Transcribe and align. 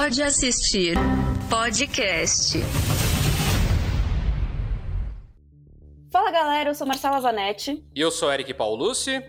Pode 0.00 0.22
assistir 0.22 0.94
podcast. 1.50 2.58
Fala 6.10 6.30
galera, 6.30 6.70
eu 6.70 6.74
sou 6.74 6.86
Marcela 6.86 7.20
Zanetti. 7.20 7.84
E 7.94 8.00
eu 8.00 8.10
sou 8.10 8.32
Eric 8.32 8.54
Paulucci. 8.54 9.22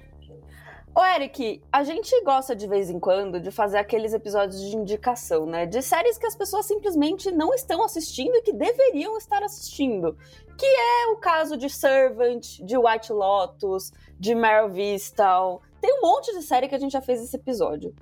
Ô 0.96 1.04
Eric, 1.04 1.62
a 1.74 1.84
gente 1.84 2.18
gosta 2.24 2.56
de 2.56 2.70
vez 2.70 2.90
em 2.90 3.02
quando 3.02 3.42
de 3.42 3.52
fazer 3.52 3.80
aqueles 3.80 4.14
episódios 4.14 4.62
de 4.62 4.78
indicação, 4.78 5.46
né? 5.46 5.66
De 5.66 5.82
séries 5.82 6.18
que 6.18 6.26
as 6.26 6.38
pessoas 6.38 6.66
simplesmente 6.66 7.30
não 7.32 7.54
estão 7.54 7.84
assistindo 7.84 8.34
e 8.34 8.42
que 8.42 8.54
deveriam 8.54 9.18
estar 9.18 9.44
assistindo. 9.44 10.18
Que 10.58 10.66
é 10.66 11.08
o 11.08 11.18
caso 11.18 11.58
de 11.58 11.70
Servant, 11.70 12.60
de 12.64 12.78
White 12.78 13.12
Lotus, 13.12 13.92
de 14.18 14.34
Meryl 14.34 14.70
Vistal. 14.70 15.62
Tem 15.82 15.98
um 15.98 16.02
monte 16.02 16.34
de 16.34 16.42
série 16.42 16.70
que 16.70 16.76
a 16.76 16.80
gente 16.80 16.94
já 16.94 17.02
fez 17.02 17.22
esse 17.22 17.36
episódio. 17.36 17.94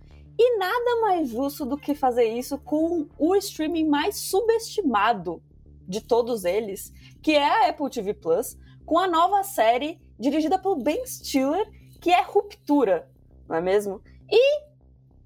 E 0.42 0.58
nada 0.58 1.02
mais 1.02 1.28
justo 1.28 1.66
do 1.66 1.78
que 1.78 1.94
fazer 1.94 2.24
isso 2.24 2.58
com 2.58 3.08
o 3.18 3.36
streaming 3.36 3.90
mais 3.90 4.16
subestimado 4.16 5.44
de 5.86 6.00
todos 6.00 6.46
eles, 6.46 6.94
que 7.22 7.34
é 7.34 7.46
a 7.46 7.70
Apple 7.70 7.90
TV 7.90 8.14
Plus, 8.14 8.58
com 8.86 8.98
a 8.98 9.08
nova 9.08 9.44
série 9.44 10.00
dirigida 10.18 10.58
por 10.58 10.78
Ben 10.82 11.06
Stiller 11.06 11.68
que 12.00 12.12
é 12.12 12.22
Ruptura, 12.22 13.10
não 13.48 13.58
é 13.58 13.62
mesmo? 13.62 14.02
E 14.32 14.62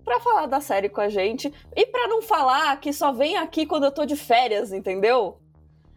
para 0.03 0.19
falar 0.19 0.47
da 0.47 0.59
série 0.59 0.89
com 0.89 1.01
a 1.01 1.09
gente 1.09 1.53
e 1.75 1.85
para 1.85 2.07
não 2.07 2.21
falar 2.21 2.79
que 2.79 2.91
só 2.91 3.11
vem 3.11 3.37
aqui 3.37 3.65
quando 3.65 3.85
eu 3.85 3.91
tô 3.91 4.05
de 4.05 4.15
férias, 4.15 4.73
entendeu? 4.73 5.37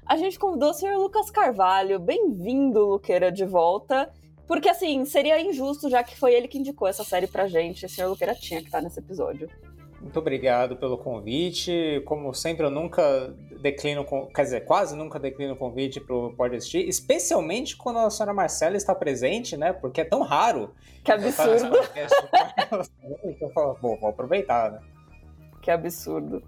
A 0.05 0.17
gente 0.17 0.39
convidou 0.39 0.71
o 0.71 0.75
senhor 0.75 0.99
Lucas 0.99 1.31
Carvalho. 1.31 1.99
Bem-vindo, 1.99 2.87
Luqueira, 2.87 3.33
de 3.33 3.45
volta. 3.45 4.13
Porque, 4.47 4.69
assim, 4.69 5.05
seria 5.05 5.41
injusto, 5.41 5.91
já 5.91 6.03
que 6.03 6.17
foi 6.17 6.35
ele 6.35 6.49
que 6.49 6.59
indicou 6.59 6.87
essa 6.87 7.03
série 7.03 7.27
pra 7.27 7.49
gente. 7.49 7.85
O 7.85 7.89
senhor 7.89 8.09
Luqueira 8.09 8.35
tinha 8.35 8.61
que 8.61 8.67
estar 8.67 8.81
nesse 8.81 8.99
episódio. 8.99 9.49
Muito 10.01 10.19
obrigado 10.19 10.77
pelo 10.77 10.97
convite. 10.97 12.01
Como 12.05 12.33
sempre, 12.33 12.65
eu 12.65 12.71
nunca 12.71 13.35
declino, 13.61 14.07
quer 14.33 14.43
dizer, 14.43 14.65
quase 14.65 14.95
nunca 14.95 15.19
declino 15.19 15.55
o 15.55 15.57
convite 15.57 16.01
para 16.01 16.15
o 16.15 16.33
Pode 16.33 16.55
Assistir, 16.55 16.89
especialmente 16.89 17.77
quando 17.77 17.99
a 17.99 18.11
senhora 18.11 18.33
Marcela 18.33 18.77
está 18.77 18.95
presente, 18.95 19.57
né? 19.57 19.73
Porque 19.73 20.03
é 20.03 20.05
tão 20.05 20.23
raro. 20.23 20.73
Que 21.03 21.11
absurdo. 21.11 21.77
então 23.25 23.49
eu 23.49 23.51
falo, 23.51 23.79
bom, 23.81 23.97
vou 23.99 24.11
aproveitar, 24.11 24.71
né? 24.71 24.81
Que 25.61 25.73
absurdo. 25.73 26.41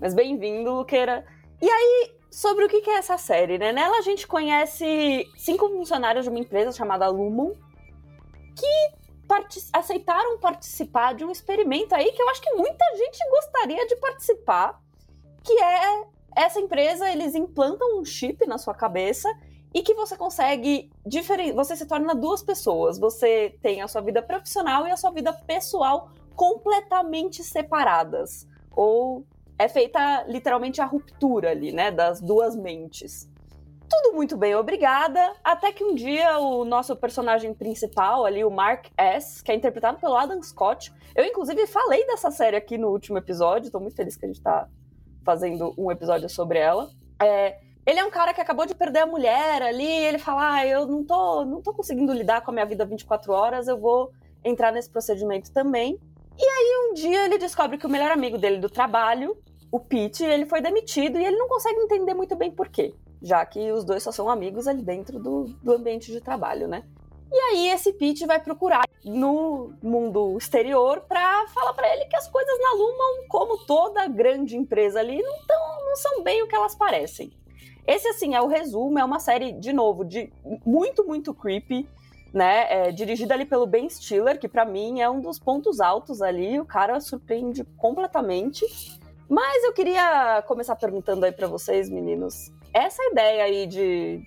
Mas 0.00 0.14
bem-vindo, 0.14 0.72
Luqueira. 0.72 1.24
E 1.60 1.68
aí, 1.68 2.12
sobre 2.32 2.64
o 2.64 2.68
que 2.68 2.88
é 2.88 2.94
essa 2.94 3.18
série, 3.18 3.58
né? 3.58 3.72
Nela 3.72 3.98
a 3.98 4.02
gente 4.02 4.26
conhece 4.26 5.30
cinco 5.36 5.68
funcionários 5.68 6.24
de 6.24 6.30
uma 6.30 6.38
empresa 6.38 6.72
chamada 6.72 7.06
Lumon, 7.08 7.52
que 8.56 9.02
aceitaram 9.70 10.38
participar 10.38 11.14
de 11.14 11.24
um 11.24 11.30
experimento 11.30 11.94
aí 11.94 12.10
que 12.10 12.22
eu 12.22 12.28
acho 12.30 12.40
que 12.40 12.52
muita 12.54 12.84
gente 12.96 13.18
gostaria 13.30 13.86
de 13.86 13.96
participar, 13.96 14.80
que 15.44 15.52
é 15.52 16.04
essa 16.34 16.58
empresa, 16.58 17.10
eles 17.10 17.34
implantam 17.34 17.98
um 17.98 18.04
chip 18.04 18.46
na 18.46 18.56
sua 18.56 18.74
cabeça 18.74 19.28
e 19.74 19.82
que 19.82 19.94
você 19.94 20.16
consegue 20.16 20.90
diferen... 21.04 21.52
você 21.52 21.76
se 21.76 21.86
torna 21.86 22.14
duas 22.14 22.42
pessoas. 22.42 22.98
Você 22.98 23.58
tem 23.60 23.82
a 23.82 23.88
sua 23.88 24.00
vida 24.00 24.22
profissional 24.22 24.86
e 24.86 24.90
a 24.90 24.96
sua 24.96 25.10
vida 25.10 25.32
pessoal 25.32 26.10
completamente 26.34 27.44
separadas. 27.44 28.46
Ou 28.70 29.26
é 29.58 29.68
feita 29.68 30.24
literalmente 30.28 30.80
a 30.80 30.84
ruptura 30.84 31.50
ali, 31.50 31.72
né, 31.72 31.90
das 31.90 32.20
duas 32.20 32.56
mentes. 32.56 33.30
Tudo 33.88 34.16
muito 34.16 34.36
bem, 34.38 34.54
obrigada. 34.54 35.34
Até 35.44 35.70
que 35.70 35.84
um 35.84 35.94
dia 35.94 36.38
o 36.38 36.64
nosso 36.64 36.96
personagem 36.96 37.52
principal 37.52 38.24
ali, 38.24 38.42
o 38.42 38.50
Mark 38.50 38.86
S., 38.96 39.42
que 39.42 39.52
é 39.52 39.54
interpretado 39.54 39.98
pelo 39.98 40.16
Adam 40.16 40.42
Scott. 40.42 40.90
Eu, 41.14 41.24
inclusive, 41.26 41.66
falei 41.66 42.06
dessa 42.06 42.30
série 42.30 42.56
aqui 42.56 42.78
no 42.78 42.88
último 42.88 43.18
episódio, 43.18 43.70
tô 43.70 43.78
muito 43.78 43.94
feliz 43.94 44.16
que 44.16 44.24
a 44.24 44.28
gente 44.28 44.40
tá 44.40 44.66
fazendo 45.24 45.74
um 45.76 45.90
episódio 45.90 46.28
sobre 46.30 46.58
ela. 46.58 46.88
É, 47.20 47.58
ele 47.84 47.98
é 47.98 48.04
um 48.04 48.10
cara 48.10 48.32
que 48.32 48.40
acabou 48.40 48.64
de 48.64 48.74
perder 48.74 49.00
a 49.00 49.06
mulher 49.06 49.60
ali, 49.60 49.86
ele 49.86 50.18
fala: 50.18 50.54
ah, 50.54 50.66
eu 50.66 50.86
não 50.86 51.04
tô, 51.04 51.44
não 51.44 51.60
tô 51.60 51.74
conseguindo 51.74 52.12
lidar 52.12 52.40
com 52.42 52.50
a 52.50 52.54
minha 52.54 52.66
vida 52.66 52.86
24 52.86 53.32
horas, 53.32 53.68
eu 53.68 53.78
vou 53.78 54.10
entrar 54.44 54.72
nesse 54.72 54.88
procedimento 54.88 55.52
também. 55.52 55.98
E 56.38 56.44
aí 56.44 56.90
um 56.90 56.94
dia 56.94 57.24
ele 57.24 57.38
descobre 57.38 57.78
que 57.78 57.86
o 57.86 57.90
melhor 57.90 58.10
amigo 58.10 58.38
dele 58.38 58.58
do 58.58 58.70
trabalho, 58.70 59.36
o 59.70 59.78
Pete, 59.80 60.24
ele 60.24 60.46
foi 60.46 60.60
demitido 60.60 61.18
e 61.18 61.24
ele 61.24 61.36
não 61.36 61.48
consegue 61.48 61.80
entender 61.80 62.14
muito 62.14 62.36
bem 62.36 62.50
por 62.50 62.68
quê 62.68 62.94
já 63.22 63.46
que 63.46 63.70
os 63.70 63.84
dois 63.84 64.02
só 64.02 64.10
são 64.10 64.28
amigos 64.28 64.66
ali 64.66 64.82
dentro 64.82 65.18
do, 65.18 65.44
do 65.62 65.72
ambiente 65.72 66.10
de 66.10 66.20
trabalho, 66.20 66.66
né? 66.66 66.82
E 67.30 67.36
aí 67.36 67.68
esse 67.68 67.92
Pete 67.92 68.26
vai 68.26 68.40
procurar 68.40 68.82
no 69.04 69.72
mundo 69.82 70.36
exterior 70.36 71.00
para 71.08 71.46
falar 71.48 71.72
para 71.72 71.90
ele 71.94 72.04
que 72.04 72.16
as 72.16 72.28
coisas 72.28 72.58
na 72.60 72.72
Lumon, 72.72 73.26
como 73.28 73.64
toda 73.64 74.06
grande 74.08 74.56
empresa 74.56 75.00
ali, 75.00 75.22
não, 75.22 75.38
tão, 75.46 75.84
não 75.86 75.96
são 75.96 76.22
bem 76.22 76.42
o 76.42 76.48
que 76.48 76.54
elas 76.54 76.74
parecem. 76.74 77.32
Esse, 77.86 78.06
assim, 78.08 78.34
é 78.34 78.40
o 78.40 78.46
resumo, 78.46 78.98
é 78.98 79.04
uma 79.04 79.18
série, 79.18 79.52
de 79.52 79.72
novo, 79.72 80.04
de 80.04 80.32
muito, 80.64 81.04
muito 81.04 81.32
creepy, 81.32 81.88
né? 82.32 82.88
É, 82.88 82.92
dirigida 82.92 83.34
ali 83.34 83.44
pelo 83.44 83.66
Ben 83.66 83.88
Stiller, 83.88 84.38
que 84.38 84.48
para 84.48 84.64
mim 84.64 85.00
é 85.00 85.10
um 85.10 85.20
dos 85.20 85.38
pontos 85.38 85.80
altos 85.80 86.22
ali, 86.22 86.58
o 86.58 86.64
cara 86.64 87.00
surpreende 87.00 87.64
completamente. 87.76 88.64
Mas 89.28 89.64
eu 89.64 89.72
queria 89.72 90.42
começar 90.46 90.76
perguntando 90.76 91.24
aí 91.24 91.32
para 91.32 91.46
vocês, 91.46 91.88
meninos, 91.88 92.52
essa 92.72 93.02
ideia 93.04 93.44
aí 93.44 93.66
de, 93.66 94.26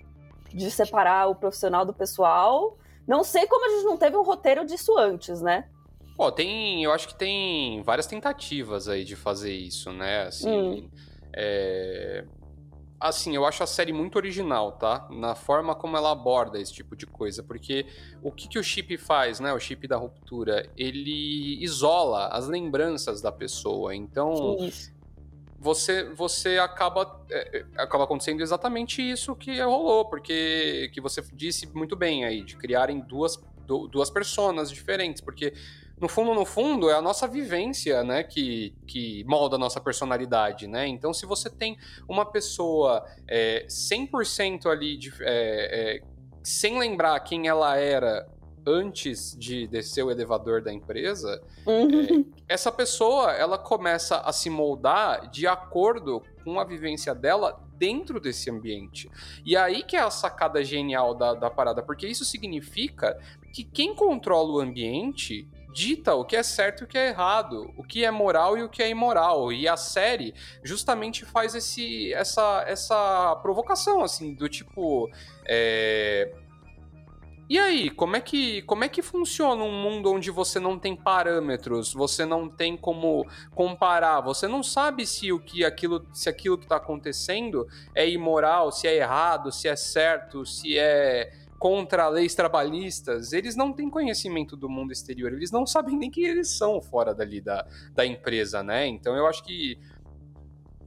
de 0.52 0.70
separar 0.70 1.28
o 1.28 1.34
profissional 1.34 1.84
do 1.84 1.92
pessoal, 1.92 2.76
não 3.06 3.22
sei 3.22 3.46
como 3.46 3.66
a 3.66 3.68
gente 3.76 3.84
não 3.84 3.96
teve 3.96 4.16
um 4.16 4.22
roteiro 4.22 4.64
disso 4.64 4.96
antes, 4.98 5.40
né? 5.40 5.68
Pô, 6.16 6.32
tem. 6.32 6.82
Eu 6.82 6.92
acho 6.92 7.08
que 7.08 7.14
tem 7.14 7.82
várias 7.82 8.06
tentativas 8.06 8.88
aí 8.88 9.04
de 9.04 9.14
fazer 9.14 9.52
isso, 9.52 9.92
né? 9.92 10.22
Assim. 10.22 10.50
Hum. 10.50 10.90
É, 11.32 12.24
assim, 13.00 13.34
eu 13.34 13.44
acho 13.44 13.62
a 13.62 13.66
série 13.66 13.92
muito 13.92 14.16
original, 14.16 14.72
tá? 14.72 15.06
Na 15.10 15.34
forma 15.34 15.74
como 15.74 15.96
ela 15.96 16.12
aborda 16.12 16.60
esse 16.60 16.72
tipo 16.72 16.96
de 16.96 17.06
coisa. 17.06 17.42
Porque 17.42 17.86
o 18.22 18.30
que, 18.30 18.48
que 18.48 18.58
o 18.58 18.62
chip 18.62 18.96
faz, 18.96 19.40
né? 19.40 19.52
O 19.52 19.58
chip 19.58 19.86
da 19.86 19.96
ruptura, 19.96 20.68
ele 20.76 21.62
isola 21.62 22.28
as 22.28 22.46
lembranças 22.48 23.20
da 23.20 23.32
pessoa. 23.32 23.94
Então, 23.94 24.56
Isso 24.60 24.96
você, 25.58 26.04
você 26.04 26.58
acaba, 26.58 27.20
é, 27.30 27.58
é, 27.58 27.64
acaba 27.76 28.04
acontecendo 28.04 28.40
exatamente 28.40 29.02
isso 29.02 29.34
que 29.34 29.60
rolou, 29.60 30.04
porque 30.04 30.90
que 30.92 31.00
você 31.00 31.22
disse 31.32 31.66
muito 31.74 31.96
bem 31.96 32.24
aí, 32.24 32.42
de 32.42 32.56
criarem 32.56 33.00
duas, 33.00 33.36
duas 33.90 34.10
personas 34.10 34.70
diferentes, 34.70 35.20
porque 35.20 35.52
no 36.00 36.08
fundo, 36.08 36.34
no 36.34 36.44
fundo, 36.44 36.90
é 36.90 36.94
a 36.94 37.00
nossa 37.00 37.26
vivência, 37.26 38.04
né, 38.04 38.22
que, 38.22 38.74
que 38.86 39.24
molda 39.24 39.56
a 39.56 39.58
nossa 39.58 39.80
personalidade, 39.80 40.66
né? 40.66 40.86
Então, 40.86 41.12
se 41.12 41.24
você 41.24 41.48
tem 41.48 41.76
uma 42.06 42.26
pessoa 42.26 43.04
é, 43.26 43.66
100% 43.66 44.66
ali, 44.66 44.98
de, 44.98 45.12
é, 45.20 45.96
é, 45.96 46.02
sem 46.42 46.78
lembrar 46.78 47.18
quem 47.20 47.48
ela 47.48 47.76
era 47.76 48.28
antes 48.66 49.34
de 49.38 49.66
descer 49.68 50.02
o 50.02 50.10
elevador 50.10 50.60
da 50.60 50.72
empresa, 50.72 51.40
uhum. 51.64 52.26
é, 52.48 52.54
essa 52.54 52.70
pessoa 52.70 53.32
ela 53.32 53.56
começa 53.56 54.18
a 54.18 54.32
se 54.32 54.50
moldar 54.50 55.30
de 55.30 55.46
acordo 55.46 56.22
com 56.44 56.58
a 56.60 56.64
vivência 56.64 57.14
dela 57.14 57.58
dentro 57.78 58.20
desse 58.20 58.50
ambiente. 58.50 59.08
E 59.44 59.56
aí 59.56 59.82
que 59.82 59.96
é 59.96 60.00
a 60.00 60.10
sacada 60.10 60.62
genial 60.64 61.14
da, 61.14 61.32
da 61.34 61.48
parada, 61.48 61.82
porque 61.82 62.06
isso 62.06 62.24
significa 62.24 63.18
que 63.52 63.64
quem 63.64 63.94
controla 63.94 64.50
o 64.52 64.60
ambiente 64.60 65.48
dita 65.76 66.14
o 66.14 66.24
que 66.24 66.34
é 66.34 66.42
certo 66.42 66.80
e 66.80 66.84
o 66.84 66.86
que 66.86 66.96
é 66.96 67.08
errado, 67.08 67.70
o 67.76 67.84
que 67.84 68.02
é 68.02 68.10
moral 68.10 68.56
e 68.56 68.62
o 68.62 68.68
que 68.68 68.82
é 68.82 68.88
imoral. 68.88 69.52
E 69.52 69.68
a 69.68 69.76
série 69.76 70.34
justamente 70.64 71.26
faz 71.26 71.54
esse, 71.54 72.14
essa, 72.14 72.64
essa 72.66 73.36
provocação, 73.42 74.02
assim, 74.02 74.32
do 74.32 74.48
tipo. 74.48 75.10
É 75.44 76.32
e 77.48 77.60
aí, 77.60 77.90
como 77.90 78.16
é 78.16 78.20
que 78.20 78.62
como 78.62 78.82
é 78.82 78.88
que 78.88 79.00
funciona 79.00 79.62
um 79.62 79.70
mundo 79.70 80.12
onde 80.12 80.32
você 80.32 80.58
não 80.58 80.76
tem 80.76 80.96
parâmetros, 80.96 81.92
você 81.92 82.26
não 82.26 82.48
tem 82.48 82.76
como 82.76 83.24
comparar, 83.54 84.20
você 84.20 84.48
não 84.48 84.64
sabe 84.64 85.06
se 85.06 85.30
o 85.30 85.38
que 85.38 85.64
aquilo 85.64 86.04
se 86.12 86.28
aquilo 86.28 86.58
que 86.58 86.64
está 86.64 86.76
acontecendo 86.76 87.68
é 87.94 88.08
imoral, 88.08 88.72
se 88.72 88.88
é 88.88 88.96
errado, 88.96 89.52
se 89.52 89.68
é 89.68 89.76
certo, 89.76 90.44
se 90.44 90.76
é 90.76 91.32
contra 91.58 92.08
leis 92.08 92.34
trabalhistas, 92.34 93.32
eles 93.32 93.56
não 93.56 93.72
têm 93.72 93.88
conhecimento 93.88 94.56
do 94.56 94.68
mundo 94.68 94.92
exterior, 94.92 95.32
eles 95.32 95.50
não 95.50 95.66
sabem 95.66 95.96
nem 95.96 96.10
quem 96.10 96.24
eles 96.24 96.50
são 96.50 96.80
fora 96.80 97.14
dali 97.14 97.40
da, 97.40 97.66
da 97.92 98.04
empresa, 98.04 98.62
né? 98.62 98.86
Então 98.86 99.16
eu 99.16 99.26
acho 99.26 99.42
que 99.42 99.78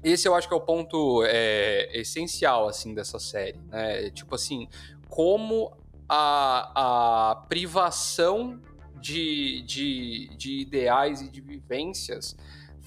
esse 0.04 0.28
eu 0.28 0.36
acho 0.36 0.48
que 0.48 0.54
é 0.54 0.58
o 0.58 0.62
ponto 0.62 1.24
é, 1.26 1.90
essencial 2.00 2.68
assim 2.68 2.94
dessa 2.94 3.20
série, 3.20 3.60
né? 3.68 4.10
Tipo 4.12 4.36
assim, 4.36 4.68
como 5.10 5.76
a, 6.08 7.32
a 7.32 7.36
privação 7.48 8.62
de, 9.00 9.62
de, 9.64 10.30
de 10.38 10.60
ideais 10.60 11.22
e 11.22 11.30
de 11.30 11.42
vivências 11.42 12.36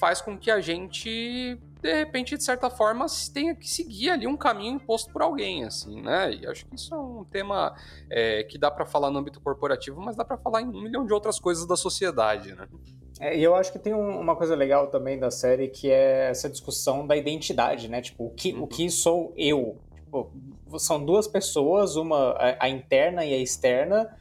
faz 0.02 0.20
com 0.20 0.36
que 0.36 0.50
a 0.50 0.60
gente, 0.60 1.56
de 1.80 1.94
repente, 1.94 2.36
de 2.36 2.42
certa 2.42 2.68
forma, 2.68 3.06
tenha 3.32 3.54
que 3.54 3.70
seguir 3.70 4.10
ali 4.10 4.26
um 4.26 4.36
caminho 4.36 4.74
imposto 4.74 5.12
por 5.12 5.22
alguém, 5.22 5.62
assim, 5.62 6.02
né? 6.02 6.34
E 6.34 6.44
acho 6.44 6.66
que 6.66 6.74
isso 6.74 6.92
é 6.92 6.98
um 6.98 7.22
tema 7.22 7.72
é, 8.10 8.42
que 8.42 8.58
dá 8.58 8.68
para 8.68 8.84
falar 8.84 9.12
no 9.12 9.20
âmbito 9.20 9.40
corporativo, 9.40 10.00
mas 10.00 10.16
dá 10.16 10.24
para 10.24 10.36
falar 10.36 10.60
em 10.60 10.66
um 10.66 10.82
milhão 10.82 11.06
de 11.06 11.12
outras 11.12 11.38
coisas 11.38 11.68
da 11.68 11.76
sociedade, 11.76 12.52
né? 12.52 12.66
É, 13.20 13.38
e 13.38 13.44
eu 13.44 13.54
acho 13.54 13.70
que 13.70 13.78
tem 13.78 13.94
um, 13.94 14.18
uma 14.18 14.34
coisa 14.34 14.56
legal 14.56 14.88
também 14.88 15.20
da 15.20 15.30
série 15.30 15.68
que 15.68 15.88
é 15.88 16.30
essa 16.30 16.50
discussão 16.50 17.06
da 17.06 17.16
identidade, 17.16 17.86
né? 17.86 18.02
Tipo, 18.02 18.24
o 18.24 18.30
que, 18.30 18.52
uhum. 18.54 18.64
o 18.64 18.66
que 18.66 18.90
sou 18.90 19.32
eu? 19.36 19.78
Tipo, 19.94 20.32
são 20.80 21.04
duas 21.04 21.28
pessoas, 21.28 21.94
uma 21.94 22.32
a, 22.32 22.64
a 22.64 22.68
interna 22.68 23.24
e 23.24 23.32
a 23.32 23.38
externa, 23.38 24.12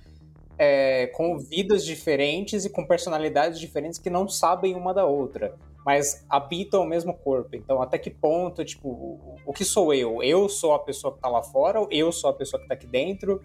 é, 0.60 1.08
com 1.08 1.40
vidas 1.40 1.84
diferentes 1.84 2.66
e 2.66 2.70
com 2.70 2.86
personalidades 2.86 3.60
diferentes 3.60 3.98
que 3.98 4.12
não 4.12 4.28
sabem 4.28 4.76
uma 4.76 4.94
da 4.94 5.08
outra, 5.08 5.58
mas 5.86 6.26
habitam 6.30 6.82
o 6.82 6.86
mesmo 6.86 7.14
corpo. 7.14 7.56
Então, 7.56 7.82
até 7.82 7.98
que 7.98 8.10
ponto, 8.10 8.64
tipo, 8.64 9.38
o, 9.46 9.54
que 9.54 9.66
sou 9.66 9.94
eu? 9.94 10.22
Eu 10.22 10.48
sou 10.48 10.74
a 10.74 10.80
pessoa 10.80 11.14
que 11.14 11.20
tá 11.20 11.28
lá 11.28 11.42
fora, 11.42 11.80
ou 11.80 11.88
eu 11.92 12.12
sou 12.12 12.30
a 12.30 12.34
pessoa 12.34 12.62
que 12.62 12.68
tá 12.68 12.74
aqui 12.74 12.88
dentro? 12.88 13.42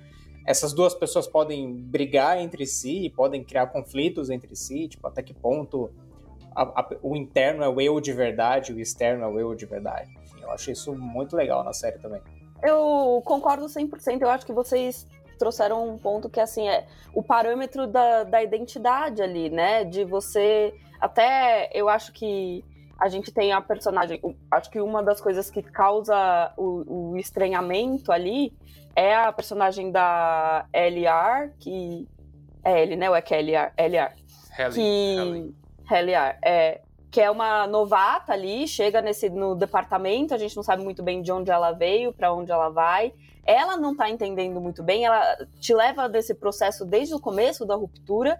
essas 0.47 0.73
duas 0.73 0.95
pessoas 0.95 1.27
podem 1.27 1.75
brigar 1.75 2.39
entre 2.39 2.65
si, 2.67 3.13
podem 3.15 3.43
criar 3.43 3.67
conflitos 3.67 4.31
entre 4.31 4.55
si, 4.55 4.87
tipo, 4.87 5.07
até 5.07 5.21
que 5.21 5.35
ponto 5.35 5.91
a, 6.55 6.63
a, 6.63 6.89
o 7.03 7.17
interno 7.17 7.65
é 7.65 7.69
o 7.69 7.81
eu 7.81 8.01
de 8.01 8.13
verdade, 8.13 8.73
o 8.73 8.81
externo 8.81 9.25
é 9.25 9.27
o 9.27 9.41
eu 9.41 9.55
de 9.55 9.67
verdade. 9.67 10.11
Enfim, 10.23 10.43
eu 10.43 10.51
acho 10.53 10.71
isso 10.71 10.95
muito 10.95 11.37
legal 11.37 11.65
na 11.65 11.73
série 11.73 11.99
também. 11.99 12.23
Eu 12.63 13.21
concordo 13.25 13.67
100%, 13.67 14.23
eu 14.23 14.31
acho 14.31 14.47
que 14.47 14.53
vocês 14.53 15.07
trouxeram 15.37 15.87
um 15.87 15.99
ponto 15.99 16.31
que, 16.31 16.41
assim, 16.41 16.67
é 16.67 16.87
o 17.13 17.23
parâmetro 17.23 17.87
da, 17.87 18.23
da 18.23 18.43
identidade 18.43 19.21
ali, 19.21 19.51
né, 19.51 19.85
de 19.85 20.05
você, 20.05 20.73
até 21.01 21.71
eu 21.73 21.89
acho 21.89 22.13
que 22.13 22.65
a 22.99 23.09
gente 23.09 23.33
tem 23.33 23.53
a 23.53 23.61
personagem, 23.61 24.21
acho 24.51 24.71
que 24.71 24.81
uma 24.81 25.03
das 25.03 25.21
coisas 25.21 25.51
que 25.51 25.63
causa 25.63 26.53
o, 26.57 27.13
o 27.13 27.19
estranhamento 27.19 28.11
ali 28.11 28.53
é 28.95 29.15
a 29.15 29.33
personagem 29.33 29.91
da 29.93 30.67
LR, 30.73 31.53
que. 31.59 32.09
É 32.65 32.83
L, 32.83 32.97
né? 32.97 33.09
Ou 33.09 33.15
é 33.15 33.23
que 33.23 33.35
é 33.35 33.39
LR? 33.41 33.73
LR. 33.77 34.15
Que. 34.73 35.55
Helliar, 35.91 36.39
é. 36.43 36.81
Que 37.11 37.21
é 37.21 37.31
uma 37.31 37.67
novata 37.67 38.33
ali, 38.33 38.67
chega 38.67 39.01
nesse, 39.01 39.31
no 39.31 39.55
departamento, 39.55 40.35
a 40.35 40.39
gente 40.39 40.57
não 40.57 40.63
sabe 40.63 40.83
muito 40.83 41.03
bem 41.03 41.23
de 41.23 41.31
onde 41.31 41.51
ela 41.51 41.73
veio, 41.73 42.13
para 42.13 42.33
onde 42.33 42.51
ela 42.51 42.69
vai. 42.69 43.13
Ela 43.45 43.77
não 43.77 43.95
tá 43.95 44.11
entendendo 44.11 44.61
muito 44.61 44.83
bem, 44.83 45.05
ela 45.05 45.47
te 45.61 45.73
leva 45.73 46.09
desse 46.09 46.35
processo 46.35 46.85
desde 46.85 47.15
o 47.15 47.21
começo 47.21 47.65
da 47.65 47.77
ruptura, 47.77 48.39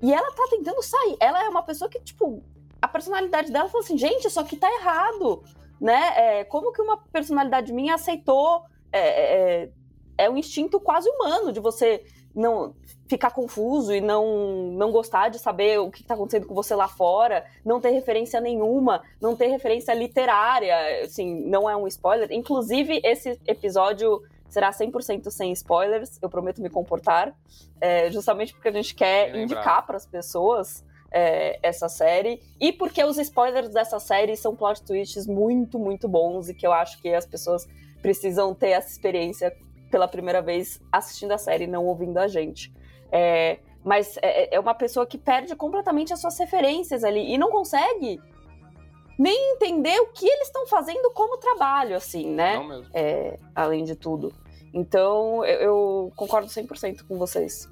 e 0.00 0.12
ela 0.12 0.30
tá 0.32 0.46
tentando 0.50 0.82
sair. 0.82 1.16
Ela 1.20 1.44
é 1.44 1.48
uma 1.48 1.62
pessoa 1.62 1.90
que, 1.90 2.00
tipo, 2.00 2.42
a 2.80 2.88
personalidade 2.88 3.52
dela 3.52 3.68
fala 3.68 3.82
assim, 3.82 3.98
gente, 3.98 4.26
isso 4.26 4.40
aqui 4.40 4.56
tá 4.56 4.70
errado, 4.70 5.42
né? 5.80 6.12
É, 6.16 6.44
como 6.44 6.72
que 6.72 6.80
uma 6.80 6.96
personalidade 6.96 7.72
minha 7.72 7.94
aceitou 7.94 8.62
é, 8.92 9.62
é, 9.62 9.70
é 10.16 10.30
um 10.30 10.36
instinto 10.36 10.80
quase 10.80 11.08
humano 11.08 11.52
de 11.52 11.60
você 11.60 12.04
não 12.34 12.74
ficar 13.08 13.30
confuso 13.30 13.92
e 13.92 14.00
não, 14.00 14.72
não 14.72 14.92
gostar 14.92 15.28
de 15.28 15.38
saber 15.38 15.80
o 15.80 15.90
que 15.90 16.02
está 16.02 16.14
acontecendo 16.14 16.46
com 16.46 16.54
você 16.54 16.74
lá 16.74 16.86
fora, 16.86 17.44
não 17.64 17.80
ter 17.80 17.90
referência 17.90 18.40
nenhuma, 18.40 19.02
não 19.20 19.34
ter 19.34 19.46
referência 19.46 19.94
literária, 19.94 21.04
assim, 21.04 21.40
não 21.46 21.68
é 21.68 21.76
um 21.76 21.86
spoiler. 21.86 22.30
Inclusive, 22.30 23.00
esse 23.02 23.40
episódio 23.46 24.22
será 24.48 24.70
100% 24.70 25.30
sem 25.30 25.52
spoilers, 25.52 26.18
eu 26.22 26.28
prometo 26.28 26.62
me 26.62 26.70
comportar, 26.70 27.34
é, 27.80 28.10
justamente 28.10 28.52
porque 28.52 28.68
a 28.68 28.72
gente 28.72 28.94
quer 28.94 29.34
indicar 29.36 29.84
para 29.86 29.96
as 29.96 30.06
pessoas 30.06 30.84
é, 31.10 31.58
essa 31.62 31.88
série, 31.88 32.40
e 32.60 32.72
porque 32.72 33.02
os 33.04 33.18
spoilers 33.18 33.70
dessa 33.70 33.98
série 33.98 34.36
são 34.36 34.54
plot 34.54 34.82
twists 34.82 35.26
muito, 35.26 35.78
muito 35.78 36.08
bons, 36.08 36.48
e 36.48 36.54
que 36.54 36.66
eu 36.66 36.72
acho 36.72 37.00
que 37.00 37.12
as 37.12 37.26
pessoas 37.26 37.66
precisam 38.00 38.54
ter 38.54 38.70
essa 38.70 38.90
experiência 38.90 39.54
pela 39.90 40.06
primeira 40.06 40.42
vez 40.42 40.80
assistindo 40.92 41.32
a 41.32 41.38
série, 41.38 41.66
não 41.66 41.86
ouvindo 41.86 42.18
a 42.18 42.28
gente. 42.28 42.72
É, 43.10 43.58
mas 43.84 44.18
é, 44.18 44.44
é, 44.44 44.54
é, 44.56 44.60
uma 44.60 44.74
pessoa 44.74 45.06
que 45.06 45.16
perde 45.16 45.54
completamente 45.56 46.12
as 46.12 46.20
suas 46.20 46.38
referências 46.38 47.04
ali 47.04 47.32
e 47.32 47.38
não 47.38 47.50
consegue 47.50 48.20
nem 49.18 49.54
entender 49.54 49.98
o 50.00 50.06
que 50.08 50.26
eles 50.26 50.46
estão 50.46 50.66
fazendo 50.66 51.10
como 51.10 51.38
trabalho, 51.38 51.96
assim, 51.96 52.32
né? 52.32 52.58
É, 52.94 53.38
além 53.54 53.84
de 53.84 53.96
tudo. 53.96 54.32
Então, 54.72 55.44
eu, 55.44 55.60
eu 55.60 56.12
concordo 56.14 56.46
100% 56.48 57.06
com 57.06 57.18
vocês. 57.18 57.68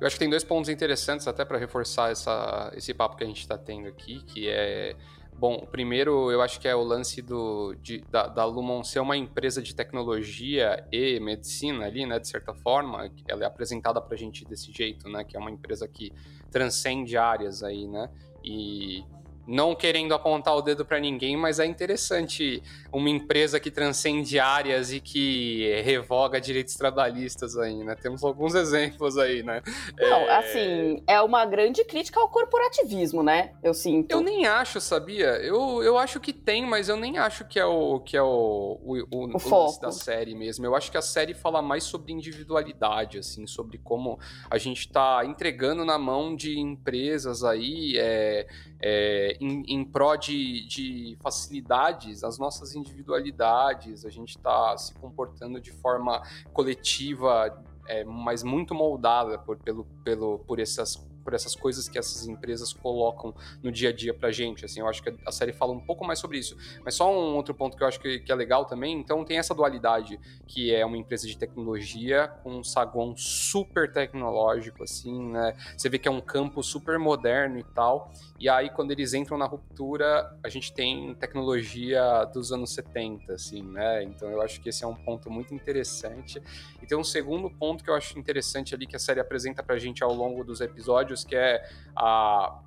Eu 0.00 0.06
acho 0.06 0.16
que 0.16 0.20
tem 0.20 0.30
dois 0.30 0.42
pontos 0.42 0.68
interessantes 0.68 1.28
até 1.28 1.44
para 1.44 1.58
reforçar 1.58 2.10
essa, 2.10 2.72
esse 2.74 2.92
papo 2.94 3.16
que 3.16 3.22
a 3.22 3.26
gente 3.26 3.40
está 3.40 3.56
tendo 3.56 3.86
aqui, 3.86 4.22
que 4.24 4.48
é 4.48 4.96
Bom, 5.40 5.54
o 5.54 5.66
primeiro 5.66 6.30
eu 6.30 6.42
acho 6.42 6.60
que 6.60 6.68
é 6.68 6.74
o 6.74 6.82
lance 6.82 7.22
do, 7.22 7.74
de, 7.80 8.02
da, 8.10 8.26
da, 8.26 8.44
Lumon 8.44 8.84
ser 8.84 9.00
uma 9.00 9.16
empresa 9.16 9.62
de 9.62 9.74
tecnologia 9.74 10.86
e 10.92 11.18
medicina 11.18 11.86
ali, 11.86 12.04
né, 12.04 12.18
de 12.18 12.28
certa 12.28 12.52
forma, 12.52 13.10
ela 13.26 13.44
é 13.44 13.46
apresentada 13.46 14.02
pra 14.02 14.18
gente 14.18 14.44
desse 14.44 14.70
jeito, 14.70 15.08
né, 15.08 15.24
que 15.24 15.38
é 15.38 15.40
uma 15.40 15.50
empresa 15.50 15.88
que 15.88 16.12
transcende 16.50 17.16
áreas 17.16 17.62
aí, 17.62 17.88
né, 17.88 18.10
e 18.44 19.02
não 19.50 19.74
querendo 19.74 20.14
apontar 20.14 20.56
o 20.56 20.62
dedo 20.62 20.84
para 20.84 21.00
ninguém, 21.00 21.36
mas 21.36 21.58
é 21.58 21.66
interessante 21.66 22.62
uma 22.92 23.10
empresa 23.10 23.58
que 23.58 23.68
transcende 23.68 24.38
áreas 24.38 24.92
e 24.92 25.00
que 25.00 25.82
revoga 25.82 26.40
direitos 26.40 26.76
trabalhistas 26.76 27.58
aí, 27.58 27.82
né? 27.82 27.96
Temos 27.96 28.22
alguns 28.22 28.54
exemplos 28.54 29.18
aí, 29.18 29.42
né? 29.42 29.60
Não, 29.98 30.20
é... 30.20 30.36
assim, 30.36 31.02
é 31.06 31.20
uma 31.20 31.44
grande 31.44 31.84
crítica 31.84 32.20
ao 32.20 32.28
corporativismo, 32.28 33.24
né? 33.24 33.52
Eu 33.60 33.74
sinto. 33.74 34.12
Eu 34.12 34.20
nem 34.20 34.46
acho, 34.46 34.80
sabia? 34.80 35.30
Eu, 35.38 35.82
eu 35.82 35.98
acho 35.98 36.20
que 36.20 36.32
tem, 36.32 36.64
mas 36.64 36.88
eu 36.88 36.96
nem 36.96 37.18
acho 37.18 37.44
que 37.44 37.58
é 37.58 37.64
o 37.64 37.98
que 37.98 38.16
é 38.16 38.22
o, 38.22 38.78
o, 38.84 38.98
o, 39.10 39.36
o, 39.36 39.38
foco 39.40 39.80
da 39.80 39.90
série 39.90 40.34
mesmo. 40.34 40.64
Eu 40.64 40.76
acho 40.76 40.92
que 40.92 40.96
a 40.96 41.02
série 41.02 41.34
fala 41.34 41.60
mais 41.60 41.82
sobre 41.82 42.12
individualidade, 42.12 43.18
assim, 43.18 43.48
sobre 43.48 43.78
como 43.78 44.18
a 44.48 44.58
gente 44.58 44.88
tá 44.88 45.24
entregando 45.24 45.84
na 45.84 45.98
mão 45.98 46.36
de 46.36 46.58
empresas 46.58 47.42
aí, 47.42 47.94
é, 47.98 48.46
é, 48.80 49.39
em, 49.40 49.62
em 49.66 49.84
pró 49.84 50.16
de, 50.16 50.66
de 50.66 51.16
facilidades, 51.20 52.22
as 52.22 52.38
nossas 52.38 52.74
individualidades, 52.74 54.04
a 54.04 54.10
gente 54.10 54.36
está 54.36 54.76
se 54.76 54.94
comportando 54.94 55.60
de 55.60 55.72
forma 55.72 56.22
coletiva, 56.52 57.62
é, 57.88 58.04
mas 58.04 58.42
muito 58.42 58.74
moldada 58.74 59.38
por, 59.38 59.56
pelo, 59.56 59.84
pelo, 60.04 60.38
por 60.40 60.60
essas 60.60 60.96
por 61.30 61.36
essas 61.36 61.54
coisas 61.54 61.88
que 61.88 61.96
essas 61.96 62.26
empresas 62.26 62.72
colocam 62.72 63.32
no 63.62 63.70
dia 63.70 63.90
a 63.90 63.92
dia 63.92 64.12
pra 64.12 64.32
gente, 64.32 64.64
assim, 64.64 64.80
eu 64.80 64.88
acho 64.88 65.00
que 65.00 65.14
a 65.24 65.30
série 65.30 65.52
fala 65.52 65.72
um 65.72 65.78
pouco 65.78 66.04
mais 66.04 66.18
sobre 66.18 66.38
isso. 66.38 66.56
Mas 66.84 66.96
só 66.96 67.08
um 67.08 67.36
outro 67.36 67.54
ponto 67.54 67.76
que 67.76 67.84
eu 67.84 67.86
acho 67.86 68.00
que, 68.00 68.18
que 68.18 68.32
é 68.32 68.34
legal 68.34 68.64
também, 68.64 68.98
então 68.98 69.24
tem 69.24 69.38
essa 69.38 69.54
dualidade, 69.54 70.18
que 70.44 70.74
é 70.74 70.84
uma 70.84 70.96
empresa 70.96 71.28
de 71.28 71.38
tecnologia 71.38 72.26
com 72.42 72.58
um 72.58 72.64
saguão 72.64 73.16
super 73.16 73.92
tecnológico, 73.92 74.82
assim, 74.82 75.30
né, 75.30 75.56
você 75.76 75.88
vê 75.88 76.00
que 76.00 76.08
é 76.08 76.10
um 76.10 76.20
campo 76.20 76.64
super 76.64 76.98
moderno 76.98 77.60
e 77.60 77.64
tal, 77.64 78.10
e 78.40 78.48
aí 78.48 78.68
quando 78.70 78.90
eles 78.90 79.14
entram 79.14 79.38
na 79.38 79.46
ruptura, 79.46 80.36
a 80.42 80.48
gente 80.48 80.72
tem 80.72 81.14
tecnologia 81.14 82.24
dos 82.34 82.50
anos 82.50 82.74
70, 82.74 83.34
assim, 83.34 83.62
né, 83.62 84.02
então 84.02 84.28
eu 84.28 84.42
acho 84.42 84.60
que 84.60 84.70
esse 84.70 84.82
é 84.82 84.86
um 84.86 84.96
ponto 84.96 85.30
muito 85.30 85.54
interessante. 85.54 86.42
E 86.82 86.86
tem 86.86 86.98
um 86.98 87.04
segundo 87.04 87.48
ponto 87.50 87.84
que 87.84 87.90
eu 87.90 87.94
acho 87.94 88.18
interessante 88.18 88.74
ali, 88.74 88.86
que 88.86 88.96
a 88.96 88.98
série 88.98 89.20
apresenta 89.20 89.62
pra 89.62 89.78
gente 89.78 90.02
ao 90.02 90.12
longo 90.12 90.42
dos 90.42 90.60
episódios, 90.60 91.19
episódios, 91.20 91.24
que 91.24 91.36
é 91.36 91.62
a. 91.96 92.60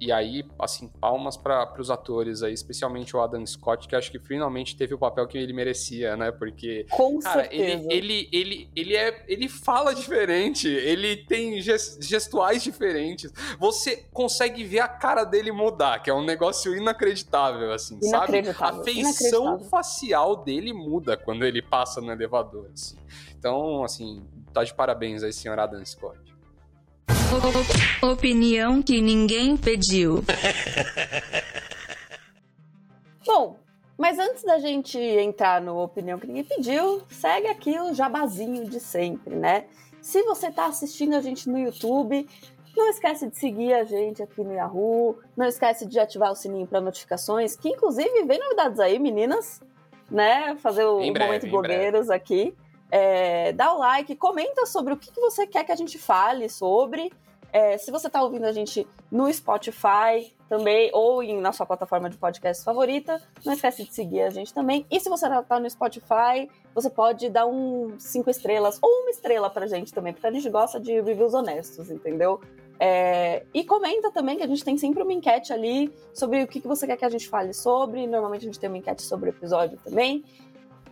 E 0.00 0.10
aí, 0.10 0.44
assim, 0.58 0.88
palmas 1.00 1.36
para 1.36 1.72
os 1.78 1.88
atores 1.88 2.42
aí, 2.42 2.52
especialmente 2.52 3.16
o 3.16 3.22
Adam 3.22 3.46
Scott, 3.46 3.86
que 3.88 3.94
acho 3.94 4.10
que 4.10 4.18
finalmente 4.18 4.76
teve 4.76 4.92
o 4.92 4.98
papel 4.98 5.26
que 5.26 5.38
ele 5.38 5.52
merecia, 5.52 6.16
né? 6.16 6.32
Porque. 6.32 6.84
Com 6.90 7.20
cara, 7.20 7.42
certeza. 7.42 7.86
Ele, 7.88 7.88
ele, 7.90 8.28
ele, 8.32 8.70
ele, 8.74 8.96
é, 8.96 9.24
ele 9.28 9.48
fala 9.48 9.94
diferente, 9.94 10.68
ele 10.68 11.16
tem 11.16 11.60
gestuais 11.62 12.62
diferentes. 12.62 13.32
Você 13.58 14.04
consegue 14.12 14.64
ver 14.64 14.80
a 14.80 14.88
cara 14.88 15.24
dele 15.24 15.52
mudar, 15.52 16.02
que 16.02 16.10
é 16.10 16.14
um 16.14 16.24
negócio 16.24 16.76
inacreditável, 16.76 17.72
assim, 17.72 17.98
inacreditável. 18.02 18.84
sabe? 18.84 18.90
A 18.90 19.04
feição 19.04 19.58
facial 19.60 20.36
dele 20.36 20.72
muda 20.72 21.16
quando 21.16 21.46
ele 21.46 21.62
passa 21.62 22.00
no 22.00 22.10
elevador, 22.10 22.68
assim. 22.74 22.98
Então, 23.38 23.84
assim, 23.84 24.26
tá 24.52 24.64
de 24.64 24.74
parabéns 24.74 25.22
aí, 25.22 25.32
senhor 25.32 25.58
Adam 25.58 25.84
Scott. 25.84 26.23
Opinião 28.02 28.82
que 28.82 29.00
ninguém 29.00 29.56
pediu. 29.56 30.22
Bom, 33.26 33.56
mas 33.96 34.18
antes 34.18 34.42
da 34.42 34.58
gente 34.58 34.98
entrar 34.98 35.60
no 35.60 35.82
opinião 35.82 36.18
que 36.18 36.26
ninguém 36.26 36.44
pediu, 36.44 37.02
segue 37.10 37.46
aqui 37.48 37.78
o 37.78 37.94
jabazinho 37.94 38.68
de 38.68 38.80
sempre, 38.80 39.34
né? 39.34 39.64
Se 40.00 40.22
você 40.22 40.48
está 40.48 40.66
assistindo 40.66 41.14
a 41.14 41.20
gente 41.20 41.48
no 41.48 41.58
YouTube, 41.58 42.28
não 42.76 42.90
esquece 42.90 43.28
de 43.28 43.38
seguir 43.38 43.72
a 43.72 43.84
gente 43.84 44.22
aqui 44.22 44.42
no 44.42 44.52
Yahoo, 44.52 45.18
não 45.36 45.46
esquece 45.46 45.86
de 45.86 45.98
ativar 45.98 46.32
o 46.32 46.36
sininho 46.36 46.66
para 46.66 46.80
notificações, 46.80 47.56
que 47.56 47.68
inclusive 47.68 48.24
vem 48.24 48.38
novidades 48.38 48.80
aí, 48.80 48.98
meninas, 48.98 49.62
né? 50.10 50.56
Fazer 50.56 50.84
o 50.84 50.98
breve, 50.98 51.18
momento 51.18 51.46
blogueiros 51.48 52.10
aqui. 52.10 52.54
É, 52.96 53.52
dá 53.52 53.74
o 53.74 53.78
like, 53.78 54.14
comenta 54.14 54.64
sobre 54.66 54.92
o 54.92 54.96
que, 54.96 55.10
que 55.10 55.20
você 55.20 55.48
quer 55.48 55.64
que 55.64 55.72
a 55.72 55.74
gente 55.74 55.98
fale 55.98 56.48
sobre. 56.48 57.12
É, 57.52 57.76
se 57.76 57.90
você 57.90 58.06
está 58.06 58.22
ouvindo 58.22 58.44
a 58.44 58.52
gente 58.52 58.86
no 59.10 59.32
Spotify 59.32 60.32
também, 60.48 60.90
ou 60.92 61.20
em, 61.20 61.40
na 61.40 61.50
sua 61.50 61.66
plataforma 61.66 62.08
de 62.08 62.16
podcast 62.16 62.62
favorita, 62.62 63.20
não 63.44 63.52
esquece 63.52 63.82
de 63.82 63.92
seguir 63.92 64.22
a 64.22 64.30
gente 64.30 64.54
também. 64.54 64.86
E 64.88 65.00
se 65.00 65.08
você 65.08 65.26
está 65.26 65.58
no 65.58 65.68
Spotify, 65.68 66.48
você 66.72 66.88
pode 66.88 67.28
dar 67.30 67.46
um 67.46 67.98
cinco 67.98 68.30
estrelas 68.30 68.78
ou 68.80 68.88
uma 68.88 69.10
estrela 69.10 69.50
pra 69.50 69.66
gente 69.66 69.92
também, 69.92 70.12
porque 70.12 70.28
a 70.28 70.30
gente 70.30 70.48
gosta 70.48 70.78
de 70.78 70.92
reviews 70.92 71.34
honestos, 71.34 71.90
entendeu? 71.90 72.40
É, 72.78 73.44
e 73.52 73.64
comenta 73.64 74.12
também 74.12 74.36
que 74.36 74.44
a 74.44 74.48
gente 74.48 74.64
tem 74.64 74.78
sempre 74.78 75.02
uma 75.02 75.12
enquete 75.12 75.52
ali 75.52 75.92
sobre 76.12 76.44
o 76.44 76.46
que, 76.46 76.60
que 76.60 76.68
você 76.68 76.86
quer 76.86 76.96
que 76.96 77.04
a 77.04 77.10
gente 77.10 77.28
fale 77.28 77.54
sobre. 77.54 78.06
Normalmente 78.06 78.42
a 78.42 78.46
gente 78.46 78.60
tem 78.60 78.68
uma 78.68 78.78
enquete 78.78 79.02
sobre 79.02 79.30
o 79.30 79.32
episódio 79.32 79.80
também. 79.82 80.24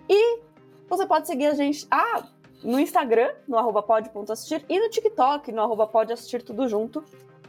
E 0.09 0.51
você 0.97 1.07
pode 1.07 1.27
seguir 1.27 1.47
a 1.47 1.55
gente 1.55 1.87
ah, 1.91 2.23
no 2.63 2.79
Instagram, 2.79 3.31
no 3.49 3.57
arroba 3.57 3.83
pod.assistir, 3.83 4.63
e 4.69 4.79
no 4.79 4.91
TikTok, 4.91 5.51
no 5.51 5.63
arroba 5.63 5.87
podassistir 5.87 6.43
tudo 6.43 6.69
junto, 6.69 7.03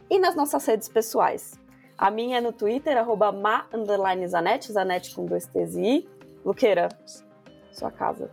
e 0.08 0.18
nas 0.18 0.34
nossas 0.34 0.64
redes 0.64 0.88
pessoais. 0.88 1.52
A 1.96 2.10
minha 2.10 2.38
é 2.38 2.40
no 2.40 2.52
Twitter, 2.52 2.96
arroba 2.96 3.30
ma, 3.30 3.66
Zanetti, 4.26 4.72
Zanetti 4.72 5.14
com 5.14 5.26
dois 5.26 5.46
T's 5.46 5.76
e 5.76 5.80
I. 5.82 6.08
Luqueira, 6.44 6.88
sua 7.70 7.90
casa. 7.90 8.30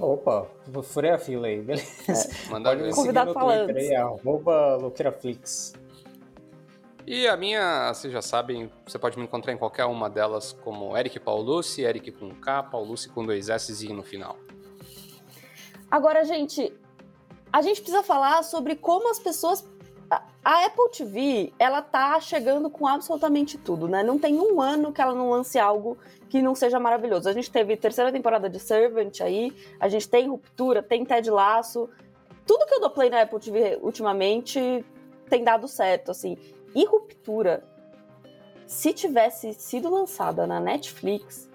Opa, 0.00 0.46
furei 0.82 1.10
a 1.10 1.18
fila 1.18 1.48
aí, 1.48 1.60
beleza. 1.60 1.84
É, 2.08 2.50
manda 2.50 2.70
Pode 2.70 2.80
me 2.80 2.86
ver. 2.86 2.94
seguir 2.94 2.94
Convidado 2.94 3.26
no 3.28 3.34
falando. 3.34 3.72
Twitter 3.72 3.90
aí, 3.90 3.96
arroba 3.96 4.76
Luqueiraflix. 4.76 5.74
E 7.06 7.26
a 7.26 7.36
minha, 7.36 7.92
vocês 7.92 8.12
já 8.12 8.22
sabem, 8.22 8.70
você 8.86 8.96
pode 8.98 9.18
me 9.18 9.24
encontrar 9.24 9.52
em 9.52 9.58
qualquer 9.58 9.84
uma 9.86 10.08
delas 10.08 10.52
como 10.52 10.96
Eric 10.96 11.18
Paulucci, 11.18 11.82
Eric 11.82 12.12
com 12.12 12.30
K, 12.30 12.62
Paulucci 12.62 13.08
com 13.08 13.26
dois 13.26 13.48
S 13.48 13.88
no 13.92 14.04
final. 14.04 14.36
Agora, 15.90 16.24
gente, 16.24 16.72
a 17.52 17.60
gente 17.60 17.80
precisa 17.80 18.02
falar 18.02 18.42
sobre 18.44 18.76
como 18.76 19.10
as 19.10 19.18
pessoas. 19.18 19.70
A 20.44 20.66
Apple 20.66 20.90
TV, 20.90 21.52
ela 21.58 21.80
tá 21.80 22.20
chegando 22.20 22.68
com 22.68 22.86
absolutamente 22.86 23.56
tudo, 23.56 23.88
né? 23.88 24.02
Não 24.02 24.18
tem 24.18 24.38
um 24.38 24.60
ano 24.60 24.92
que 24.92 25.00
ela 25.00 25.14
não 25.14 25.30
lance 25.30 25.58
algo 25.58 25.96
que 26.28 26.42
não 26.42 26.54
seja 26.54 26.78
maravilhoso. 26.78 27.28
A 27.28 27.32
gente 27.32 27.50
teve 27.50 27.76
terceira 27.76 28.12
temporada 28.12 28.48
de 28.48 28.60
Servant 28.60 29.20
aí, 29.20 29.52
a 29.80 29.88
gente 29.88 30.08
tem 30.08 30.28
Ruptura, 30.28 30.82
tem 30.82 31.04
Ted 31.04 31.30
Laço. 31.30 31.88
Tudo 32.46 32.66
que 32.66 32.74
eu 32.74 32.80
dou 32.80 32.90
play 32.90 33.08
na 33.08 33.22
Apple 33.22 33.40
TV 33.40 33.78
ultimamente 33.80 34.84
tem 35.30 35.42
dado 35.42 35.66
certo, 35.66 36.10
assim. 36.10 36.36
E 36.74 36.84
Ruptura, 36.86 37.62
se 38.66 38.92
tivesse 38.92 39.52
sido 39.54 39.90
lançada 39.90 40.46
na 40.46 40.58
Netflix, 40.60 41.50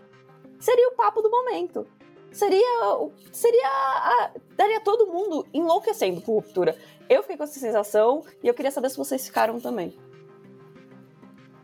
seria 0.60 0.90
o 0.90 0.96
papo 0.96 1.22
do 1.22 1.30
momento. 1.30 1.88
Seria, 2.32 2.96
o- 2.98 3.12
seria 3.32 3.68
a- 3.68 4.32
daria 4.56 4.80
todo 4.82 5.08
mundo 5.08 5.48
enlouquecendo 5.54 6.22
por 6.22 6.34
ruptura. 6.36 6.78
Eu 7.10 7.22
fiquei 7.24 7.38
com 7.38 7.44
essa 7.44 7.60
sensação 7.60 8.24
e 8.44 8.48
eu 8.48 8.54
queria 8.54 8.70
saber 8.70 8.90
se 8.90 8.98
vocês 8.98 9.26
ficaram 9.26 9.60
também. 9.60 9.98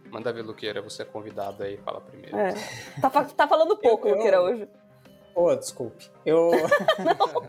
Manda 0.10 0.31
ver, 0.31 0.43
Luqueira, 0.43 0.81
você 0.81 1.01
é 1.01 1.05
convidado 1.05 1.63
aí, 1.63 1.77
fala 1.77 2.00
primeiro. 2.01 2.36
É. 2.38 2.53
Tá, 3.01 3.10
tá 3.10 3.48
falando 3.48 3.75
pouco, 3.77 4.07
Eu- 4.07 4.12
eu- 4.12 4.15
Luqueira, 4.17 4.41
hoje. 4.41 4.67
Pô, 5.34 5.56
desculpe. 5.56 6.06
Eu, 6.25 6.52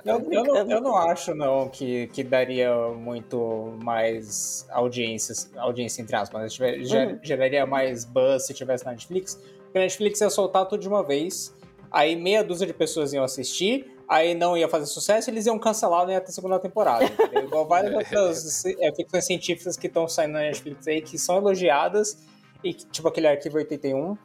Não, 0.05 0.19
eu, 0.33 0.33
eu, 0.33 0.45
não, 0.65 0.71
eu 0.71 0.81
não 0.81 0.97
acho, 0.97 1.35
não, 1.35 1.69
que, 1.69 2.07
que 2.09 2.25
daria 2.25 2.75
muito 2.89 3.75
mais 3.83 4.67
audiência, 4.71 5.35
audiência 5.59 6.01
entre 6.01 6.17
aspas, 6.17 6.41
mas 6.43 6.53
tiver- 6.55 6.83
ger- 6.83 7.09
Uhum. 7.09 7.19
geraria 7.23 7.67
mais 7.67 8.05
buzz 8.05 8.47
se 8.47 8.55
tivesse 8.55 8.85
na 8.85 8.93
Netflix. 8.93 9.35
Porque 9.65 9.79
a 9.79 9.81
Netflix 9.83 10.21
ia 10.21 10.31
soltar 10.31 10.67
tudo 10.67 10.81
de 10.81 10.89
uma 10.89 11.03
vez, 11.03 11.53
aí 11.91 12.17
meia 12.17 12.43
dúzia 12.43 12.67
de 12.67 12.73
pessoas 12.73 13.13
iam 13.13 13.23
assistir, 13.23 13.91
aí 14.09 14.35
não 14.35 14.57
ia 14.57 14.69
fazer 14.69 14.87
sucesso, 14.87 15.29
eles 15.29 15.45
iam 15.47 15.59
cancelar, 15.59 16.05
não 16.07 16.13
ia 16.13 16.21
ter 16.21 16.33
segunda 16.33 16.59
temporada? 16.59 17.05
Igual 17.43 17.67
várias 17.67 17.93
outras 17.95 18.65
é, 18.65 18.93
ficções 18.95 19.27
científicas 19.27 19.77
que 19.77 19.89
estão 19.89 20.09
saindo 20.09 20.33
na 20.33 20.41
Netflix 20.41 20.87
aí, 20.89 21.03
que 21.03 21.19
são 21.19 21.37
elogiadas, 21.37 22.17
e 22.63 22.73
que, 22.73 22.87
tipo 22.87 23.07
aquele 23.09 23.27
Arquivo 23.29 23.59
81, 23.59 24.17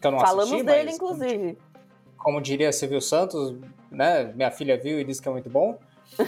que 0.00 0.06
eu 0.06 0.10
não 0.12 0.20
Falamos 0.20 0.44
assisti, 0.52 0.64
dele, 0.64 0.84
mas, 0.86 0.94
inclusive. 0.94 1.58
Como 2.18 2.40
diria 2.40 2.72
Silvio 2.72 3.00
Santos, 3.00 3.56
né? 3.90 4.32
Minha 4.34 4.50
filha 4.50 4.76
viu 4.76 5.00
e 5.00 5.04
disse 5.04 5.22
que 5.22 5.28
é 5.28 5.32
muito 5.32 5.48
bom. 5.48 5.78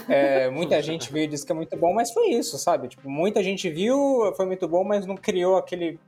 É, 0.07 0.49
muita 0.49 0.81
gente 0.83 1.11
viu 1.11 1.23
e 1.23 1.27
disse 1.27 1.45
que 1.45 1.51
é 1.51 1.55
muito 1.55 1.75
bom, 1.77 1.93
mas 1.93 2.11
foi 2.11 2.29
isso, 2.29 2.57
sabe? 2.57 2.87
Tipo, 2.87 3.09
muita 3.09 3.43
gente 3.43 3.69
viu, 3.69 4.33
foi 4.35 4.45
muito 4.45 4.67
bom, 4.67 4.83
mas 4.83 5.05
não 5.05 5.15
criou 5.15 5.57
aquele 5.57 5.99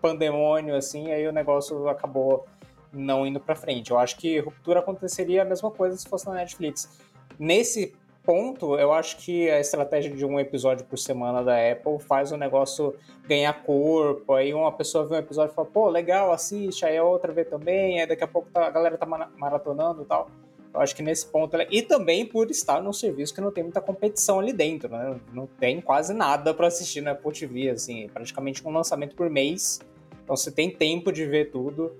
pandemônio 0.00 0.74
assim, 0.74 1.12
aí 1.12 1.26
o 1.26 1.32
negócio 1.32 1.88
acabou 1.88 2.44
não 2.92 3.26
indo 3.26 3.38
pra 3.38 3.54
frente. 3.54 3.90
Eu 3.90 3.98
acho 3.98 4.16
que 4.16 4.38
Ruptura 4.40 4.80
aconteceria 4.80 5.42
a 5.42 5.44
mesma 5.44 5.70
coisa 5.70 5.96
se 5.96 6.08
fosse 6.08 6.26
na 6.26 6.34
Netflix. 6.34 6.98
Nesse 7.38 7.94
ponto, 8.24 8.76
eu 8.78 8.92
acho 8.92 9.16
que 9.18 9.50
a 9.50 9.58
estratégia 9.60 10.14
de 10.14 10.24
um 10.24 10.38
episódio 10.38 10.84
por 10.86 10.98
semana 10.98 11.42
da 11.42 11.54
Apple 11.72 11.98
faz 11.98 12.32
o 12.32 12.36
negócio 12.36 12.94
ganhar 13.26 13.52
corpo. 13.62 14.34
Aí 14.34 14.52
uma 14.54 14.72
pessoa 14.72 15.06
vê 15.06 15.14
um 15.16 15.18
episódio 15.18 15.52
e 15.52 15.54
fala, 15.54 15.68
pô, 15.68 15.88
legal, 15.88 16.32
assiste, 16.32 16.84
aí 16.84 16.96
a 16.96 17.04
outra 17.04 17.32
vê 17.32 17.44
também, 17.44 18.00
aí 18.00 18.06
daqui 18.06 18.22
a 18.24 18.28
pouco 18.28 18.48
tá- 18.52 18.66
a 18.66 18.70
galera 18.70 18.96
tá 18.96 19.06
mara- 19.06 19.30
maratonando 19.36 20.02
e 20.02 20.04
tal. 20.04 20.30
Eu 20.72 20.80
acho 20.80 20.94
que 20.94 21.02
nesse 21.02 21.26
ponto. 21.26 21.56
E 21.68 21.82
também 21.82 22.24
por 22.24 22.48
estar 22.50 22.80
num 22.80 22.92
serviço 22.92 23.34
que 23.34 23.40
não 23.40 23.50
tem 23.50 23.64
muita 23.64 23.80
competição 23.80 24.38
ali 24.38 24.52
dentro, 24.52 24.88
né? 24.88 25.18
Não 25.32 25.46
tem 25.46 25.80
quase 25.80 26.14
nada 26.14 26.54
pra 26.54 26.68
assistir 26.68 27.00
na 27.00 27.10
Apple 27.10 27.32
TV, 27.32 27.70
assim, 27.70 28.08
praticamente 28.08 28.66
um 28.66 28.70
lançamento 28.70 29.16
por 29.16 29.28
mês. 29.28 29.80
Então 30.22 30.36
você 30.36 30.50
tem 30.52 30.70
tempo 30.70 31.10
de 31.10 31.26
ver 31.26 31.50
tudo 31.50 31.92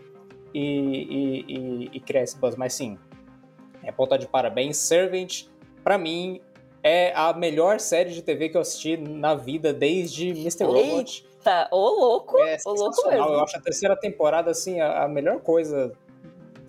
e, 0.55 0.61
e, 0.63 1.45
e, 1.49 1.91
e 1.95 2.01
criar 2.01 2.23
esse 2.23 2.39
buzz. 2.39 2.55
Mas 2.55 2.73
sim, 2.75 2.97
Apple 3.85 4.09
tá 4.09 4.17
de 4.17 4.29
parabéns. 4.29 4.77
Servant, 4.77 5.47
pra 5.83 5.99
mim, 5.99 6.41
é 6.83 7.13
a 7.15 7.33
melhor 7.33 7.81
série 7.81 8.11
de 8.11 8.23
TV 8.23 8.49
que 8.49 8.57
eu 8.57 8.61
assisti 8.61 8.97
na 8.97 9.35
vida 9.35 9.73
desde 9.73 10.29
Mr. 10.31 10.65
Robot. 10.65 11.27
Tá, 11.43 11.69
ô 11.71 11.89
louco, 11.89 12.39
É 12.39 12.59
ô 12.67 12.73
louco 12.73 13.09
mesmo. 13.09 13.27
Eu 13.27 13.41
acho 13.41 13.57
a 13.57 13.61
terceira 13.61 13.97
temporada, 13.97 14.51
assim, 14.51 14.81
a, 14.81 15.05
a 15.05 15.09
melhor 15.09 15.41
coisa 15.41 15.93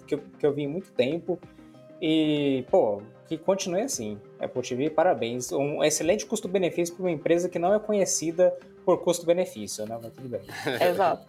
que 0.08 0.16
eu, 0.16 0.24
que 0.40 0.46
eu 0.46 0.54
vi 0.54 0.64
em 0.64 0.68
muito 0.68 0.92
tempo. 0.92 1.40
E, 2.02 2.66
pô, 2.72 3.02
que 3.28 3.38
continue 3.38 3.82
assim. 3.82 4.20
Apple 4.40 4.62
TV, 4.62 4.90
parabéns. 4.90 5.52
Um 5.52 5.84
excelente 5.84 6.26
custo-benefício 6.26 6.96
para 6.96 7.04
uma 7.04 7.12
empresa 7.12 7.48
que 7.48 7.60
não 7.60 7.74
é 7.74 7.80
conhecida 7.80 8.54
por 8.84 8.98
custo-benefício, 9.00 9.86
né? 9.86 10.00
Mas 10.02 10.12
tudo 10.14 10.30
bem. 10.30 10.42
Exato. 10.82 11.28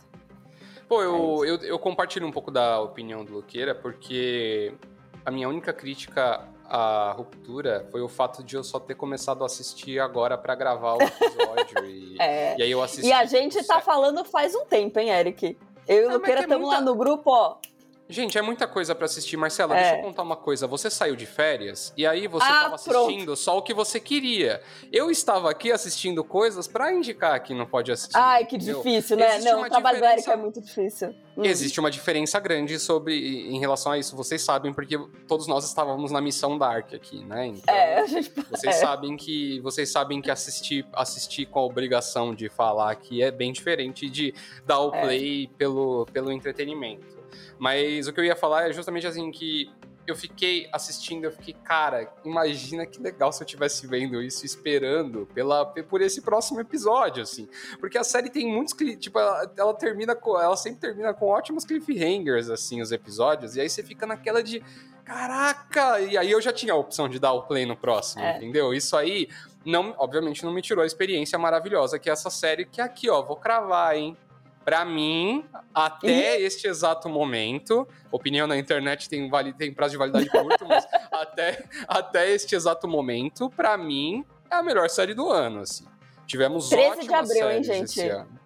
Pô, 0.89 1.01
É 1.01 1.07
eu, 1.07 1.45
eu, 1.45 1.57
eu 1.63 1.79
compartilho 1.79 2.27
um 2.27 2.33
pouco 2.33 2.51
da 2.51 2.81
opinião 2.81 3.25
do 3.25 3.33
Luqueira, 3.33 3.75
porque 3.75 4.73
a 5.25 5.31
minha 5.31 5.49
única 5.49 5.73
crítica 5.73 6.47
à 6.75 7.13
ruptura 7.13 7.87
foi 7.93 8.01
o 8.01 8.09
fato 8.09 8.43
de 8.43 8.57
eu 8.57 8.65
só 8.65 8.81
ter 8.81 8.95
começado 8.95 9.43
a 9.43 9.47
assistir 9.47 10.01
agora 10.01 10.39
pra 10.39 10.55
gravar 10.55 10.95
o 10.95 11.03
episódio. 11.03 11.85
e, 11.85 12.17
É. 12.21 12.57
e 12.59 12.63
aí 12.63 12.71
eu 12.71 12.83
assisti. 12.83 13.07
E 13.09 13.13
a 13.13 13.27
gente 13.27 13.63
tá 13.67 13.81
falando 13.81 14.25
faz 14.25 14.55
um 14.55 14.65
tempo, 14.65 14.99
hein, 14.99 15.11
Eric? 15.11 15.59
Eu 15.87 15.97
e 15.97 16.01
o 16.01 16.05
Ah, 16.05 16.09
mas 16.09 16.15
Luqueira 16.19 16.41
que 16.41 16.45
estamos 16.47 16.67
muita- 16.67 16.81
lá 16.81 16.85
no 16.85 16.95
grupo, 16.95 17.31
ó. 17.31 17.57
Gente, 18.13 18.37
é 18.37 18.43
muita 18.43 18.67
coisa 18.67 18.95
pra 18.95 19.07
assistir. 19.07 19.37
Marcela, 19.37 19.75
É. 19.77 19.81
deixa 19.83 19.97
eu 19.97 20.03
contar 20.03 20.23
uma 20.23 20.37
coisa. 20.37 20.67
Você 20.67 20.91
saiu 20.91 21.17
de 21.17 21.25
férias 21.25 21.93
e 21.97 22.07
aí 22.07 22.27
você 22.29 22.45
Ah, 22.47 22.63
tava 22.65 22.75
assistindo 22.75 23.35
só 23.35 23.57
o 23.57 23.63
que 23.63 23.73
você 23.73 23.99
queria. 23.99 24.61
Eu 24.93 25.11
estava 25.11 25.51
aqui 25.51 25.73
assistindo 25.73 26.23
coisas 26.23 26.69
pra 26.69 26.93
indicar 26.93 27.35
aqui 27.35 27.55
no 27.55 27.67
Pode 27.67 27.91
Assistir. 27.91 28.17
Ai, 28.17 28.45
que 28.45 28.57
entendeu? 28.57 28.77
difícil, 28.83 29.17
né? 29.17 29.37
Existe 29.37 29.51
Não, 29.51 29.63
o 29.63 29.69
trabalho 29.71 29.99
do 29.99 30.05
Eric 30.05 30.19
diferença- 30.19 30.33
é 30.33 30.43
muito 30.43 30.61
difícil. 30.61 31.15
Hum. 31.37 31.45
Existe 31.45 31.81
uma 31.81 31.91
diferença 31.91 32.39
grande 32.39 32.79
sobre 32.79 33.15
em 33.49 33.59
relação 33.59 33.93
a 33.93 33.99
isso. 33.99 34.15
Vocês 34.15 34.43
sabem, 34.43 34.73
porque 34.75 34.99
todos 35.27 35.47
nós 35.47 35.65
estávamos 35.65 36.11
na 36.11 36.21
missão 36.21 36.59
Dark 36.59 36.93
aqui, 36.93 37.25
né? 37.25 37.47
Então, 37.47 37.75
É, 37.75 38.01
a 38.01 38.07
gente. 38.07 38.31
vocês 38.51 38.77
é. 38.77 38.79
sabem 38.79 39.17
que 39.17 39.59
vocês 39.61 39.91
sabem 39.91 40.21
que 40.21 40.31
assistir, 40.31 40.85
assistir 40.93 41.47
com 41.47 41.59
a 41.61 41.65
obrigação 41.65 42.35
de 42.35 42.51
falar 42.51 42.91
aqui 42.91 43.23
é 43.23 43.31
bem 43.31 43.51
diferente 43.53 44.11
de 44.11 44.35
dar 44.67 44.81
o 44.81 44.95
É. 44.95 45.01
play 45.01 45.51
pelo, 45.57 46.05
pelo 46.13 46.31
entretenimento. 46.31 47.22
Mas 47.63 48.09
o 48.09 48.13
que 48.13 48.19
eu 48.19 48.25
ia 48.25 48.35
falar 48.35 48.69
é 48.69 48.73
justamente 48.73 49.07
assim 49.07 49.31
que 49.31 49.71
eu 50.05 50.17
fiquei 50.17 50.69
assistindo, 50.73 51.23
eu 51.23 51.31
fiquei, 51.31 51.55
cara, 51.55 52.13
imagina 52.25 52.85
que 52.85 53.01
legal 53.01 53.31
se 53.31 53.41
eu 53.41 53.45
estivesse 53.45 53.87
vendo 53.87 54.21
isso, 54.21 54.45
esperando 54.45 55.29
pela, 55.33 55.65
por 55.65 56.01
esse 56.01 56.23
próximo 56.23 56.59
episódio, 56.61 57.23
assim. 57.23 57.49
Porque 57.79 57.97
a 57.97 58.03
série 58.03 58.29
tem 58.31 58.53
muitos, 58.53 58.75
tipo, 58.99 59.17
ela, 59.17 59.49
ela 59.57 59.75
termina 59.75 60.17
com, 60.17 60.41
ela 60.41 60.57
sempre 60.57 60.81
termina 60.81 61.15
com 61.15 61.27
ótimos 61.27 61.65
cliffhangers, 61.65 62.51
assim, 62.51 62.83
os 62.83 62.91
episódios, 62.91 63.55
e 63.55 63.61
aí 63.61 63.71
você 63.71 63.81
fica 63.81 64.09
naquela 64.09 64.43
de, 64.43 64.61
caraca! 65.05 66.01
E 66.01 66.19
aí 66.19 66.33
eu 66.33 66.41
já 66.41 66.53
tinha 66.53 66.73
a 66.73 66.77
opção 66.77 67.09
de 67.09 67.21
dar 67.21 67.33
o 67.33 67.43
play 67.45 67.65
no 67.65 67.77
próximo, 67.77 68.25
É. 68.25 68.39
entendeu? 68.39 68.75
Isso 68.75 68.97
aí, 68.97 69.29
não, 69.65 69.95
obviamente, 69.99 70.45
não 70.45 70.53
me 70.53 70.63
tirou 70.63 70.83
a 70.83 70.87
experiência 70.87 71.39
maravilhosa 71.39 71.97
que 71.97 72.11
é 72.11 72.13
essa 72.13 72.29
série, 72.29 72.65
que 72.65 72.81
aqui, 72.81 73.09
ó, 73.09 73.23
vou 73.23 73.37
cravar, 73.37 73.95
hein? 73.97 74.17
Pra 74.65 74.85
mim, 74.85 75.45
até 75.75 76.41
este 76.41 76.69
exato 76.69 77.09
momento, 77.09 77.87
opinião 78.11 78.47
na 78.47 78.57
internet 78.57 79.09
tem, 79.09 79.29
vali, 79.29 79.53
tem 79.53 79.73
prazo 79.73 79.93
de 79.93 79.99
validade 79.99 80.29
curto, 80.31 80.65
mas 80.67 80.87
até, 81.11 81.65
até 81.89 82.31
este 82.31 82.55
exato 82.55 82.87
momento, 82.87 83.51
pra 83.51 83.77
mim, 83.77 84.25
é 84.51 84.55
a 84.55 84.63
melhor 84.63 84.89
série 84.89 85.15
do 85.15 85.29
ano, 85.31 85.61
assim. 85.61 85.85
Tivemos 86.27 86.69
13 86.69 87.01
de 87.01 87.15
abril, 87.15 87.51
hein, 87.51 87.65
gente? 87.65 88.01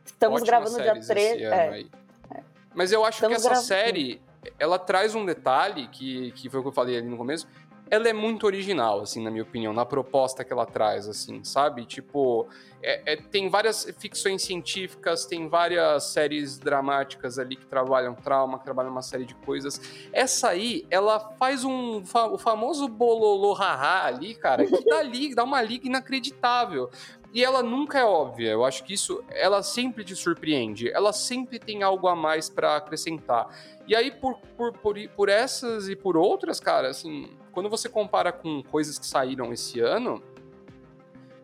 Estamos 0.04 0.42
Ótimas 0.42 0.44
gravando 0.44 0.78
no 0.78 0.82
dia 0.82 1.02
séries 1.02 1.06
13. 1.06 1.34
esse 1.34 1.44
ano 1.44 1.90
É. 2.34 2.42
Mas 2.74 2.92
eu 2.92 3.04
acho 3.04 3.16
Estamos 3.18 3.36
que 3.36 3.40
essa 3.40 3.48
gravando. 3.48 3.66
série, 3.66 4.22
ela 4.58 4.78
traz 4.78 5.14
um 5.14 5.24
detalhe 5.24 5.88
que, 5.88 6.32
que 6.32 6.48
foi 6.48 6.60
o 6.60 6.62
que 6.62 6.68
eu 6.68 6.72
falei 6.72 6.96
ali 6.96 7.08
no 7.08 7.16
começo. 7.16 7.46
Ela 7.88 8.08
é 8.08 8.12
muito 8.12 8.46
original, 8.46 9.00
assim, 9.00 9.22
na 9.22 9.30
minha 9.30 9.44
opinião, 9.44 9.72
na 9.72 9.86
proposta 9.86 10.44
que 10.44 10.52
ela 10.52 10.66
traz, 10.66 11.08
assim, 11.08 11.44
sabe? 11.44 11.84
Tipo, 11.84 12.48
é- 12.82 13.12
é- 13.12 13.16
tem 13.16 13.48
várias 13.48 13.84
ficções 13.98 14.42
científicas, 14.42 15.24
tem 15.24 15.48
várias 15.48 16.04
séries 16.04 16.58
dramáticas 16.58 17.38
ali 17.38 17.54
que 17.56 17.64
trabalham 17.66 18.14
trauma, 18.14 18.58
que 18.58 18.64
trabalham 18.64 18.90
uma 18.90 19.02
série 19.02 19.24
de 19.24 19.34
coisas. 19.36 19.80
Essa 20.12 20.48
aí, 20.48 20.84
ela 20.90 21.20
faz 21.38 21.64
um 21.64 22.04
fa- 22.04 22.26
o 22.26 22.36
famoso 22.38 22.88
bololô 22.88 23.52
haha 23.52 24.04
ali, 24.06 24.34
cara, 24.34 24.66
que 24.66 24.84
dá 24.84 25.02
liga, 25.02 25.36
dá 25.36 25.44
uma 25.44 25.62
liga 25.62 25.86
inacreditável. 25.86 26.90
E 27.36 27.44
ela 27.44 27.62
nunca 27.62 27.98
é 27.98 28.04
óbvia. 28.04 28.48
Eu 28.48 28.64
acho 28.64 28.82
que 28.82 28.94
isso, 28.94 29.22
ela 29.28 29.62
sempre 29.62 30.02
te 30.02 30.16
surpreende. 30.16 30.90
Ela 30.90 31.12
sempre 31.12 31.58
tem 31.58 31.82
algo 31.82 32.08
a 32.08 32.16
mais 32.16 32.48
para 32.48 32.76
acrescentar. 32.76 33.46
E 33.86 33.94
aí, 33.94 34.10
por, 34.10 34.38
por, 34.56 34.72
por, 34.72 34.96
por 35.10 35.28
essas 35.28 35.86
e 35.86 35.94
por 35.94 36.16
outras, 36.16 36.58
cara, 36.58 36.88
assim, 36.88 37.28
quando 37.52 37.68
você 37.68 37.90
compara 37.90 38.32
com 38.32 38.62
coisas 38.62 38.98
que 38.98 39.06
saíram 39.06 39.52
esse 39.52 39.80
ano, 39.80 40.22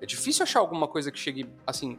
é 0.01 0.07
difícil 0.07 0.45
achar 0.45 0.61
alguma 0.61 0.89
coisa 0.89 1.13
que 1.13 1.19
chegue, 1.19 1.47
assim, 1.67 1.99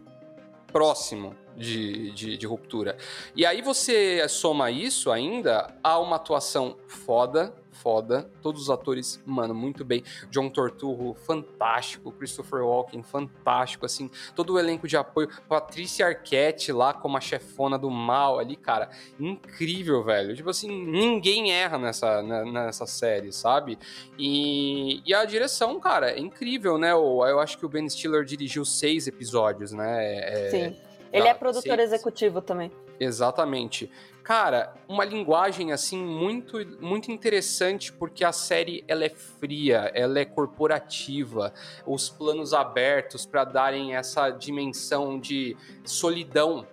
próximo 0.71 1.35
de, 1.55 2.09
de, 2.13 2.35
de, 2.35 2.47
ruptura. 2.47 2.97
E 3.35 3.45
aí 3.45 3.61
você 3.61 4.27
soma 4.27 4.71
isso 4.71 5.11
ainda 5.11 5.71
a 5.83 5.99
uma 5.99 6.15
atuação 6.15 6.77
foda, 6.87 7.53
foda. 7.73 8.29
Todos 8.41 8.63
os 8.63 8.69
atores, 8.69 9.21
mano, 9.25 9.53
muito 9.53 9.83
bem. 9.83 10.03
John 10.29 10.49
Torturro, 10.49 11.13
fantástico. 11.13 12.11
Christopher 12.11 12.63
Walken, 12.63 13.03
fantástico, 13.03 13.85
assim. 13.85 14.09
Todo 14.35 14.53
o 14.53 14.59
elenco 14.59 14.87
de 14.87 14.95
apoio. 14.95 15.29
Patrícia 15.47 16.07
Arquette 16.07 16.71
lá 16.71 16.93
como 16.93 17.17
a 17.17 17.21
chefona 17.21 17.77
do 17.77 17.89
mal 17.89 18.39
ali, 18.39 18.55
cara. 18.55 18.89
Incrível, 19.19 20.03
velho. 20.03 20.35
Tipo 20.35 20.49
assim, 20.49 20.69
ninguém 20.85 21.51
erra 21.51 21.77
nessa, 21.77 22.21
né, 22.21 22.43
nessa 22.45 22.85
série, 22.85 23.31
sabe? 23.31 23.77
E, 24.17 25.01
e 25.05 25.13
a 25.13 25.25
direção, 25.25 25.79
cara, 25.79 26.11
é 26.11 26.19
incrível, 26.19 26.77
né? 26.77 26.91
Eu, 26.91 27.21
eu 27.25 27.39
acho 27.39 27.57
que 27.57 27.65
o 27.65 27.69
Ben 27.69 27.89
Stiller 27.89 28.23
dirigiu 28.23 28.63
seis 28.63 29.07
episódios, 29.07 29.71
né? 29.71 30.47
É, 30.47 30.49
Sim. 30.49 30.77
Ele 31.11 31.27
é 31.27 31.33
produtor 31.33 31.77
seis. 31.77 31.91
executivo 31.91 32.41
também. 32.41 32.71
Exatamente. 32.99 33.89
Cara, 34.23 34.73
uma 34.87 35.03
linguagem 35.03 35.73
assim 35.73 36.01
muito 36.01 36.57
muito 36.79 37.11
interessante 37.11 37.91
porque 37.91 38.23
a 38.23 38.31
série 38.31 38.81
ela 38.87 39.03
é 39.03 39.09
fria, 39.09 39.91
ela 39.93 40.17
é 40.17 40.23
corporativa, 40.23 41.53
os 41.85 42.09
planos 42.09 42.53
abertos 42.53 43.25
para 43.25 43.43
darem 43.43 43.95
essa 43.95 44.29
dimensão 44.29 45.19
de 45.19 45.57
solidão 45.83 46.65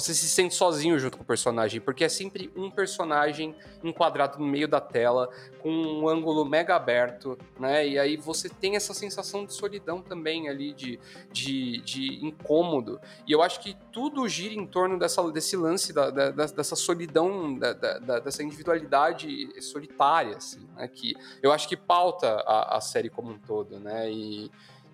você 0.00 0.14
se 0.14 0.28
sente 0.28 0.54
sozinho 0.54 0.98
junto 0.98 1.16
com 1.16 1.24
o 1.24 1.26
personagem, 1.26 1.80
porque 1.80 2.04
é 2.04 2.08
sempre 2.08 2.50
um 2.54 2.70
personagem 2.70 3.54
enquadrado 3.82 4.38
no 4.38 4.46
meio 4.46 4.68
da 4.68 4.80
tela, 4.80 5.28
com 5.60 5.70
um 5.70 6.08
ângulo 6.08 6.44
mega 6.44 6.76
aberto, 6.76 7.36
né? 7.58 7.86
E 7.86 7.98
aí 7.98 8.16
você 8.16 8.48
tem 8.48 8.76
essa 8.76 8.94
sensação 8.94 9.44
de 9.44 9.52
solidão 9.52 10.00
também 10.00 10.48
ali, 10.48 10.72
de, 10.72 11.00
de, 11.32 11.80
de 11.82 12.24
incômodo. 12.24 13.00
E 13.26 13.32
eu 13.32 13.42
acho 13.42 13.60
que 13.60 13.76
tudo 13.92 14.28
gira 14.28 14.54
em 14.54 14.66
torno 14.66 14.98
dessa, 14.98 15.22
desse 15.32 15.56
lance, 15.56 15.92
da, 15.92 16.10
da 16.10 16.30
dessa 16.30 16.76
solidão, 16.76 17.58
da, 17.58 17.72
da, 17.72 18.18
dessa 18.20 18.42
individualidade 18.42 19.60
solitária, 19.60 20.36
assim, 20.36 20.66
né? 20.76 20.86
Que 20.86 21.14
eu 21.42 21.50
acho 21.50 21.68
que 21.68 21.76
pauta 21.76 22.28
a, 22.46 22.76
a 22.76 22.80
série 22.80 23.10
como 23.10 23.32
um 23.32 23.38
todo, 23.38 23.80
né? 23.80 24.10
E 24.10 24.50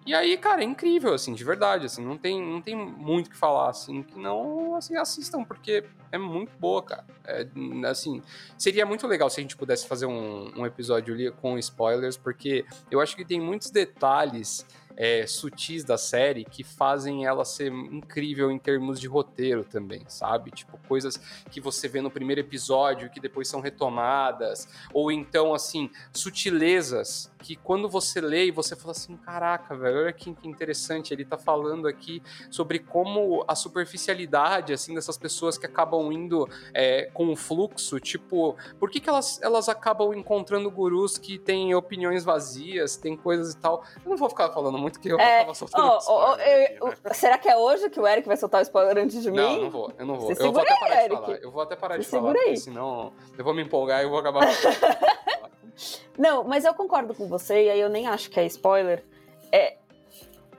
e 0.06 0.14
aí, 0.14 0.37
cara, 0.37 0.62
é 0.62 0.64
incrível, 0.64 1.14
assim, 1.14 1.32
de 1.32 1.42
verdade, 1.42 1.87
assim, 1.87 2.04
não 2.04 2.18
tem, 2.18 2.42
não 2.42 2.61
tem 2.61 2.76
muito 2.76 3.28
o 3.28 3.30
que 3.30 3.37
falar, 3.37 3.70
assim, 3.70 4.02
que 4.02 4.18
não, 4.18 4.76
assim, 4.76 4.96
assistam, 4.96 5.42
porque 5.42 5.84
é 6.12 6.18
muito 6.18 6.52
boa, 6.58 6.82
cara. 6.82 7.06
É, 7.25 7.46
assim, 7.88 8.23
seria 8.58 8.84
muito 8.84 9.06
legal 9.06 9.30
se 9.30 9.40
a 9.40 9.42
gente 9.42 9.56
pudesse 9.56 9.87
fazer 9.88 10.06
um, 10.06 10.52
um 10.56 10.66
episódio 10.66 11.14
ali 11.14 11.30
com 11.30 11.58
spoilers, 11.58 12.18
porque 12.18 12.66
eu 12.90 13.00
acho 13.00 13.16
que 13.16 13.25
tem 13.25 13.40
muitos 13.40 13.70
detalhes 13.70 14.66
é, 14.96 15.26
sutis 15.26 15.84
da 15.84 15.98
série 15.98 16.44
que 16.44 16.62
fazem 16.62 17.26
ela 17.26 17.44
ser 17.44 17.72
incrível 17.72 18.50
em 18.50 18.58
termos 18.58 19.00
de 19.00 19.06
roteiro 19.06 19.64
também, 19.64 20.02
sabe? 20.08 20.50
Tipo, 20.50 20.78
coisas 20.88 21.16
que 21.50 21.60
você 21.60 21.88
vê 21.88 22.00
no 22.00 22.10
primeiro 22.10 22.40
episódio 22.40 23.10
que 23.10 23.20
depois 23.20 23.48
são 23.48 23.60
retomadas, 23.60 24.68
ou 24.92 25.10
então, 25.10 25.54
assim, 25.54 25.90
sutilezas 26.12 27.30
que 27.38 27.56
quando 27.56 27.88
você 27.88 28.20
lê 28.20 28.46
e 28.46 28.50
você 28.50 28.74
fala 28.74 28.92
assim, 28.92 29.16
caraca, 29.16 29.76
velho, 29.76 29.98
olha 29.98 30.12
que 30.12 30.34
interessante, 30.44 31.12
ele 31.12 31.24
tá 31.24 31.36
falando 31.36 31.86
aqui 31.86 32.22
sobre 32.50 32.78
como 32.78 33.44
a 33.46 33.54
superficialidade, 33.54 34.72
assim, 34.72 34.94
dessas 34.94 35.18
pessoas 35.18 35.58
que 35.58 35.66
acabam 35.66 36.10
indo 36.10 36.48
é, 36.72 37.10
com 37.12 37.30
o 37.30 37.36
fluxo, 37.36 38.00
tipo, 38.00 38.56
por 38.78 38.90
que, 38.90 38.98
que 38.98 39.08
elas, 39.08 39.40
elas 39.42 39.68
acabam 39.68 40.14
encontrando 40.14 40.70
gurus 40.70 41.19
que 41.19 41.38
têm 41.38 41.75
opiniões 41.75 42.25
vazias, 42.25 42.97
tem 42.97 43.16
coisas 43.16 43.52
e 43.52 43.56
tal. 43.58 43.84
Eu 44.02 44.10
não 44.10 44.16
vou 44.16 44.28
ficar 44.28 44.50
falando 44.50 44.78
muito 44.84 45.00
que 45.00 45.08
eu 45.08 45.18
é, 45.18 45.40
tava 45.40 45.54
soltando 45.54 45.99
oh, 46.06 46.12
oh, 46.12 46.32
aqui, 46.32 46.44
né? 46.44 47.14
Será 47.14 47.38
que 47.38 47.49
é 47.49 47.56
hoje 47.56 47.88
que 47.88 47.99
o 47.99 48.06
Eric 48.06 48.28
vai 48.28 48.36
soltar 48.36 48.60
o 48.60 48.62
spoiler 48.62 48.99
antes 48.99 49.23
de 49.23 49.30
mim? 49.30 49.38
Não, 49.38 49.62
não 49.62 49.70
vou, 49.70 49.92
eu 49.99 50.06
não 50.06 50.18
vou. 50.18 50.34
Se 50.34 50.42
eu 50.42 50.52
vou 50.52 50.62
até 50.62 50.76
parar 50.78 50.94
aí, 50.94 51.08
de 51.08 51.14
Eric. 51.14 51.23
falar. 51.23 51.38
Eu 51.38 51.50
vou 51.50 51.62
até 51.62 51.76
parar 51.76 51.94
Se 51.94 52.00
de 52.02 52.06
falar, 52.06 52.32
porque 52.34 52.56
senão 52.56 53.12
eu 53.36 53.44
vou 53.44 53.54
me 53.54 53.62
empolgar 53.62 54.00
e 54.00 54.04
eu 54.04 54.10
vou 54.10 54.18
acabar. 54.18 54.47
Não, 56.16 56.44
mas 56.44 56.64
eu 56.64 56.75
concordo 56.75 57.14
com 57.14 57.26
você, 57.26 57.64
e 57.64 57.70
aí 57.70 57.80
eu 57.80 57.88
nem 57.88 58.06
acho 58.06 58.30
que 58.30 58.38
é 58.38 58.47
spoiler. 58.47 59.02
É, 59.50 59.76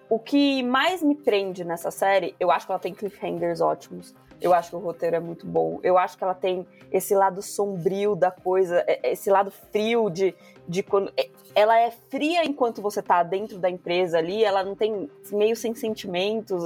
o 0.09 0.19
que 0.19 0.61
mais 0.63 1.01
me 1.01 1.15
prende 1.15 1.63
nessa 1.63 1.91
série, 1.91 2.35
eu 2.39 2.51
acho 2.51 2.65
que 2.65 2.71
ela 2.71 2.79
tem 2.79 2.93
cliffhangers 2.93 3.61
ótimos. 3.61 4.13
Eu 4.41 4.53
acho 4.53 4.69
que 4.69 4.75
o 4.75 4.79
roteiro 4.79 5.15
é 5.15 5.19
muito 5.19 5.45
bom. 5.45 5.79
Eu 5.83 5.97
acho 5.97 6.17
que 6.17 6.23
ela 6.23 6.33
tem 6.33 6.67
esse 6.91 7.15
lado 7.15 7.41
sombrio 7.41 8.15
da 8.15 8.31
coisa, 8.31 8.83
é, 8.87 9.11
esse 9.11 9.29
lado 9.29 9.51
frio 9.51 10.09
de, 10.09 10.35
de 10.67 10.83
quando. 10.83 11.11
É, 11.17 11.29
ela 11.53 11.79
é 11.79 11.91
fria 11.91 12.43
enquanto 12.45 12.81
você 12.81 13.01
tá 13.01 13.23
dentro 13.23 13.57
da 13.57 13.69
empresa 13.69 14.17
ali, 14.17 14.43
ela 14.43 14.63
não 14.63 14.75
tem 14.75 15.09
meio 15.31 15.55
sem 15.55 15.73
sentimentos. 15.73 16.63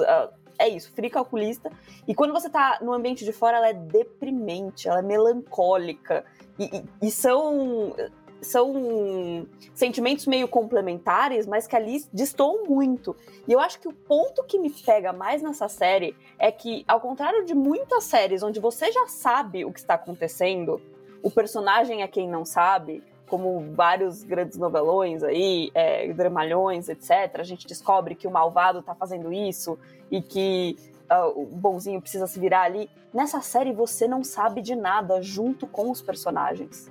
É 0.58 0.68
isso, 0.68 0.92
fria 0.92 1.10
calculista. 1.10 1.72
E 2.08 2.14
quando 2.14 2.34
você 2.34 2.50
tá 2.50 2.80
no 2.82 2.92
ambiente 2.92 3.24
de 3.24 3.32
fora, 3.32 3.58
ela 3.58 3.70
é 3.70 3.74
deprimente, 3.74 4.90
ela 4.90 5.00
é 5.00 5.02
melancólica. 5.02 6.26
E, 6.58 6.66
e, 7.02 7.08
e 7.08 7.12
são 7.12 7.96
são 8.42 9.46
sentimentos 9.74 10.26
meio 10.26 10.48
complementares, 10.48 11.46
mas 11.46 11.68
que 11.68 11.76
ali 11.76 12.04
destoam 12.12 12.64
muito. 12.66 13.16
E 13.48 13.52
eu 13.52 13.60
acho 13.60 13.80
que 13.80 13.88
o 13.88 13.94
ponto 13.94 14.44
que 14.44 14.60
me 14.60 14.70
pega 14.70 15.12
mais 15.12 15.42
nessa 15.42 15.68
série 15.68 16.16
é 16.38 16.52
que, 16.52 16.84
ao 16.88 17.00
contrário 17.00 17.46
de 17.46 17.54
muitas 17.54 18.06
séries 18.06 18.44
onde 18.44 18.60
você 18.60 18.92
já 18.92 19.08
sabe 19.08 19.66
o 19.66 19.72
que 19.72 19.80
está 19.80 19.96
acontecendo, 19.96 20.82
o 21.22 21.30
personagem 21.30 22.02
é 22.02 22.08
quem 22.08 22.30
não 22.30 22.46
sabe, 22.46 23.04
como 23.28 23.74
vários 23.76 24.24
grandes 24.24 24.58
novelões 24.58 25.24
aí, 25.24 25.70
é, 25.74 26.12
dramalhões, 26.14 26.90
etc., 26.90 27.40
a 27.40 27.44
gente 27.44 27.68
descobre 27.68 28.16
que 28.16 28.28
o 28.28 28.32
malvado 28.32 28.82
tá 28.82 28.96
fazendo 28.96 29.32
isso 29.32 29.78
e 30.10 30.22
que 30.22 30.78
uh, 31.12 31.40
o 31.40 31.46
bonzinho 31.46 32.02
precisa 32.02 32.26
se 32.26 32.40
virar 32.40 32.64
ali. 32.64 32.90
Nessa 33.14 33.42
série 33.42 33.72
você 33.72 34.08
não 34.08 34.24
sabe 34.24 34.62
de 34.62 34.76
nada 34.76 35.22
junto 35.22 35.68
com 35.68 35.92
os 35.92 36.02
personagens 36.02 36.90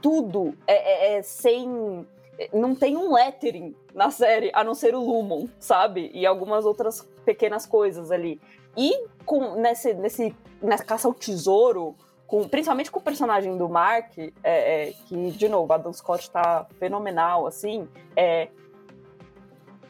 tudo 0.00 0.54
é, 0.66 1.14
é, 1.14 1.18
é 1.18 1.22
sem. 1.22 2.06
Não 2.52 2.74
tem 2.74 2.96
um 2.96 3.12
lettering 3.12 3.74
na 3.92 4.10
série, 4.10 4.50
a 4.54 4.62
não 4.62 4.74
ser 4.74 4.94
o 4.94 5.00
Lumon, 5.00 5.48
sabe? 5.58 6.10
E 6.14 6.24
algumas 6.24 6.64
outras 6.64 7.02
pequenas 7.24 7.66
coisas 7.66 8.12
ali. 8.12 8.40
E 8.76 9.06
com, 9.26 9.56
nesse, 9.56 9.92
nesse, 9.94 10.36
nessa 10.62 10.84
caça 10.84 11.08
ao 11.08 11.14
tesouro, 11.14 11.96
com, 12.28 12.46
principalmente 12.46 12.90
com 12.90 13.00
o 13.00 13.02
personagem 13.02 13.56
do 13.56 13.68
Mark, 13.68 14.16
é, 14.18 14.32
é, 14.44 14.92
que, 15.06 15.30
de 15.32 15.48
novo, 15.48 15.72
Adam 15.72 15.92
Scott 15.92 16.30
tá 16.30 16.66
fenomenal, 16.78 17.46
assim, 17.46 17.88
é, 18.14 18.48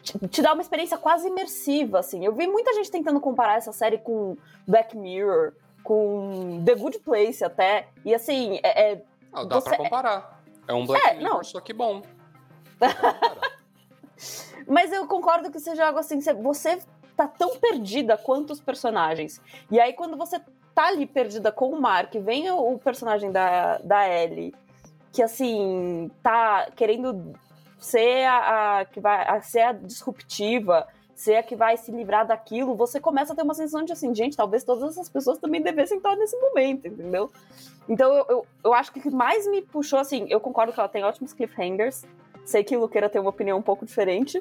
te, 0.02 0.28
te, 0.28 0.40
dá 0.40 0.52
uma 0.52 0.62
experiência 0.62 0.96
quase 0.96 1.28
imersiva, 1.28 1.98
assim. 1.98 2.24
Eu 2.24 2.32
vi 2.32 2.46
muita 2.46 2.72
gente 2.74 2.90
tentando 2.90 3.20
comparar 3.20 3.56
essa 3.56 3.72
série 3.72 3.98
com 3.98 4.36
Black 4.66 4.96
Mirror, 4.96 5.52
com 5.82 6.62
The 6.64 6.74
Good 6.76 7.00
Place 7.00 7.44
até, 7.44 7.88
e 8.04 8.14
assim, 8.14 8.60
é, 8.62 8.92
é 8.92 9.02
ah, 9.32 9.44
dá 9.44 9.60
você... 9.60 9.68
pra 9.68 9.78
comparar. 9.78 10.42
É 10.66 10.74
um 10.74 10.86
Black 10.86 11.06
é, 11.06 11.14
Mirror, 11.14 11.36
não. 11.36 11.44
só 11.44 11.60
que 11.60 11.72
bom. 11.72 12.02
Mas 14.66 14.92
eu 14.92 15.06
concordo 15.06 15.50
que 15.50 15.58
seja 15.58 15.86
algo 15.86 15.98
assim, 15.98 16.20
você 16.42 16.78
tá 17.16 17.26
tão 17.26 17.56
perdida 17.56 18.16
quanto 18.16 18.52
os 18.52 18.60
personagens. 18.60 19.40
E 19.70 19.80
aí, 19.80 19.92
quando 19.92 20.16
você 20.16 20.40
tá 20.74 20.88
ali 20.88 21.06
perdida 21.06 21.50
com 21.50 21.70
o 21.70 21.80
Mark, 21.80 22.14
vem 22.14 22.50
o, 22.50 22.74
o 22.74 22.78
personagem 22.78 23.32
da, 23.32 23.78
da 23.78 24.08
Ellie, 24.08 24.54
que 25.10 25.22
assim, 25.22 26.10
tá 26.22 26.70
querendo 26.76 27.34
ser 27.78 28.26
a, 28.26 28.80
a 28.80 28.84
que 28.84 29.00
vai 29.00 29.26
a, 29.26 29.40
ser 29.40 29.60
a 29.60 29.72
disruptiva, 29.72 30.86
ser 31.18 31.34
a 31.34 31.42
que 31.42 31.56
vai 31.56 31.76
se 31.76 31.90
livrar 31.90 32.24
daquilo, 32.24 32.76
você 32.76 33.00
começa 33.00 33.32
a 33.32 33.36
ter 33.36 33.42
uma 33.42 33.52
sensação 33.52 33.84
de 33.84 33.92
assim, 33.92 34.14
gente, 34.14 34.36
talvez 34.36 34.62
todas 34.62 34.90
essas 34.90 35.08
pessoas 35.08 35.36
também 35.36 35.60
devessem 35.60 35.96
estar 35.96 36.14
nesse 36.14 36.38
momento, 36.38 36.86
entendeu? 36.86 37.28
Então 37.88 38.14
eu, 38.14 38.26
eu, 38.28 38.46
eu 38.66 38.72
acho 38.72 38.92
que 38.92 39.00
o 39.00 39.02
que 39.02 39.10
mais 39.10 39.44
me 39.48 39.60
puxou, 39.60 39.98
assim, 39.98 40.28
eu 40.30 40.38
concordo 40.38 40.72
que 40.72 40.78
ela 40.78 40.88
tem 40.88 41.02
ótimos 41.02 41.32
cliffhangers, 41.32 42.04
sei 42.44 42.62
que 42.62 42.76
Luqueira 42.76 43.10
tem 43.10 43.20
uma 43.20 43.30
opinião 43.30 43.58
um 43.58 43.62
pouco 43.62 43.84
diferente, 43.84 44.40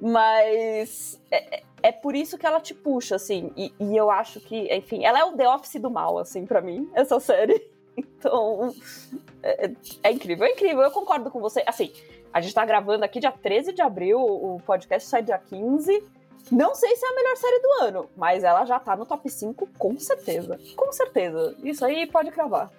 mas 0.00 1.20
é, 1.30 1.58
é, 1.58 1.62
é 1.82 1.92
por 1.92 2.16
isso 2.16 2.38
que 2.38 2.46
ela 2.46 2.58
te 2.58 2.72
puxa, 2.72 3.16
assim, 3.16 3.52
e, 3.54 3.74
e, 3.78 3.94
eu 3.94 4.10
acho 4.10 4.40
que, 4.40 4.74
enfim, 4.74 5.04
ela 5.04 5.18
é 5.18 5.24
o 5.24 5.36
The 5.36 5.46
Office 5.46 5.78
do 5.78 5.90
mal, 5.90 6.18
assim, 6.18 6.46
para 6.46 6.62
mim, 6.62 6.88
essa 6.94 7.20
série. 7.20 7.62
Então, 7.96 8.74
é, 9.40 9.70
é, 10.02 10.10
incrível, 10.10 10.46
é 10.46 10.50
incrível, 10.50 10.80
eu 10.80 10.90
concordo 10.90 11.30
com 11.30 11.38
você. 11.38 11.62
Assim, 11.64 11.92
a 12.34 12.40
gente 12.40 12.52
tá 12.52 12.64
gravando 12.66 13.04
aqui 13.04 13.20
dia 13.20 13.30
13 13.30 13.72
de 13.72 13.80
abril, 13.80 14.18
o 14.18 14.60
podcast 14.66 15.08
sai 15.08 15.22
dia 15.22 15.38
15. 15.38 16.04
Não 16.50 16.74
sei 16.74 16.96
se 16.96 17.06
é 17.06 17.08
a 17.08 17.14
melhor 17.14 17.36
série 17.36 17.60
do 17.60 17.84
ano, 17.84 18.10
mas 18.16 18.42
ela 18.42 18.64
já 18.64 18.80
tá 18.80 18.96
no 18.96 19.06
top 19.06 19.30
5 19.30 19.68
com 19.78 19.96
certeza. 20.00 20.58
Com 20.74 20.90
certeza. 20.92 21.54
Isso 21.62 21.84
aí 21.84 22.08
pode 22.08 22.32
cravar. 22.32 22.72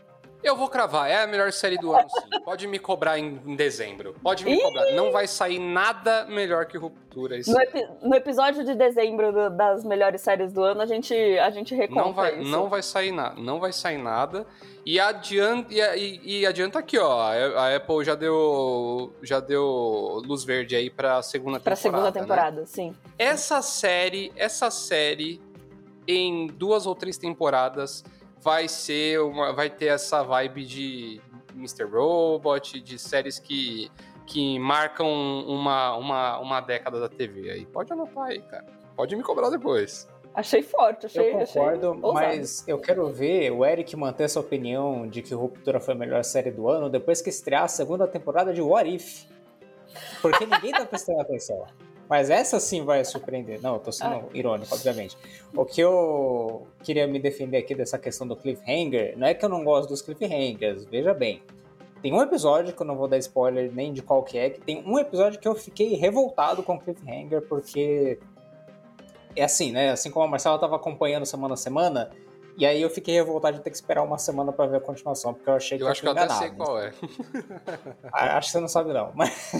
Eu 0.45 0.55
vou 0.55 0.69
cravar, 0.69 1.09
é 1.09 1.23
a 1.23 1.27
melhor 1.27 1.51
série 1.51 1.75
do 1.75 1.91
ano, 1.91 2.07
sim. 2.07 2.39
Pode 2.43 2.67
me 2.67 2.77
cobrar 2.77 3.17
em, 3.17 3.41
em 3.45 3.55
dezembro. 3.55 4.15
Pode 4.21 4.45
me 4.45 4.53
Ih! 4.53 4.61
cobrar. 4.61 4.91
Não 4.91 5.11
vai 5.11 5.25
sair 5.25 5.57
nada 5.57 6.25
melhor 6.29 6.67
que 6.67 6.77
Ruptura. 6.77 7.35
No, 7.47 7.59
epi- 7.61 7.87
no 8.03 8.13
episódio 8.15 8.63
de 8.63 8.75
dezembro 8.75 9.31
do- 9.31 9.49
das 9.49 9.83
melhores 9.83 10.21
séries 10.21 10.53
do 10.53 10.61
ano, 10.63 10.81
a 10.81 10.85
gente, 10.85 11.13
a 11.39 11.49
gente 11.49 11.73
reconta 11.73 12.01
não 12.03 12.13
vai, 12.13 12.39
isso. 12.39 12.49
não 12.51 12.69
vai 12.69 12.83
sair 12.83 13.11
nada. 13.11 13.41
Não 13.41 13.59
vai 13.59 13.73
sair 13.73 13.97
nada. 13.97 14.45
E 14.85 14.99
adianta, 14.99 15.73
e, 15.73 16.41
e- 16.41 16.45
adianta 16.45 16.77
aqui, 16.77 16.99
ó. 16.99 17.21
A 17.21 17.75
Apple 17.75 18.03
já 18.05 18.13
deu, 18.13 19.13
já 19.23 19.39
deu 19.39 20.21
luz 20.25 20.43
verde 20.43 20.75
aí 20.75 20.91
pra 20.91 21.23
segunda 21.23 21.59
Pra 21.59 21.75
temporada. 21.75 22.03
segunda 22.05 22.19
né? 22.19 22.21
temporada, 22.21 22.65
sim. 22.67 22.93
Essa 23.17 23.63
série, 23.63 24.31
essa 24.35 24.69
série, 24.69 25.41
em 26.07 26.45
duas 26.45 26.85
ou 26.85 26.93
três 26.93 27.17
temporadas, 27.17 28.03
vai 28.45 28.67
ser 28.67 29.19
uma, 29.21 29.51
vai 29.51 29.71
ter 29.71 29.87
essa 29.87 30.21
vibe 30.21 30.63
de 30.65 31.21
Mr. 31.55 31.83
Robot, 31.85 32.79
de 32.79 32.99
séries 32.99 33.39
que, 33.39 33.91
que 34.27 34.59
marcam 34.59 35.07
uma, 35.47 35.97
uma, 35.97 36.39
uma 36.39 36.61
década 36.61 36.99
da 36.99 37.09
TV 37.09 37.49
aí. 37.49 37.65
Pode 37.65 37.91
anotar 37.91 38.25
aí, 38.25 38.41
cara. 38.43 38.67
Pode 38.95 39.15
me 39.15 39.23
cobrar 39.23 39.49
depois. 39.49 40.07
Achei 40.31 40.61
forte, 40.61 41.07
achei. 41.07 41.33
Eu 41.33 41.39
concordo, 41.39 41.91
achei 41.91 42.13
mas 42.13 42.67
eu 42.67 42.77
quero 42.77 43.09
ver 43.09 43.49
o 43.51 43.65
Eric 43.65 43.95
manter 43.95 44.25
essa 44.25 44.39
opinião 44.39 45.07
de 45.07 45.23
que 45.23 45.33
Ruptura 45.33 45.79
foi 45.79 45.95
a 45.95 45.97
melhor 45.97 46.23
série 46.23 46.51
do 46.51 46.69
ano 46.69 46.87
depois 46.87 47.23
que 47.23 47.29
estrear 47.31 47.63
a 47.63 47.67
segunda 47.67 48.07
temporada 48.07 48.53
de 48.53 48.61
What 48.61 48.93
If. 48.93 49.25
Porque 50.21 50.45
ninguém 50.45 50.71
tá 50.71 50.85
prestando 50.85 51.19
atenção. 51.19 51.65
Mas 52.07 52.29
essa 52.29 52.59
sim 52.59 52.83
vai 52.85 53.03
surpreender. 53.03 53.59
Não, 53.61 53.73
eu 53.73 53.79
tô 53.79 53.91
sendo 53.91 54.15
Ah. 54.15 54.23
irônico, 54.33 54.73
obviamente. 54.75 55.17
O 55.55 55.65
que 55.65 55.81
eu 55.81 56.67
queria 56.83 57.07
me 57.07 57.17
defender 57.19 57.57
aqui 57.57 57.73
dessa 57.73 57.97
questão 57.97 58.27
do 58.27 58.35
cliffhanger, 58.35 59.17
não 59.17 59.25
é 59.27 59.33
que 59.33 59.43
eu 59.43 59.49
não 59.49 59.63
gosto 59.63 59.89
dos 59.89 60.01
cliffhangers, 60.01 60.85
veja 60.85 61.13
bem. 61.13 61.41
Tem 62.01 62.13
um 62.13 62.21
episódio, 62.21 62.73
que 62.75 62.81
eu 62.81 62.85
não 62.85 62.95
vou 62.95 63.07
dar 63.07 63.17
spoiler 63.17 63.71
nem 63.73 63.91
de 63.91 64.03
qual 64.03 64.21
que 64.21 64.37
é, 64.37 64.51
que 64.51 64.61
tem 64.61 64.83
um 64.85 64.99
episódio 64.99 65.39
que 65.39 65.47
eu 65.47 65.55
fiquei 65.55 65.95
revoltado 65.95 66.61
com 66.61 66.75
o 66.75 66.79
cliffhanger, 66.79 67.41
porque 67.47 68.19
é 69.35 69.43
assim, 69.43 69.71
né? 69.71 69.89
Assim 69.89 70.11
como 70.11 70.25
a 70.25 70.27
Marcela 70.27 70.59
tava 70.59 70.75
acompanhando 70.75 71.25
semana 71.25 71.55
a 71.55 71.57
semana, 71.57 72.11
e 72.57 72.65
aí 72.65 72.81
eu 72.81 72.89
fiquei 72.89 73.13
revoltado 73.15 73.57
de 73.57 73.63
ter 73.63 73.69
que 73.69 73.75
esperar 73.75 74.03
uma 74.03 74.17
semana 74.17 74.51
pra 74.51 74.65
ver 74.65 74.77
a 74.77 74.79
continuação, 74.81 75.33
porque 75.33 75.49
eu 75.49 75.53
achei 75.55 75.77
que 75.77 75.83
Eu 75.83 75.87
acho 75.87 76.01
que 76.01 76.07
eu 76.07 76.11
até 76.11 76.29
sei 76.29 76.49
qual 76.51 76.79
é. 76.79 76.93
Ah, 78.13 78.37
Acho 78.37 78.47
que 78.47 78.51
você 78.53 78.59
não 78.59 78.67
sabe, 78.67 78.93
não. 78.93 79.11
Mas, 79.13 79.51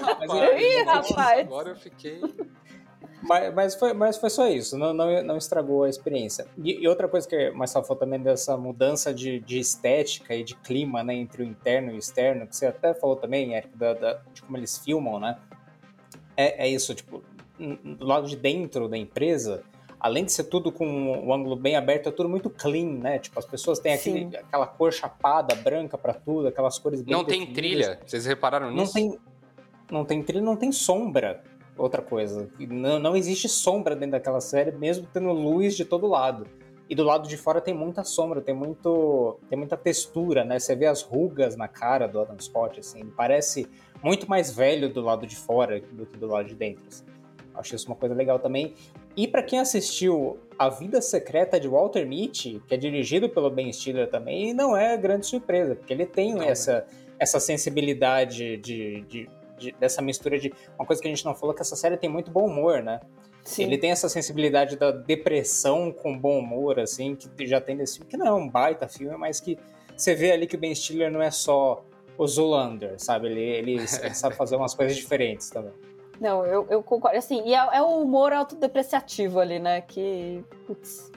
Rapaz, 0.00 0.30
Ih, 0.60 0.84
nossa, 0.84 1.14
rapaz. 1.14 1.40
Agora 1.46 1.68
eu 1.70 1.76
fiquei. 1.76 2.20
mas, 3.22 3.54
mas 3.54 3.74
foi, 3.74 3.92
mas 3.92 4.16
foi 4.18 4.30
só 4.30 4.46
isso, 4.46 4.76
não, 4.76 4.92
não, 4.92 5.22
não 5.22 5.36
estragou 5.36 5.84
a 5.84 5.88
experiência. 5.88 6.46
E, 6.58 6.80
e 6.82 6.88
outra 6.88 7.08
coisa 7.08 7.26
que 7.28 7.50
Marcela 7.50 7.84
falou 7.84 7.98
também 7.98 8.20
dessa 8.20 8.56
mudança 8.56 9.12
de, 9.12 9.40
de 9.40 9.58
estética 9.58 10.34
e 10.34 10.44
de 10.44 10.54
clima, 10.56 11.02
né, 11.02 11.14
entre 11.14 11.42
o 11.42 11.46
interno 11.46 11.90
e 11.92 11.94
o 11.94 11.98
externo, 11.98 12.46
que 12.46 12.54
você 12.56 12.66
até 12.66 12.92
falou 12.94 13.16
também, 13.16 13.54
Eric, 13.54 13.76
da, 13.76 13.94
da- 13.94 14.20
de 14.32 14.42
como 14.42 14.56
eles 14.56 14.78
filmam, 14.78 15.18
né? 15.18 15.38
É, 16.36 16.66
é 16.66 16.68
isso, 16.68 16.94
tipo, 16.94 17.22
lado 17.98 18.26
de 18.26 18.36
dentro 18.36 18.88
da 18.88 18.96
empresa, 18.98 19.62
além 20.06 20.24
de 20.24 20.32
ser 20.32 20.44
tudo 20.44 20.72
com 20.72 21.26
o 21.26 21.32
ângulo 21.34 21.56
bem 21.56 21.76
aberto, 21.76 22.08
é 22.08 22.12
tudo 22.12 22.28
muito 22.28 22.48
clean, 22.48 22.86
né? 22.98 23.18
Tipo, 23.18 23.38
as 23.38 23.44
pessoas 23.44 23.78
têm 23.78 23.92
aquele, 23.92 24.36
aquela 24.36 24.66
cor 24.66 24.92
chapada, 24.92 25.54
branca 25.54 25.98
pra 25.98 26.14
tudo, 26.14 26.48
aquelas 26.48 26.78
cores 26.78 27.02
bem 27.02 27.12
Não 27.14 27.24
tem 27.24 27.40
definidas. 27.40 27.86
trilha. 27.86 28.00
Vocês 28.06 28.24
repararam 28.26 28.70
Não 28.70 28.76
nisso? 28.82 28.94
tem, 28.94 29.18
não 29.90 30.04
tem 30.04 30.22
trilha, 30.22 30.42
não 30.42 30.56
tem 30.56 30.72
sombra. 30.72 31.42
Outra 31.76 32.00
coisa. 32.00 32.48
Não, 32.58 32.98
não 32.98 33.14
existe 33.16 33.48
sombra 33.50 33.94
dentro 33.94 34.12
daquela 34.12 34.40
série, 34.40 34.72
mesmo 34.72 35.06
tendo 35.12 35.30
luz 35.32 35.76
de 35.76 35.84
todo 35.84 36.06
lado. 36.06 36.46
E 36.88 36.94
do 36.94 37.02
lado 37.02 37.28
de 37.28 37.36
fora 37.36 37.60
tem 37.60 37.74
muita 37.74 38.02
sombra, 38.04 38.40
tem, 38.40 38.54
muito, 38.54 39.38
tem 39.50 39.58
muita 39.58 39.76
textura, 39.76 40.44
né? 40.44 40.58
Você 40.58 40.74
vê 40.76 40.86
as 40.86 41.02
rugas 41.02 41.56
na 41.56 41.66
cara 41.68 42.06
do 42.06 42.20
Adam 42.20 42.38
Scott, 42.38 42.78
assim. 42.80 43.00
Ele 43.00 43.10
parece 43.14 43.68
muito 44.02 44.30
mais 44.30 44.50
velho 44.54 44.88
do 44.88 45.00
lado 45.02 45.26
de 45.26 45.36
fora 45.36 45.80
do 45.92 46.06
que 46.06 46.16
do 46.16 46.28
lado 46.28 46.46
de 46.48 46.54
dentro. 46.54 46.84
assim. 46.88 47.04
Acho 47.56 47.74
isso 47.74 47.86
uma 47.86 47.96
coisa 47.96 48.14
legal 48.14 48.38
também. 48.38 48.74
E 49.16 49.26
pra 49.26 49.42
quem 49.42 49.58
assistiu 49.58 50.38
A 50.58 50.68
Vida 50.68 51.00
Secreta 51.00 51.58
de 51.58 51.66
Walter 51.68 52.06
Mitty, 52.06 52.62
que 52.66 52.74
é 52.74 52.76
dirigido 52.76 53.28
pelo 53.28 53.50
Ben 53.50 53.72
Stiller 53.72 54.08
também, 54.08 54.52
não 54.52 54.76
é 54.76 54.96
grande 54.96 55.26
surpresa, 55.26 55.74
porque 55.74 55.92
ele 55.92 56.06
tem 56.06 56.32
Não, 56.32 56.40
né? 56.40 56.48
essa, 56.50 56.86
essa 57.18 57.40
sensibilidade 57.40 58.56
de, 58.58 59.00
de- 59.02 59.30
de- 59.58 59.72
dessa 59.80 60.02
mistura 60.02 60.38
de. 60.38 60.52
Uma 60.78 60.84
coisa 60.86 61.00
que 61.00 61.08
a 61.08 61.10
gente 61.10 61.24
não 61.24 61.34
falou 61.34 61.54
que 61.54 61.62
essa 61.62 61.74
série 61.76 61.96
tem 61.96 62.10
muito 62.10 62.30
bom 62.30 62.46
humor, 62.46 62.82
né? 62.82 63.00
Sim. 63.42 63.62
Ele 63.64 63.78
tem 63.78 63.90
essa 63.90 64.08
sensibilidade 64.08 64.76
da 64.76 64.90
depressão 64.90 65.92
com 65.92 66.18
bom 66.18 66.38
humor, 66.40 66.78
assim, 66.80 67.14
que 67.16 67.46
já 67.46 67.60
tem 67.60 67.76
nesse 67.76 67.94
filme, 67.98 68.10
que 68.10 68.16
não 68.16 68.26
é 68.26 68.32
um 68.32 68.48
baita 68.48 68.86
filme, 68.88 69.16
mas 69.16 69.40
que 69.40 69.56
você 69.96 70.14
vê 70.14 70.32
ali 70.32 70.46
que 70.46 70.56
o 70.56 70.58
Ben 70.58 70.74
Stiller 70.74 71.10
não 71.10 71.22
é 71.22 71.30
só 71.30 71.82
o 72.18 72.26
Zoolander, 72.26 72.94
sabe? 72.98 73.28
Ele, 73.28 73.40
ele, 73.40 73.72
ele 73.74 73.86
sabe 74.14 74.34
fazer 74.36 74.56
umas 74.56 74.74
coisas 74.74 74.96
diferentes 74.96 75.48
também. 75.48 75.72
Não, 76.20 76.44
eu, 76.46 76.66
eu 76.70 76.82
concordo. 76.82 77.16
Assim, 77.18 77.42
e 77.46 77.54
é, 77.54 77.68
é 77.72 77.82
o 77.82 78.00
humor 78.00 78.32
autodepreciativo 78.32 79.38
ali, 79.40 79.58
né? 79.58 79.80
Que. 79.82 80.42
Putz. 80.66 81.10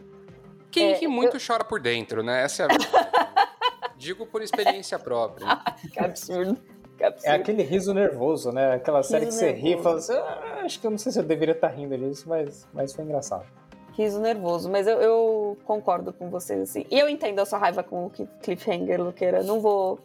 Quem 0.72 0.92
É, 0.92 0.96
ri 0.98 1.08
muito 1.08 1.38
chora 1.46 1.64
por 1.64 1.80
dentro, 1.80 2.22
né? 2.22 2.44
Essa 2.44 2.64
é 2.64 2.66
a. 2.66 2.70
Digo 3.98 4.26
por 4.26 4.42
experiência 4.42 4.98
própria. 5.00 5.48
Que 5.92 6.00
absurdo. 6.00 6.58
Que 6.98 7.04
absurdo. 7.04 7.32
É 7.32 7.36
aquele 7.36 7.64
riso 7.64 7.94
nervoso, 7.94 8.52
né? 8.52 8.74
Aquela 8.74 9.04
série 9.04 9.26
que 9.26 9.34
você 9.34 9.52
ri 9.52 9.74
e 9.74 9.78
fala 9.82 9.96
nervoso. 9.96 10.14
assim, 10.14 10.22
"Ah, 10.22 10.62
acho 10.64 10.80
que 10.80 10.88
eu 10.88 10.92
não 10.92 10.98
sei 10.98 11.12
se 11.12 11.20
eu 11.20 11.24
deveria 11.24 11.54
estar 11.54 11.68
rindo 11.70 11.98
disso, 11.98 12.28
mas, 12.30 12.68
mas 12.74 12.94
foi 12.94 13.04
engraçado. 13.04 13.46
Riso 13.94 14.22
nervoso, 14.22 14.70
mas 14.70 14.88
eu, 14.88 15.02
eu 15.02 15.58
concordo 15.66 16.14
com 16.14 16.30
vocês, 16.30 16.62
assim. 16.62 16.86
E 16.90 16.98
eu 16.98 17.10
entendo 17.10 17.40
a 17.40 17.46
sua 17.46 17.60
raiva 17.60 17.84
com 17.84 18.06
o 18.06 18.10
Cliffhanger, 18.42 19.02
Luqueira. 19.02 19.44
Não 19.44 19.60
vou, 19.60 20.00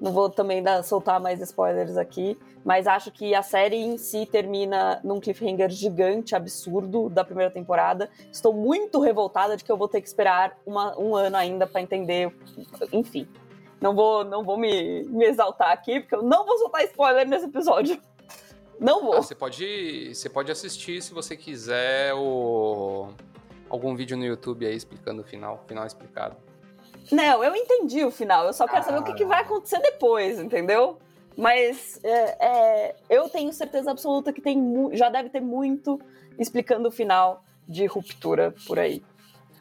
não 0.00 0.12
vou 0.12 0.28
também 0.30 0.62
dar, 0.62 0.82
soltar 0.82 1.20
mais 1.20 1.40
spoilers 1.40 1.96
aqui, 1.96 2.38
mas 2.64 2.86
acho 2.86 3.10
que 3.12 3.34
a 3.34 3.42
série 3.42 3.76
em 3.76 3.96
si 3.96 4.26
termina 4.26 5.00
num 5.04 5.20
cliffhanger 5.20 5.70
gigante, 5.70 6.34
absurdo, 6.34 7.08
da 7.08 7.24
primeira 7.24 7.50
temporada. 7.50 8.10
Estou 8.32 8.52
muito 8.52 9.00
revoltada 9.00 9.56
de 9.56 9.62
que 9.64 9.70
eu 9.70 9.76
vou 9.76 9.88
ter 9.88 10.00
que 10.00 10.08
esperar 10.08 10.58
uma- 10.66 10.98
um 10.98 11.14
ano 11.14 11.36
ainda 11.36 11.66
pra 11.66 11.80
entender. 11.80 12.34
Enfim. 12.92 13.28
Não 13.80 13.94
vou, 13.94 14.24
não 14.24 14.42
vou 14.42 14.56
me, 14.56 15.04
me 15.04 15.26
exaltar 15.26 15.70
aqui, 15.70 16.00
porque 16.00 16.14
eu 16.14 16.22
não 16.22 16.46
vou 16.46 16.56
soltar 16.58 16.82
spoiler 16.84 17.28
nesse 17.28 17.44
episódio. 17.44 18.00
Não 18.80 19.02
vou. 19.02 19.14
Ah, 19.14 19.22
você 19.22 19.34
pode, 19.34 20.14
você 20.14 20.28
pode 20.28 20.50
assistir 20.50 21.00
se 21.02 21.12
você 21.14 21.36
quiser 21.36 22.12
o 22.14 23.08
algum 23.68 23.94
vídeo 23.96 24.16
no 24.16 24.24
YouTube 24.24 24.66
aí 24.66 24.74
explicando 24.76 25.22
o 25.22 25.24
final, 25.24 25.62
final 25.66 25.86
explicado. 25.86 26.36
Não, 27.10 27.42
eu 27.44 27.54
entendi 27.54 28.04
o 28.04 28.10
final. 28.10 28.46
Eu 28.46 28.52
só 28.52 28.66
quero 28.66 28.84
saber 28.84 28.98
o 29.00 29.04
que, 29.04 29.14
que 29.14 29.24
vai 29.24 29.42
acontecer 29.42 29.78
depois, 29.80 30.38
entendeu? 30.38 30.98
Mas 31.36 32.00
é, 32.02 32.46
é, 32.46 32.96
eu 33.10 33.28
tenho 33.28 33.52
certeza 33.52 33.90
absoluta 33.90 34.32
que 34.32 34.40
tem 34.40 34.90
já 34.92 35.08
deve 35.10 35.28
ter 35.28 35.40
muito 35.40 36.00
explicando 36.38 36.88
o 36.88 36.90
final 36.92 37.44
de 37.68 37.84
ruptura 37.86 38.54
por 38.66 38.78
aí. 38.78 39.02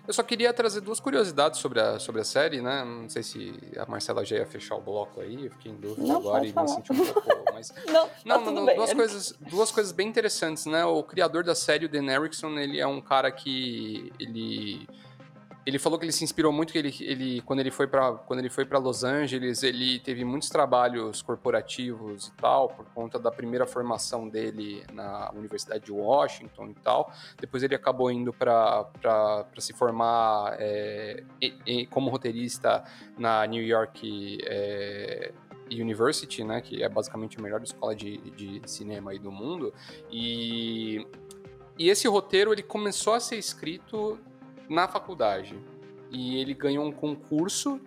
Eu 0.07 0.13
só 0.13 0.21
queria 0.21 0.53
trazer 0.53 0.81
duas 0.81 0.99
curiosidades 0.99 1.59
sobre 1.59 1.79
a, 1.79 1.97
sobre 1.97 2.21
a 2.21 2.23
série, 2.23 2.61
né? 2.61 2.83
Não 2.85 3.09
sei 3.09 3.23
se 3.23 3.55
a 3.75 3.87
Marcela 3.87 4.23
já 4.23 4.37
ia 4.37 4.45
fechar 4.45 4.75
o 4.75 4.81
bloco 4.81 5.19
aí, 5.19 5.45
eu 5.45 5.51
fiquei 5.51 5.71
em 5.71 5.75
dúvida 5.75 6.05
Não, 6.07 6.17
agora 6.17 6.45
e 6.45 6.51
falar. 6.53 6.67
me 6.67 6.73
senti 6.75 6.91
um 6.93 7.05
pouco. 7.05 7.23
Mas 7.51 7.73
Não, 7.87 8.09
Não, 8.23 8.43
tá 8.43 8.51
não, 8.51 8.65
bem. 8.65 8.75
duas, 8.75 8.93
coisas, 8.93 9.33
duas 9.49 9.71
coisas 9.71 9.91
bem 9.91 10.07
interessantes, 10.07 10.67
né? 10.67 10.85
O 10.85 11.01
criador 11.01 11.43
da 11.43 11.55
série, 11.55 11.85
o 11.85 11.89
Dan 11.89 12.05
Erickson, 12.05 12.49
ele 12.59 12.79
é 12.79 12.85
um 12.85 13.01
cara 13.01 13.31
que 13.31 14.13
ele 14.19 14.87
ele 15.65 15.79
falou 15.79 15.97
que 15.97 16.05
ele 16.05 16.11
se 16.11 16.23
inspirou 16.23 16.51
muito 16.51 16.71
que 16.71 16.77
ele, 16.77 16.95
ele 16.99 17.41
quando 17.41 17.59
ele 17.59 17.71
foi 17.71 17.87
para 17.87 18.11
quando 18.13 18.39
ele 18.39 18.49
foi 18.49 18.65
para 18.65 18.77
Los 18.77 19.03
Angeles, 19.03 19.63
ele 19.63 19.99
teve 19.99 20.23
muitos 20.23 20.47
trabalhos 20.49 21.23
corporativos 21.23 22.27
e 22.27 22.31
tal, 22.33 22.69
por 22.69 22.85
conta 22.93 23.17
da 23.17 23.31
primeira 23.31 23.65
formação 23.65 24.29
dele 24.29 24.83
na 24.93 25.31
Universidade 25.33 25.85
de 25.85 25.91
Washington 25.91 26.67
e 26.69 26.73
tal. 26.75 27.11
Depois 27.39 27.63
ele 27.63 27.73
acabou 27.73 28.11
indo 28.11 28.31
para 28.31 28.85
se 29.57 29.73
formar 29.73 30.55
é, 30.59 31.23
como 31.89 32.11
roteirista 32.11 32.83
na 33.17 33.43
New 33.47 33.63
York 33.63 34.37
é, 34.43 35.33
University, 35.71 36.43
né, 36.43 36.61
que 36.61 36.83
é 36.83 36.89
basicamente 36.89 37.39
a 37.39 37.41
melhor 37.41 37.63
escola 37.63 37.95
de, 37.95 38.17
de 38.31 38.61
cinema 38.69 39.11
aí 39.11 39.19
do 39.19 39.31
mundo, 39.31 39.73
e, 40.11 41.07
e 41.77 41.89
esse 41.89 42.07
roteiro 42.07 42.53
ele 42.53 42.61
começou 42.61 43.13
a 43.13 43.19
ser 43.19 43.37
escrito 43.37 44.19
na 44.69 44.87
faculdade, 44.87 45.57
e 46.11 46.37
ele 46.37 46.53
ganhou 46.53 46.85
um 46.85 46.91
concurso 46.91 47.79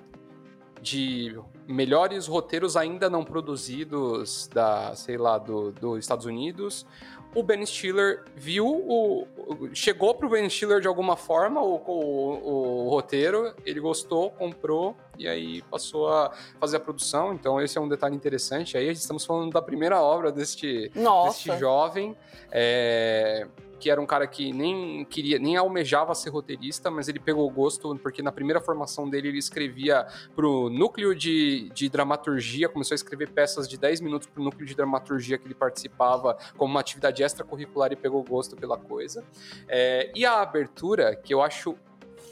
de 0.80 1.38
melhores 1.66 2.26
roteiros 2.26 2.76
ainda 2.76 3.10
não 3.10 3.24
produzidos 3.24 4.48
da, 4.48 4.94
sei 4.94 5.16
lá, 5.16 5.38
do, 5.38 5.72
dos 5.72 5.98
Estados 5.98 6.24
Unidos. 6.24 6.86
O 7.34 7.42
Ben 7.42 7.64
Stiller 7.64 8.24
viu 8.34 8.66
o. 8.66 9.26
chegou 9.72 10.14
pro 10.14 10.28
Ben 10.28 10.48
Stiller 10.48 10.80
de 10.80 10.86
alguma 10.88 11.16
forma 11.16 11.60
o, 11.62 11.76
o- 11.76 12.84
o 12.86 12.88
roteiro, 12.88 13.54
ele 13.64 13.80
gostou, 13.80 14.30
comprou 14.30 14.96
e 15.18 15.26
aí 15.26 15.62
passou 15.62 16.08
a 16.08 16.32
fazer 16.60 16.76
a 16.76 16.80
produção. 16.80 17.32
Então, 17.32 17.60
esse 17.60 17.76
é 17.76 17.80
um 17.80 17.88
detalhe 17.88 18.14
interessante. 18.14 18.76
Aí 18.76 18.88
estamos 18.90 19.24
falando 19.24 19.52
da 19.52 19.60
primeira 19.62 20.00
obra 20.00 20.30
deste, 20.30 20.90
deste 21.26 21.50
jovem, 21.58 22.16
é, 22.52 23.46
que 23.80 23.88
era 23.90 24.00
um 24.00 24.06
cara 24.06 24.26
que 24.26 24.52
nem 24.52 25.04
queria, 25.04 25.38
nem 25.38 25.56
almejava 25.56 26.12
ser 26.14 26.30
roteirista, 26.30 26.90
mas 26.90 27.06
ele 27.08 27.20
pegou 27.20 27.48
gosto, 27.48 27.96
porque 28.02 28.20
na 28.22 28.32
primeira 28.32 28.60
formação 28.60 29.08
dele 29.08 29.28
ele 29.28 29.38
escrevia 29.38 30.04
pro 30.34 30.68
núcleo 30.68 31.14
de, 31.14 31.68
de 31.70 31.88
dramaturgia, 31.88 32.68
começou 32.68 32.94
a 32.94 32.96
escrever 32.96 33.30
peças 33.30 33.68
de 33.68 33.78
10 33.78 34.00
minutos 34.00 34.26
pro 34.26 34.42
núcleo 34.42 34.66
de 34.66 34.74
dramaturgia 34.74 35.38
que 35.38 35.46
ele 35.46 35.54
participava 35.54 36.36
como 36.56 36.72
uma 36.72 36.80
atividade 36.80 37.22
extracurricular 37.22 37.92
e 37.92 37.96
pegou 37.96 38.20
gosto 38.24 38.56
pela 38.56 38.76
coisa. 38.76 39.24
É, 39.68 40.10
e 40.14 40.24
a 40.24 40.40
abertura, 40.40 41.14
que 41.16 41.32
eu 41.32 41.42
acho 41.42 41.76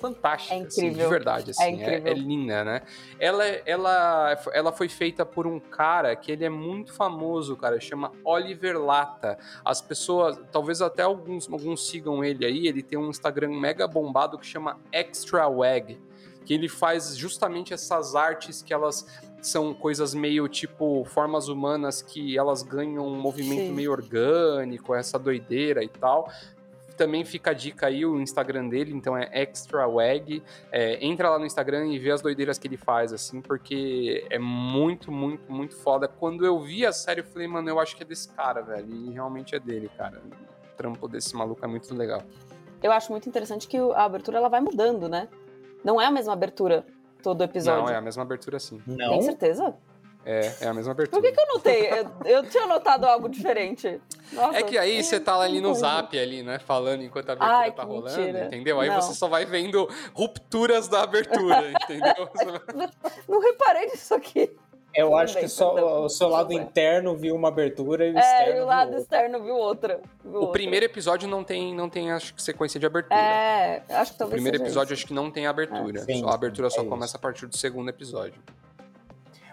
fantástica, 0.00 0.54
É 0.54 0.58
assim, 0.58 0.80
de 0.82 0.86
incrível. 0.88 1.08
verdade, 1.10 1.50
assim, 1.52 1.62
É 1.62 1.66
é, 1.66 1.70
incrível. 1.70 2.12
é 2.12 2.14
linda, 2.14 2.64
né? 2.64 2.82
Ela, 3.18 3.44
ela, 3.64 4.38
ela 4.52 4.72
foi 4.72 4.88
feita 4.90 5.24
por 5.24 5.46
um 5.46 5.58
cara 5.58 6.14
que 6.14 6.30
ele 6.30 6.44
é 6.44 6.50
muito 6.50 6.92
famoso, 6.92 7.56
cara, 7.56 7.80
chama 7.80 8.12
Oliver 8.22 8.78
Lata. 8.78 9.38
As 9.64 9.80
pessoas, 9.80 10.38
talvez 10.52 10.82
até 10.82 11.02
alguns, 11.02 11.50
alguns 11.50 11.88
sigam 11.88 12.22
ele 12.22 12.44
aí, 12.44 12.66
ele 12.68 12.82
tem 12.82 12.98
um 12.98 13.08
Instagram 13.08 13.58
mega 13.58 13.88
bombado 13.88 14.38
que 14.38 14.46
chama 14.46 14.78
Extra 14.92 15.48
Wag, 15.48 15.98
que 16.44 16.52
ele 16.52 16.68
faz 16.68 17.16
justamente 17.16 17.72
essas 17.72 18.14
artes 18.14 18.60
que 18.62 18.74
elas 18.74 19.06
são 19.40 19.72
coisas 19.72 20.12
meio 20.12 20.48
tipo 20.48 21.04
formas 21.06 21.48
humanas 21.48 22.02
que 22.02 22.36
elas 22.36 22.62
ganham 22.62 23.06
um 23.06 23.14
movimento 23.18 23.68
Sim. 23.68 23.72
meio 23.72 23.92
orgânico, 23.92 24.94
essa 24.94 25.18
doideira 25.18 25.82
e 25.82 25.88
tal. 25.88 26.30
Também 26.96 27.24
fica 27.24 27.50
a 27.50 27.54
dica 27.54 27.86
aí, 27.86 28.06
o 28.06 28.20
Instagram 28.20 28.68
dele, 28.68 28.92
então 28.92 29.16
é 29.16 29.28
Extra 29.32 29.86
Wag. 29.86 30.42
É, 30.72 31.04
entra 31.04 31.28
lá 31.28 31.38
no 31.38 31.44
Instagram 31.44 31.86
e 31.86 31.98
vê 31.98 32.10
as 32.10 32.22
doideiras 32.22 32.58
que 32.58 32.66
ele 32.66 32.76
faz, 32.76 33.12
assim, 33.12 33.40
porque 33.40 34.26
é 34.30 34.38
muito, 34.38 35.12
muito, 35.12 35.50
muito 35.50 35.76
foda. 35.76 36.08
Quando 36.08 36.46
eu 36.46 36.58
vi 36.60 36.86
a 36.86 36.92
série, 36.92 37.20
eu 37.20 37.24
falei, 37.24 37.46
mano, 37.46 37.68
eu 37.68 37.78
acho 37.78 37.96
que 37.96 38.02
é 38.02 38.06
desse 38.06 38.28
cara, 38.30 38.62
velho. 38.62 38.88
E 38.88 39.12
realmente 39.12 39.54
é 39.54 39.60
dele, 39.60 39.90
cara. 39.96 40.22
O 40.24 40.76
trampo 40.76 41.06
desse 41.06 41.36
maluco 41.36 41.64
é 41.64 41.68
muito 41.68 41.94
legal. 41.94 42.22
Eu 42.82 42.92
acho 42.92 43.10
muito 43.10 43.28
interessante 43.28 43.66
que 43.68 43.76
a 43.76 44.04
abertura 44.04 44.38
ela 44.38 44.48
vai 44.48 44.60
mudando, 44.60 45.08
né? 45.08 45.28
Não 45.84 46.00
é 46.00 46.06
a 46.06 46.10
mesma 46.10 46.32
abertura 46.32 46.86
todo 47.22 47.42
episódio. 47.42 47.84
Não, 47.84 47.90
é 47.90 47.96
a 47.96 48.00
mesma 48.00 48.22
abertura 48.22 48.58
sim. 48.58 48.80
Não. 48.86 49.10
Tem 49.10 49.22
certeza? 49.22 49.74
É, 50.28 50.52
é 50.62 50.66
a 50.66 50.74
mesma 50.74 50.90
abertura. 50.90 51.22
Por 51.22 51.28
que, 51.28 51.32
que 51.32 51.40
eu 51.40 51.54
notei? 51.54 51.88
Eu, 51.88 52.10
eu 52.38 52.42
tinha 52.50 52.66
notado 52.66 53.04
algo 53.04 53.28
diferente. 53.28 54.00
Nossa, 54.32 54.58
É 54.58 54.62
que 54.64 54.76
aí 54.76 55.00
você 55.02 55.20
tá 55.20 55.38
ali 55.40 55.60
no 55.60 55.72
zap, 55.72 56.18
ali, 56.18 56.42
né? 56.42 56.58
Falando 56.58 57.04
enquanto 57.04 57.30
a 57.30 57.32
abertura 57.34 57.56
Ai, 57.58 57.70
tá 57.72 57.84
rolando, 57.84 58.18
mentira. 58.18 58.46
entendeu? 58.46 58.80
Aí 58.80 58.88
Não. 58.88 59.00
você 59.00 59.14
só 59.14 59.28
vai 59.28 59.44
vendo 59.44 59.88
rupturas 60.12 60.88
da 60.88 61.02
abertura, 61.04 61.70
entendeu? 61.84 62.28
Não 63.28 63.40
reparei 63.40 63.86
nisso 63.86 64.14
aqui. 64.14 64.50
Eu 64.92 65.08
Tudo 65.10 65.18
acho 65.18 65.34
bem, 65.34 65.42
que 65.42 65.48
só 65.50 65.70
perdão. 65.74 66.04
o 66.04 66.08
seu 66.08 66.26
lado 66.28 66.52
interno 66.54 67.14
viu 67.14 67.34
uma 67.36 67.48
abertura 67.48 68.06
e 68.06 68.12
o 68.12 68.16
É, 68.16 68.20
externo 68.20 68.48
e 68.48 68.52
o 68.52 68.56
viu 68.56 68.64
lado 68.66 68.86
outra. 68.88 69.00
externo 69.02 69.42
viu 69.44 69.54
outra. 69.54 70.00
Viu 70.24 70.32
O 70.32 70.36
outra. 70.36 70.52
primeiro 70.52 70.86
episódio 70.86 71.28
não 71.28 71.44
tem, 71.44 71.74
não 71.74 71.88
tem, 71.90 72.10
acho 72.10 72.32
que, 72.34 72.42
sequência 72.42 72.80
de 72.80 72.86
abertura. 72.86 73.14
É, 73.20 73.82
acho 73.90 74.12
que 74.12 74.16
O 74.16 74.18
talvez 74.18 74.36
primeiro 74.36 74.56
seja 74.58 74.64
episódio 74.70 74.94
isso. 74.94 75.00
acho 75.02 75.06
que 75.06 75.12
não 75.14 75.30
tem 75.30 75.46
abertura. 75.46 76.00
Ah, 76.00 76.04
sim, 76.04 76.20
Só 76.20 76.28
a 76.30 76.34
abertura 76.34 76.70
só 76.70 76.78
é 76.78 76.80
isso. 76.80 76.88
começa 76.90 77.16
a 77.16 77.20
partir 77.20 77.46
do 77.46 77.56
segundo 77.56 77.90
episódio. 77.90 78.40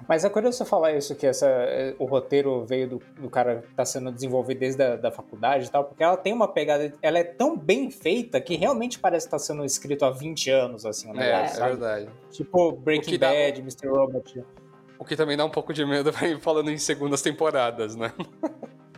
Mas 0.08 0.26
é 0.26 0.30
curioso 0.30 0.58
você 0.58 0.66
falar 0.66 0.94
isso, 0.94 1.16
que 1.16 1.26
essa, 1.26 1.48
eh, 1.48 1.96
o 2.00 2.06
roteiro 2.06 2.66
veio 2.66 2.88
do, 2.88 3.02
do 3.20 3.30
cara 3.30 3.62
que 3.68 3.74
tá 3.74 3.86
sendo 3.86 4.12
desenvolvido 4.12 4.60
desde 4.60 4.84
a 4.84 4.96
da 4.96 5.12
faculdade 5.12 5.66
e 5.68 5.70
tal, 5.70 5.84
porque 5.86 6.04
ela 6.04 6.18
tem 6.18 6.34
uma 6.34 6.48
pegada, 6.48 6.94
ela 7.02 7.20
é 7.20 7.24
tão 7.24 7.58
bem 7.58 7.90
feita 7.92 8.40
que 8.42 8.56
realmente 8.56 9.00
parece 9.00 9.28
que 9.28 9.32
tá 9.32 9.40
sendo 9.40 9.64
escrito 9.64 10.04
há 10.06 10.12
20 10.12 10.50
anos, 10.50 10.86
assim, 10.86 11.10
o 11.12 11.16
É, 11.20 11.34
negócio, 11.42 11.64
é 11.64 11.68
verdade. 11.68 12.10
Tipo 12.32 12.72
Breaking 12.74 13.18
dá- 13.18 13.30
Bad, 13.30 13.60
Mr. 13.62 13.88
Robot. 13.88 14.44
O 15.00 15.06
que 15.06 15.16
também 15.16 15.36
dá 15.36 15.44
um 15.46 15.50
pouco 15.50 15.74
de 15.74 15.86
medo 15.86 16.12
falando 16.42 16.70
em 16.72 16.78
segundas 16.78 17.22
temporadas, 17.22 17.96
né? 17.96 18.14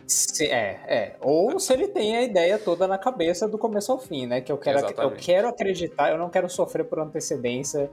Se- 0.06 0.46
é, 0.46 0.80
é. 0.86 1.16
Ou 1.20 1.58
se 1.58 1.72
ele 1.72 1.88
tem 1.88 2.16
a 2.16 2.22
ideia 2.22 2.58
toda 2.58 2.86
na 2.86 2.96
cabeça 2.96 3.48
do 3.48 3.58
começo 3.58 3.90
ao 3.90 3.98
fim, 3.98 4.24
né? 4.26 4.40
Que 4.40 4.52
eu 4.52 4.56
quero, 4.58 4.78
eu 4.78 5.10
quero 5.12 5.48
acreditar, 5.48 6.10
eu 6.12 6.18
não 6.18 6.30
quero 6.30 6.48
sofrer 6.48 6.84
por 6.84 7.00
antecedência 7.00 7.90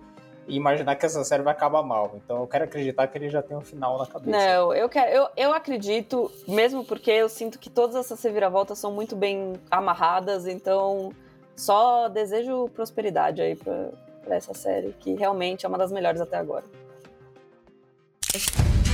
e 0.47 0.55
imaginar 0.55 0.95
que 0.95 1.05
essa 1.05 1.23
série 1.23 1.43
vai 1.43 1.53
acabar 1.53 1.83
mal. 1.83 2.13
Então 2.15 2.41
eu 2.41 2.47
quero 2.47 2.65
acreditar 2.65 3.07
que 3.07 3.17
ele 3.17 3.29
já 3.29 3.41
tem 3.41 3.55
um 3.55 3.61
final 3.61 3.97
na 3.97 4.05
cabeça. 4.05 4.31
Não, 4.31 4.73
eu 4.73 4.89
quero, 4.89 5.11
eu, 5.11 5.27
eu 5.35 5.53
acredito, 5.53 6.31
mesmo 6.47 6.83
porque 6.85 7.11
eu 7.11 7.29
sinto 7.29 7.59
que 7.59 7.69
todas 7.69 7.95
essas 7.95 8.21
reviravoltas 8.21 8.79
são 8.79 8.91
muito 8.91 9.15
bem 9.15 9.53
amarradas, 9.69 10.47
então 10.47 11.11
só 11.55 12.09
desejo 12.09 12.69
prosperidade 12.69 13.41
aí 13.41 13.55
pra, 13.55 13.89
pra 14.23 14.35
essa 14.35 14.53
série, 14.53 14.93
que 14.99 15.13
realmente 15.13 15.65
é 15.65 15.69
uma 15.69 15.77
das 15.77 15.91
melhores 15.91 16.21
até 16.21 16.37
agora. 16.37 16.65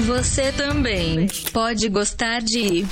Você 0.05 0.51
também 0.51 1.27
pode 1.53 1.87
gostar 1.89 2.41
de 2.41 2.85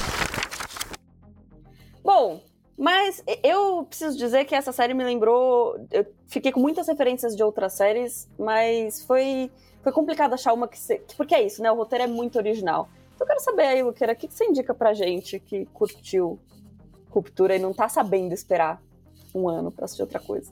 Bom, 2.08 2.42
mas 2.78 3.24
eu 3.44 3.84
preciso 3.86 4.18
dizer 4.18 4.46
que 4.46 4.54
essa 4.54 4.72
série 4.72 4.94
me 4.94 5.04
lembrou. 5.04 5.76
Eu 5.92 6.06
fiquei 6.28 6.52
com 6.52 6.60
muitas 6.60 6.88
referências 6.88 7.36
de 7.36 7.44
outras 7.44 7.74
séries, 7.74 8.30
mas 8.38 9.02
foi, 9.04 9.50
foi 9.82 9.92
complicado 9.92 10.34
achar 10.34 10.54
uma 10.54 10.68
que, 10.68 10.78
se, 10.78 11.00
que- 11.00 11.16
Porque 11.16 11.34
é 11.34 11.42
isso, 11.44 11.62
né? 11.62 11.72
O 11.72 11.76
roteiro 11.76 12.04
é 12.04 12.08
muito 12.08 12.38
original. 12.38 12.88
Então 13.16 13.26
eu 13.26 13.30
quero 13.30 13.40
saber 13.42 13.64
aí, 13.64 13.82
Luqueira, 13.82 14.14
o 14.14 14.16
que, 14.16 14.28
que 14.28 14.34
você 14.34 14.46
indica 14.46 14.74
pra 14.76 14.94
gente 14.94 15.40
que 15.40 15.66
curtiu 15.74 16.40
Ruptura 17.10 17.56
e 17.56 17.60
não 17.60 17.74
tá 17.74 17.90
sabendo 17.90 18.32
esperar 18.34 18.80
um 19.34 19.50
ano 19.50 19.72
pra 19.72 19.86
assistir 19.86 20.04
outra 20.04 20.20
coisa? 20.20 20.52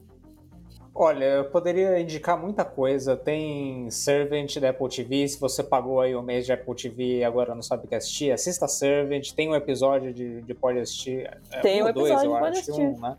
Olha, 0.97 1.25
eu 1.25 1.45
poderia 1.45 1.99
indicar 1.99 2.39
muita 2.39 2.63
coisa. 2.63 3.17
Tem 3.17 3.91
Servant 3.91 4.58
da 4.60 4.69
Apple 4.69 4.88
TV. 4.88 5.27
Se 5.27 5.38
você 5.38 5.62
pagou 5.62 5.99
aí 5.99 6.15
o 6.15 6.21
mês 6.21 6.45
de 6.45 6.53
Apple 6.53 6.73
TV 6.73 7.17
e 7.17 7.23
agora 7.25 7.53
não 7.53 7.62
sabe 7.62 7.84
o 7.86 7.88
que 7.89 7.95
assistir, 7.95 8.31
assista 8.31 8.65
Servant. 8.65 9.34
Tem 9.34 9.49
um 9.49 9.55
episódio 9.55 10.13
de, 10.13 10.41
de 10.41 10.53
Pode 10.53 10.79
Assistir. 10.79 11.29
é, 11.51 11.60
Tem 11.60 11.84
um 11.84 11.89
um 11.89 11.91
dois, 11.91 12.12
episódio 12.12 12.31
eu 12.31 12.36
acho. 12.45 12.81
Um, 12.81 12.99
né? 13.01 13.17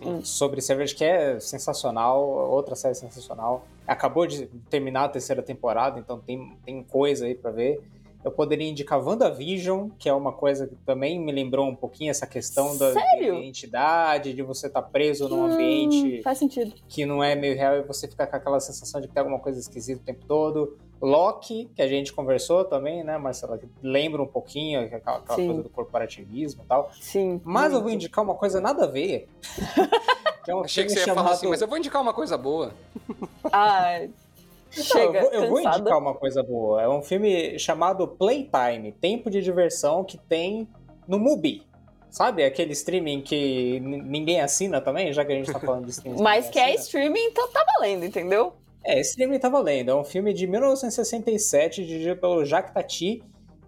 Hum. 0.00 0.24
Sobre 0.24 0.60
Servant, 0.60 0.94
que 0.94 1.04
é 1.04 1.40
sensacional. 1.40 2.22
Outra 2.24 2.76
série 2.76 2.94
sensacional. 2.94 3.66
Acabou 3.84 4.24
de 4.24 4.46
terminar 4.70 5.04
a 5.06 5.08
terceira 5.08 5.42
temporada, 5.42 5.98
então 5.98 6.20
tem, 6.20 6.56
tem 6.64 6.80
coisa 6.84 7.26
aí 7.26 7.34
pra 7.34 7.50
ver. 7.50 7.82
Eu 8.26 8.32
poderia 8.32 8.68
indicar 8.68 8.98
WandaVision, 9.00 9.88
que 9.96 10.08
é 10.08 10.12
uma 10.12 10.32
coisa 10.32 10.66
que 10.66 10.74
também 10.84 11.16
me 11.16 11.30
lembrou 11.30 11.64
um 11.64 11.76
pouquinho 11.76 12.10
essa 12.10 12.26
questão 12.26 12.76
da 12.76 12.92
Sério? 12.92 13.36
identidade, 13.38 14.32
de 14.34 14.42
você 14.42 14.66
estar 14.66 14.82
preso 14.82 15.28
num 15.28 15.42
Hum, 15.42 15.52
ambiente 15.52 16.22
Faz 16.22 16.36
sentido. 16.38 16.74
que 16.88 17.06
não 17.06 17.22
é 17.22 17.36
meio 17.36 17.54
real 17.54 17.76
e 17.76 17.82
você 17.82 18.08
fica 18.08 18.26
com 18.26 18.34
aquela 18.34 18.58
sensação 18.58 19.00
de 19.00 19.06
que 19.06 19.14
tem 19.14 19.20
alguma 19.20 19.38
coisa 19.38 19.60
esquisita 19.60 20.02
o 20.02 20.04
tempo 20.04 20.24
todo. 20.26 20.76
Loki, 21.00 21.70
que 21.76 21.80
a 21.80 21.86
gente 21.86 22.12
conversou 22.12 22.64
também, 22.64 23.04
né, 23.04 23.16
Marcela? 23.16 23.58
Que 23.58 23.68
lembra 23.80 24.20
um 24.20 24.26
pouquinho 24.26 24.80
aquela, 24.80 25.18
aquela 25.18 25.36
coisa 25.46 25.62
do 25.62 25.68
corporativismo 25.68 26.62
e 26.64 26.66
tal. 26.66 26.90
Sim. 27.00 27.40
Mas 27.44 27.72
eu 27.72 27.80
vou 27.80 27.90
indicar 27.92 28.24
uma 28.24 28.34
coisa 28.34 28.60
nada 28.60 28.84
a 28.84 28.88
ver. 28.88 29.28
que 30.44 30.50
é 30.50 30.54
um 30.56 30.64
Achei 30.64 30.84
que 30.84 30.90
você 30.90 30.98
ia 31.00 31.14
falar 31.14 31.30
assim, 31.30 31.40
chamado- 31.42 31.50
mas 31.50 31.62
eu 31.62 31.68
vou 31.68 31.78
indicar 31.78 32.02
uma 32.02 32.12
coisa 32.12 32.36
boa. 32.36 32.72
Ai, 33.52 34.08
Não, 34.08 34.14
chega, 34.82 35.18
eu, 35.18 35.22
vou, 35.22 35.32
eu 35.32 35.48
vou 35.48 35.60
indicar 35.60 35.98
uma 35.98 36.14
coisa 36.14 36.42
boa. 36.42 36.82
É 36.82 36.88
um 36.88 37.02
filme 37.02 37.58
chamado 37.58 38.06
Playtime, 38.06 38.92
Tempo 39.00 39.30
de 39.30 39.42
Diversão, 39.42 40.04
que 40.04 40.18
tem 40.18 40.68
no 41.06 41.18
Mubi. 41.18 41.62
Sabe? 42.10 42.44
Aquele 42.44 42.72
streaming 42.72 43.20
que 43.20 43.78
ninguém 43.80 44.40
assina 44.40 44.80
também, 44.80 45.12
já 45.12 45.24
que 45.24 45.32
a 45.32 45.36
gente 45.36 45.52
tá 45.52 45.60
falando 45.60 45.84
de 45.84 45.90
streaming. 45.92 46.22
Mas 46.22 46.48
que 46.48 46.58
é 46.58 46.64
assina. 46.64 46.80
streaming, 46.80 47.24
então 47.24 47.48
tá 47.50 47.64
valendo, 47.78 48.04
entendeu? 48.04 48.54
É, 48.82 49.02
filme 49.02 49.38
tá 49.38 49.48
valendo. 49.48 49.90
É 49.90 49.94
um 49.94 50.04
filme 50.04 50.32
de 50.32 50.46
1967, 50.46 51.84
dirigido 51.84 52.20
pelo 52.20 52.44
Jacques 52.44 52.72
Tati, 52.72 53.22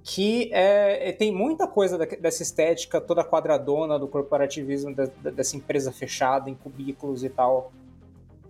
que 0.04 0.48
é, 0.52 1.08
é- 1.08 1.12
tem 1.12 1.32
muita 1.32 1.66
coisa 1.66 1.98
dessa 1.98 2.42
estética 2.42 3.00
toda 3.00 3.24
quadradona 3.24 3.98
do 3.98 4.06
corporativismo 4.06 4.94
dessa 5.34 5.56
empresa 5.56 5.90
fechada 5.92 6.48
em 6.48 6.54
cubículos 6.54 7.24
e 7.24 7.28
tal, 7.28 7.72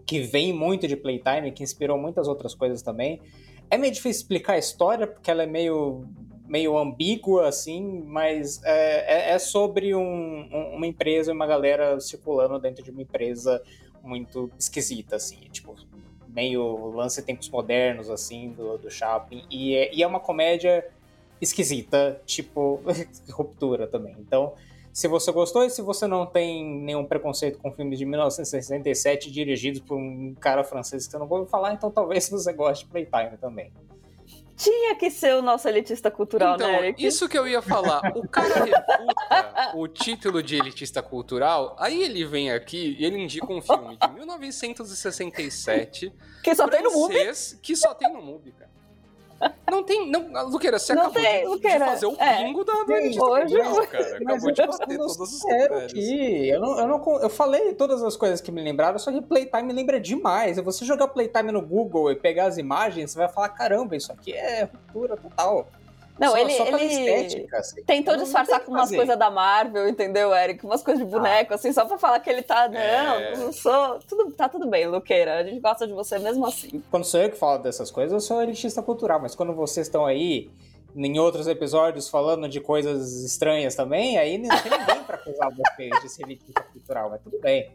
que 0.09 0.23
vem 0.23 0.55
muito 0.55 0.89
de 0.89 0.97
Playtime, 0.97 1.53
que 1.53 1.63
inspirou 1.63 1.99
muitas 1.99 2.27
outras 2.27 2.55
coisas 2.55 2.81
também. 2.81 3.21
É 3.71 3.77
meio 3.77 3.93
difícil 3.93 4.23
explicar 4.23 4.55
a 4.55 4.59
história, 4.59 5.07
porque 5.07 5.31
ela 5.31 5.43
é 5.43 5.47
meio, 5.47 6.07
meio 6.47 6.79
ambígua, 6.79 7.47
assim, 7.47 8.03
mas 8.07 8.59
é, 8.65 9.33
é- 9.33 9.35
é 9.35 9.39
sobre 9.39 9.95
um- 9.95 10.49
um- 10.51 10.77
uma 10.77 10.87
empresa 10.87 11.31
e 11.31 11.35
uma 11.35 11.47
galera 11.47 12.01
circulando 12.01 12.59
dentro 12.59 12.83
de 12.83 12.91
uma 12.91 13.03
empresa 13.03 13.63
muito 14.03 14.51
esquisita, 14.59 15.17
assim, 15.17 15.37
tipo, 15.53 15.77
meio 16.27 16.87
lance 16.87 17.21
tempos 17.21 17.51
modernos, 17.51 18.09
assim, 18.09 18.49
do, 18.53 18.79
do 18.79 18.91
shopping. 18.91 19.45
E 19.51 19.75
é, 19.75 19.95
e 19.95 20.03
é 20.03 20.07
uma 20.07 20.21
comédia 20.21 20.87
esquisita, 21.39 22.19
tipo, 22.25 22.81
ruptura 23.31 23.87
também. 23.87 24.17
Então, 24.19 24.55
se 24.99 25.07
você 25.07 25.31
gostou 25.31 25.63
e 25.63 25.71
se 25.71 25.81
você 25.81 26.09
não 26.09 26.27
tem 26.27 26.65
nenhum 26.65 27.05
preconceito 27.05 27.61
com 27.61 27.71
filmes 27.71 28.01
de 28.01 28.05
1967 28.05 29.31
dirigidos 29.31 29.81
por 29.81 29.97
um 29.97 30.35
cara 30.35 30.65
francês 30.65 31.07
que 31.07 31.13
você 31.13 31.19
não 31.19 31.29
ouve 31.31 31.49
falar, 31.49 31.73
então 31.73 31.89
talvez 31.89 32.29
você 32.29 32.53
goste 32.53 32.85
de 32.85 32.91
Playtime 32.91 33.39
também. 33.41 33.71
tinha 34.57 34.97
que 34.97 35.09
ser 35.09 35.37
o 35.37 35.43
nosso 35.43 35.69
elitista 35.69 36.11
cultural, 36.11 36.57
então, 36.57 36.67
né, 36.67 36.79
Eric? 36.79 37.07
Isso 37.07 37.29
que 37.29 37.39
eu 37.39 37.47
ia 37.47 37.63
falar. 37.63 38.11
O 38.17 38.27
cara 38.27 38.65
refuta 38.65 39.77
o 39.77 39.87
título 39.87 40.43
de 40.43 40.57
elitista 40.57 41.01
cultural, 41.01 41.77
aí 41.79 42.03
ele 42.03 42.25
vem 42.25 42.51
aqui 42.51 42.97
e 42.99 43.05
ele 43.05 43.23
indica 43.23 43.47
um 43.53 43.63
filme 43.63 43.97
de 43.97 44.11
1967. 44.11 46.13
Que 46.43 46.57
só 46.57 46.67
tem 46.67 46.83
no 46.83 46.91
MUBI. 46.91 47.15
francês, 47.15 47.57
Que 47.63 47.77
só 47.77 47.95
tem 47.95 48.13
no 48.13 48.21
MUBI, 48.21 48.51
cara. 48.51 48.68
Não 49.71 49.83
tem. 49.85 50.11
Não, 50.11 50.49
Luqueira, 50.49 50.79
você 50.79 50.95
Não 50.95 51.03
acabou 51.03 51.23
tem, 51.23 51.33
de, 51.33 51.41
de 51.41 51.47
Luqueira, 51.47 51.87
fazer 51.87 52.07
o 52.07 52.17
é. 52.19 52.45
bingo 52.45 52.65
da, 52.65 52.73
elitista 52.97 53.25
hoje- 53.25 53.57
cultural, 53.57 53.87
cara. 53.87 54.05
Mas 54.25 54.45
Acabou 54.45 54.49
eu 54.49 54.53
de 54.53 54.63
os 55.23 55.41
sério 55.41 55.69
critérios. 55.69 55.93
aqui. 55.93 56.49
Eu 56.49 56.61
não, 56.61 56.79
eu, 56.79 56.89
não, 56.89 57.21
eu 57.21 57.31
falei 57.31 57.75
todas 57.75 58.03
as 58.03 58.17
coisas 58.17 58.41
que 58.41 58.51
me 58.51 58.63
lembraram, 58.63 58.99
só 58.99 59.13
que 59.13 59.21
Playtime 59.23 59.73
lembra 59.73 60.01
demais. 60.01 60.57
Se 60.57 60.63
você 60.63 60.85
jogar 60.85 61.09
Playtime 61.09 61.53
no 61.53 61.63
Google 61.63 62.11
e 62.11 62.17
pegar 62.17 62.47
as 62.47 62.59
imagens, 62.59 63.13
você 63.13 63.19
vai 63.19 63.29
falar: 63.29 63.51
caramba, 63.51 63.95
isso 63.95 64.11
aqui 64.11 64.33
é 64.33 64.63
ruptura 64.65 65.17
total. 65.17 65.69
Não, 66.19 66.31
só, 66.33 66.39
ele, 66.39 66.51
só 66.53 66.67
ele 66.67 66.85
estética. 66.85 67.59
assim. 67.59 67.83
tentou 67.85 68.13
Não- 68.13 68.19
não 68.19 68.25
disfarçar 68.25 68.59
tem 68.59 68.67
com 68.67 68.73
umas 68.73 68.91
coisas 68.91 69.17
da 69.19 69.31
Marvel, 69.31 69.89
entendeu, 69.89 70.35
Eric? 70.35 70.65
Umas 70.67 70.83
coisas 70.83 71.05
de 71.05 71.11
boneco, 71.11 71.55
assim, 71.55 71.73
só 71.73 71.85
pra 71.85 71.97
falar 71.99 72.19
que 72.21 72.29
ele 72.29 72.43
tá. 72.43 72.69
Não, 72.69 72.79
É. 72.79 73.37
não 73.37 73.53
sou. 73.53 73.99
Tudo, 74.01 74.33
tá 74.33 74.49
tudo 74.49 74.67
bem, 74.69 74.87
Luqueira. 74.87 75.39
A 75.39 75.45
gente 75.45 75.61
gosta 75.61 75.87
de 75.87 75.93
você 75.93 76.19
mesmo 76.19 76.45
assim. 76.47 76.83
Quando 76.91 77.05
sou 77.05 77.21
eu 77.21 77.31
que 77.31 77.37
falo 77.37 77.59
dessas 77.59 77.91
coisas, 77.91 78.13
eu 78.13 78.21
sou 78.21 78.43
elitista 78.43 78.83
cultural, 78.83 79.21
mas 79.21 79.35
quando 79.35 79.53
vocês 79.55 79.87
estão 79.87 80.05
aí 80.07 80.51
em 80.97 81.19
outros 81.19 81.47
episódios 81.47 82.09
falando 82.09 82.49
de 82.49 82.61
coisas 82.61 83.23
estranhas 83.23 83.75
também, 83.77 84.19
aí 84.19 84.39
não 84.39 84.49
tem 84.49 84.73
ninguém 84.79 85.05
pra 85.05 85.17
acusar 85.17 85.51
vocês 85.55 85.91
de 86.03 86.09
ser 86.09 86.23
elitista 86.25 86.63
cultural, 86.73 87.11
mas 87.11 87.21
tudo 87.23 87.39
bem. 87.41 87.71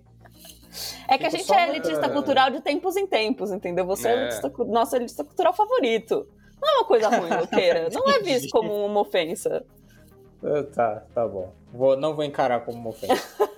É 1.08 1.18
que 1.20 1.26
a 1.26 1.30
gente 1.30 1.54
é 1.54 1.70
elitista 1.70 2.10
cultural 2.10 2.50
de 2.50 2.60
tempos 2.60 2.98
em 2.98 3.06
tempos, 3.06 3.52
entendeu? 3.52 3.86
Você 3.86 4.08
é, 4.08 4.12
É. 4.12 4.18
elitista 4.24 4.52
nosso 4.66 4.96
elitista 4.96 5.24
cultural 5.24 5.54
favorito. 5.54 6.28
Não 6.64 6.70
é 6.70 6.78
uma 6.78 6.86
coisa 6.86 7.10
ruim, 7.10 7.30
Luqueira. 7.42 7.90
Não 7.92 8.10
é 8.10 8.20
visto 8.20 8.50
como 8.50 8.86
uma 8.86 9.02
ofensa. 9.02 9.66
Ah, 10.42 10.64
Tá, 10.74 11.04
tá 11.14 11.28
bom. 11.28 11.54
Vou, 11.74 11.98
não 11.98 12.16
vou 12.16 12.24
encarar 12.24 12.62
como 12.62 12.78
uma 12.78 12.90
ofensa. 12.92 13.22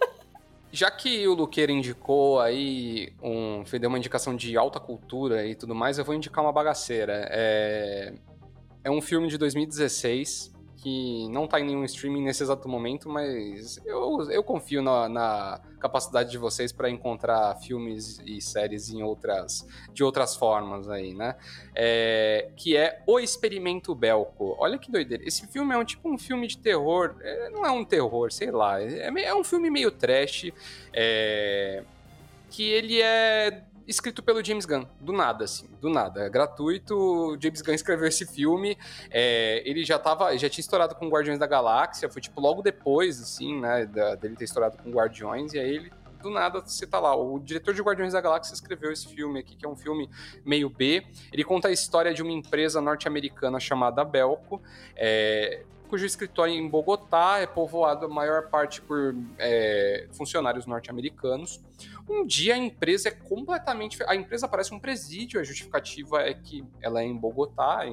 Já 0.71 0.91
que 0.91 1.25
o 1.27 1.33
Luqueira 1.33 1.71
indicou 1.71 2.39
aí, 2.41 3.13
um, 3.23 3.63
deu 3.79 3.87
uma 3.87 3.97
indicação 3.97 4.35
de 4.35 4.57
alta 4.57 4.77
cultura 4.79 5.45
e 5.45 5.55
tudo 5.55 5.73
mais, 5.73 5.97
eu 5.97 6.03
vou 6.03 6.13
indicar 6.13 6.43
uma 6.43 6.51
bagaceira. 6.51 7.27
É, 7.31 8.13
é 8.83 8.91
um 8.91 9.01
filme 9.01 9.29
de 9.29 9.37
2016 9.37 10.53
que 10.85 11.27
não 11.29 11.47
tá 11.47 11.59
em 11.59 11.63
nenhum 11.65 11.83
streaming 11.83 12.21
nesse 12.23 12.43
exato 12.43 12.69
momento, 12.69 13.09
mas 13.09 13.81
eu, 13.87 14.21
eu 14.29 14.43
confio 14.43 14.83
na, 14.83 15.09
na 15.09 15.59
capacidade 15.79 16.29
de 16.29 16.37
vocês 16.37 16.71
para 16.71 16.87
encontrar 16.91 17.55
filmes 17.55 18.21
e 18.23 18.39
séries 18.39 18.91
em 18.91 19.01
outras, 19.01 19.67
de 19.91 20.03
outras 20.03 20.35
formas 20.35 20.87
aí, 20.87 21.11
né? 21.15 21.37
É, 21.73 22.49
que 22.55 22.77
é 22.77 23.01
O 23.07 23.19
Experimento 23.19 23.95
Belko. 23.95 24.55
Olha 24.59 24.77
que 24.77 24.91
doideira. 24.91 25.23
Esse 25.27 25.47
filme 25.47 25.73
é 25.73 25.77
um 25.79 25.83
tipo 25.83 26.07
um 26.07 26.19
filme 26.19 26.45
de 26.45 26.59
terror. 26.59 27.15
é, 27.19 27.49
não 27.49 27.65
é 27.65 27.71
um 27.71 27.83
terror, 27.83 28.31
sei 28.31 28.51
lá. 28.51 28.79
É, 28.79 29.09
me- 29.09 29.23
é 29.23 29.33
um 29.33 29.43
filme 29.43 29.71
meio 29.71 29.89
trash. 29.89 30.51
é, 30.93 31.83
que 32.51 32.63
ele 32.69 33.01
é 33.01 33.63
escrito 33.87 34.23
pelo 34.23 34.43
James 34.43 34.65
Gunn, 34.65 34.85
do 34.99 35.13
nada, 35.13 35.45
assim, 35.45 35.67
do 35.81 35.89
nada, 35.89 36.21
é 36.21 36.29
gratuito. 36.29 36.95
O 36.95 37.37
James 37.41 37.61
Gunn 37.61 37.73
escreveu 37.73 38.07
esse 38.07 38.25
filme, 38.25 38.77
é, 39.09 39.61
ele 39.65 39.83
já 39.83 39.99
tava, 39.99 40.35
já 40.37 40.49
tinha 40.49 40.61
estourado 40.61 40.95
com 40.95 41.07
Guardiões 41.09 41.39
da 41.39 41.47
Galáxia, 41.47 42.09
foi 42.09 42.21
tipo 42.21 42.39
logo 42.41 42.61
depois, 42.61 43.21
assim, 43.21 43.59
né, 43.59 43.85
da- 43.85 44.15
dele 44.15 44.35
ter 44.35 44.45
estourado 44.45 44.77
com 44.77 44.89
Guardiões, 44.91 45.53
e 45.53 45.59
aí 45.59 45.75
ele 45.75 45.91
do 46.21 46.31
nada 46.31 46.59
você 46.59 46.87
tá 46.87 46.99
lá. 46.99 47.15
O 47.15 47.37
diretor 47.39 47.71
de 47.71 47.83
Guardiões 47.83 48.13
da 48.13 48.19
Galáxia 48.19 48.51
escreveu 48.55 48.91
esse 48.91 49.07
filme 49.07 49.39
aqui, 49.41 49.55
que 49.55 49.63
é 49.63 49.69
um 49.69 49.75
filme 49.75 50.09
meio 50.43 50.67
B. 50.71 51.05
Ele 51.31 51.43
conta 51.43 51.67
a 51.67 51.71
história 51.71 52.11
de 52.15 52.23
uma 52.23 52.31
empresa 52.31 52.81
norte-americana 52.81 53.59
chamada 53.59 54.03
Belco, 54.03 54.59
é, 54.95 55.63
cujo 55.85 56.05
escritório 56.05 56.53
em 56.53 56.67
Bogotá 56.67 57.39
é 57.39 57.47
povoado 57.47 58.05
a 58.05 58.09
maior 58.09 58.49
parte 58.49 58.81
por 58.81 59.15
é, 59.37 60.07
funcionários 60.11 60.65
norte-americanos. 60.65 61.63
Um 62.09 62.25
dia 62.25 62.53
a 62.55 62.57
empresa 62.57 63.09
é 63.09 63.11
completamente. 63.11 64.01
A 64.07 64.15
empresa 64.15 64.47
parece 64.47 64.73
um 64.73 64.79
presídio, 64.79 65.39
a 65.39 65.43
justificativa 65.43 66.21
é 66.21 66.33
que 66.33 66.63
ela 66.81 67.01
é 67.01 67.05
em 67.05 67.15
Bogotá, 67.15 67.85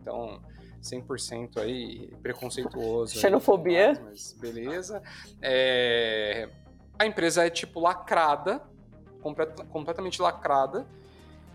então 0.00 0.40
100% 0.82 1.58
aí 1.58 2.12
preconceituoso. 2.22 3.14
aí, 3.14 3.20
Xenofobia. 3.20 4.00
Mas 4.04 4.32
beleza. 4.40 5.02
É, 5.40 6.48
A 6.98 7.06
empresa 7.06 7.46
é 7.46 7.50
tipo 7.50 7.80
lacrada, 7.80 8.62
complet- 9.20 9.64
completamente 9.70 10.20
lacrada. 10.22 10.86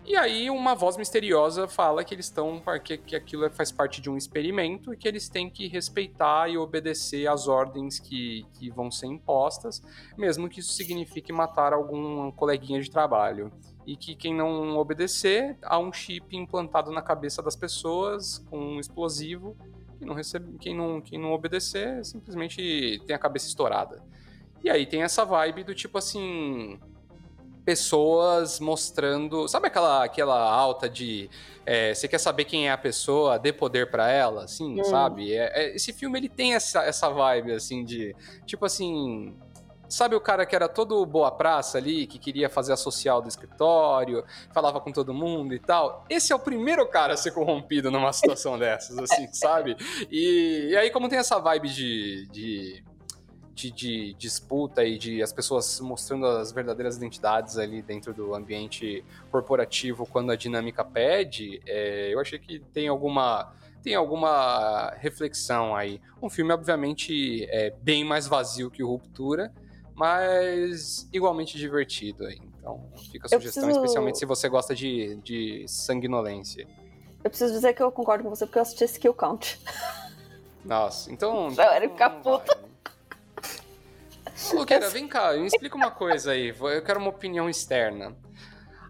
E 0.08 0.16
aí 0.16 0.48
uma 0.48 0.74
voz 0.74 0.96
misteriosa 0.96 1.68
fala 1.68 2.02
que 2.02 2.14
eles 2.14 2.24
estão 2.24 2.62
que, 2.82 2.96
que 2.96 3.14
aquilo 3.14 3.44
é- 3.44 3.50
faz 3.50 3.70
parte 3.70 4.00
de 4.00 4.08
um 4.08 4.16
experimento 4.16 4.94
e 4.94 4.96
que 4.96 5.06
eles 5.06 5.28
têm 5.28 5.50
que 5.50 5.68
respeitar 5.68 6.48
e 6.48 6.56
obedecer 6.56 7.28
às 7.28 7.46
ordens 7.46 8.00
que, 8.00 8.46
que 8.54 8.70
vão 8.70 8.90
ser 8.90 9.04
impostas, 9.04 9.82
mesmo 10.16 10.48
que 10.48 10.60
isso 10.60 10.72
signifique 10.72 11.30
matar 11.30 11.74
algum 11.74 12.32
coleguinha 12.32 12.80
de 12.80 12.90
trabalho. 12.90 13.52
E 13.86 13.98
que 13.98 14.14
quem 14.14 14.34
não 14.34 14.78
obedecer, 14.78 15.58
há 15.62 15.78
um 15.78 15.92
chip 15.92 16.34
implantado 16.34 16.90
na 16.90 17.02
cabeça 17.02 17.42
das 17.42 17.54
pessoas 17.54 18.38
com 18.48 18.58
um 18.58 18.80
explosivo. 18.80 19.54
Quem 19.98 20.08
não, 20.08 20.14
recebe, 20.14 20.56
quem 20.58 20.74
não, 20.74 21.02
quem 21.02 21.18
não 21.20 21.32
obedecer 21.32 22.02
simplesmente 22.02 23.02
tem 23.06 23.14
a 23.14 23.18
cabeça 23.18 23.46
estourada. 23.46 24.02
E 24.64 24.70
aí 24.70 24.86
tem 24.86 25.02
essa 25.02 25.22
vibe 25.26 25.64
do 25.64 25.74
tipo 25.74 25.98
assim 25.98 26.80
pessoas 27.72 28.58
mostrando. 28.60 29.46
Sabe 29.48 29.66
aquela, 29.68 30.04
aquela 30.04 30.38
alta 30.50 30.88
de. 30.88 31.28
é, 31.66 31.92
você 31.94 32.08
quer 32.08 32.18
saber 32.18 32.44
quem 32.44 32.66
é 32.68 32.72
a 32.72 32.78
pessoa, 32.78 33.38
dê 33.38 33.52
poder 33.52 33.90
pra 33.90 34.10
ela, 34.10 34.44
assim, 34.44 34.80
Hum. 34.80 34.84
sabe? 34.84 35.34
É- 35.34 35.52
é- 35.64 35.76
esse 35.76 35.92
filme 35.92 36.18
ele 36.18 36.28
tem 36.28 36.54
essa, 36.54 36.82
essa 36.82 37.08
vibe, 37.10 37.52
assim, 37.52 37.84
de. 37.84 38.14
Tipo 38.46 38.64
assim. 38.64 39.34
Sabe 39.90 40.14
o 40.14 40.20
cara 40.20 40.44
que 40.44 40.54
era 40.54 40.68
todo 40.68 41.06
boa 41.06 41.30
praça 41.30 41.78
ali, 41.78 42.06
que 42.06 42.18
queria 42.18 42.50
fazer 42.50 42.74
a 42.74 42.76
social 42.76 43.22
do 43.22 43.28
escritório, 43.28 44.22
falava 44.52 44.78
com 44.82 44.92
todo 44.92 45.14
mundo 45.14 45.54
e 45.54 45.58
tal? 45.58 46.04
Esse 46.10 46.30
é 46.30 46.36
o 46.36 46.38
primeiro 46.38 46.86
cara 46.86 47.14
a 47.14 47.16
ser 47.16 47.30
corrompido 47.30 47.90
numa 47.90 48.12
situação 48.12 48.58
dessas, 48.60 48.98
assim, 48.98 49.26
sabe? 49.32 49.78
E, 50.10 50.68
e 50.72 50.76
aí, 50.76 50.90
como 50.90 51.08
tem 51.08 51.18
essa 51.18 51.38
vibe 51.38 51.70
de- 51.70 52.28
de 52.30 52.84
de, 53.58 53.70
de 53.72 54.14
disputa 54.14 54.84
e 54.84 54.96
de 54.96 55.20
as 55.20 55.32
pessoas 55.32 55.80
mostrando 55.80 56.24
as 56.26 56.52
verdadeiras 56.52 56.96
identidades 56.96 57.58
ali 57.58 57.82
dentro 57.82 58.14
do 58.14 58.32
ambiente 58.32 59.04
corporativo 59.32 60.06
quando 60.06 60.30
a 60.30 60.36
dinâmica 60.36 60.84
pede, 60.84 61.60
é, 61.66 62.14
eu 62.14 62.20
achei 62.20 62.38
que 62.38 62.60
tem 62.72 62.86
alguma 62.86 63.52
tem 63.82 63.94
alguma 63.94 64.90
reflexão 64.98 65.74
aí. 65.74 66.00
Um 66.22 66.28
filme, 66.28 66.52
obviamente, 66.52 67.44
é 67.48 67.70
bem 67.82 68.04
mais 68.04 68.26
vazio 68.26 68.70
que 68.70 68.82
o 68.82 68.88
Ruptura, 68.88 69.52
mas 69.94 71.08
igualmente 71.12 71.56
divertido 71.56 72.26
aí. 72.26 72.38
Então, 72.58 72.80
fica 73.10 73.26
a 73.26 73.28
sugestão, 73.28 73.62
preciso- 73.64 73.70
especialmente 73.70 74.18
se 74.18 74.26
você 74.26 74.48
gosta 74.48 74.74
de, 74.74 75.16
de 75.24 75.64
sanguinolência. 75.68 76.66
Eu 77.24 77.30
preciso 77.30 77.52
dizer 77.52 77.72
que 77.72 77.82
eu 77.82 77.90
concordo 77.90 78.22
com 78.24 78.30
você 78.30 78.46
porque 78.46 78.58
eu 78.58 78.62
assisti 78.62 78.84
esse 78.84 78.98
Kill 78.98 79.14
Count. 79.14 79.58
Nossa, 80.64 81.10
então. 81.12 81.50
Não, 81.50 81.74
ele 81.74 81.88
fica 81.88 82.08
não 82.08 82.22
vai. 82.22 82.67
Luqueira, 84.52 84.88
vem 84.90 85.08
cá, 85.08 85.32
me 85.34 85.46
explica 85.46 85.76
uma 85.76 85.90
coisa 85.90 86.32
aí. 86.32 86.48
Eu 86.58 86.82
quero 86.82 87.00
uma 87.00 87.10
opinião 87.10 87.48
externa. 87.48 88.14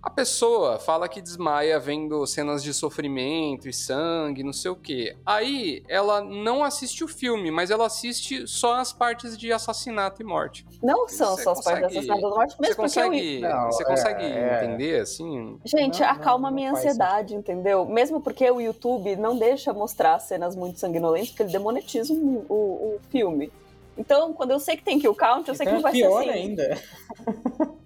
A 0.01 0.11
pessoa 0.11 0.79
fala 0.79 1.09
que 1.09 1.21
desmaia 1.21 1.79
vendo 1.79 2.25
cenas 2.25 2.63
de 2.63 2.73
sofrimento 2.73 3.69
e 3.69 3.73
sangue, 3.73 4.45
não 4.45 4.53
sei 4.53 4.71
o 4.71 4.77
quê. 4.77 5.17
Aí 5.27 5.83
ela 5.89 6.21
não 6.23 6.63
assiste 6.63 7.03
o 7.03 7.09
filme, 7.09 7.51
mas 7.51 7.71
ela 7.71 7.85
assiste 7.87 8.47
só 8.47 8.77
as 8.77 8.93
partes 8.93 9.37
de 9.37 9.53
assassinato 9.53 10.23
e 10.23 10.25
morte. 10.25 10.65
Não 10.81 11.09
são 11.09 11.37
Você 11.37 11.43
só 11.43 11.51
as 11.51 11.65
partes 11.65 11.83
consegue- 11.83 11.99
assassinadas 11.99 12.23
da 12.23 12.29
morte, 12.31 12.51
Você 12.57 12.63
mesmo 12.63 12.77
porque 12.77 12.99
eu... 13.01 13.05
consegue, 13.05 13.41
Não, 13.41 13.67
você 13.73 13.83
é, 13.83 13.87
consegue 13.87 14.25
é. 14.25 14.65
entender 14.65 15.01
assim? 15.01 15.59
Gente, 15.65 16.01
Não, 16.01 16.09
acalma 16.09 16.43
não, 16.43 16.49
a 16.49 16.53
minha 16.53 16.71
ansiedade, 16.73 17.35
entendeu? 17.35 17.85
Mesmo 17.85 18.21
porque 18.21 18.49
o 18.49 18.61
YouTube 18.61 19.17
não 19.17 19.37
deixa 19.37 19.73
mostrar 19.73 20.19
cenas 20.21 20.55
muito 20.55 20.79
sanguinolentas, 20.79 21.31
porque 21.31 21.43
ele 21.43 21.53
demonetiza 21.53 22.15
o, 22.15 22.47
o, 22.49 22.55
o 22.55 23.01
filme. 23.11 23.53
Então, 23.99 24.33
quando 24.33 24.53
eu 24.53 24.61
sei 24.61 24.77
que 24.77 24.83
tem 24.85 24.99
kill 24.99 25.15
count, 25.15 25.49
eu 25.49 25.55
sei 25.55 25.67
que 25.67 25.73
Então 25.73 25.83
não 25.83 25.89
é 25.89 25.93
vai 25.93 25.93
ser 25.93 26.07
pior 26.07 26.21
assim. 26.21 26.31
ainda. 26.31 26.79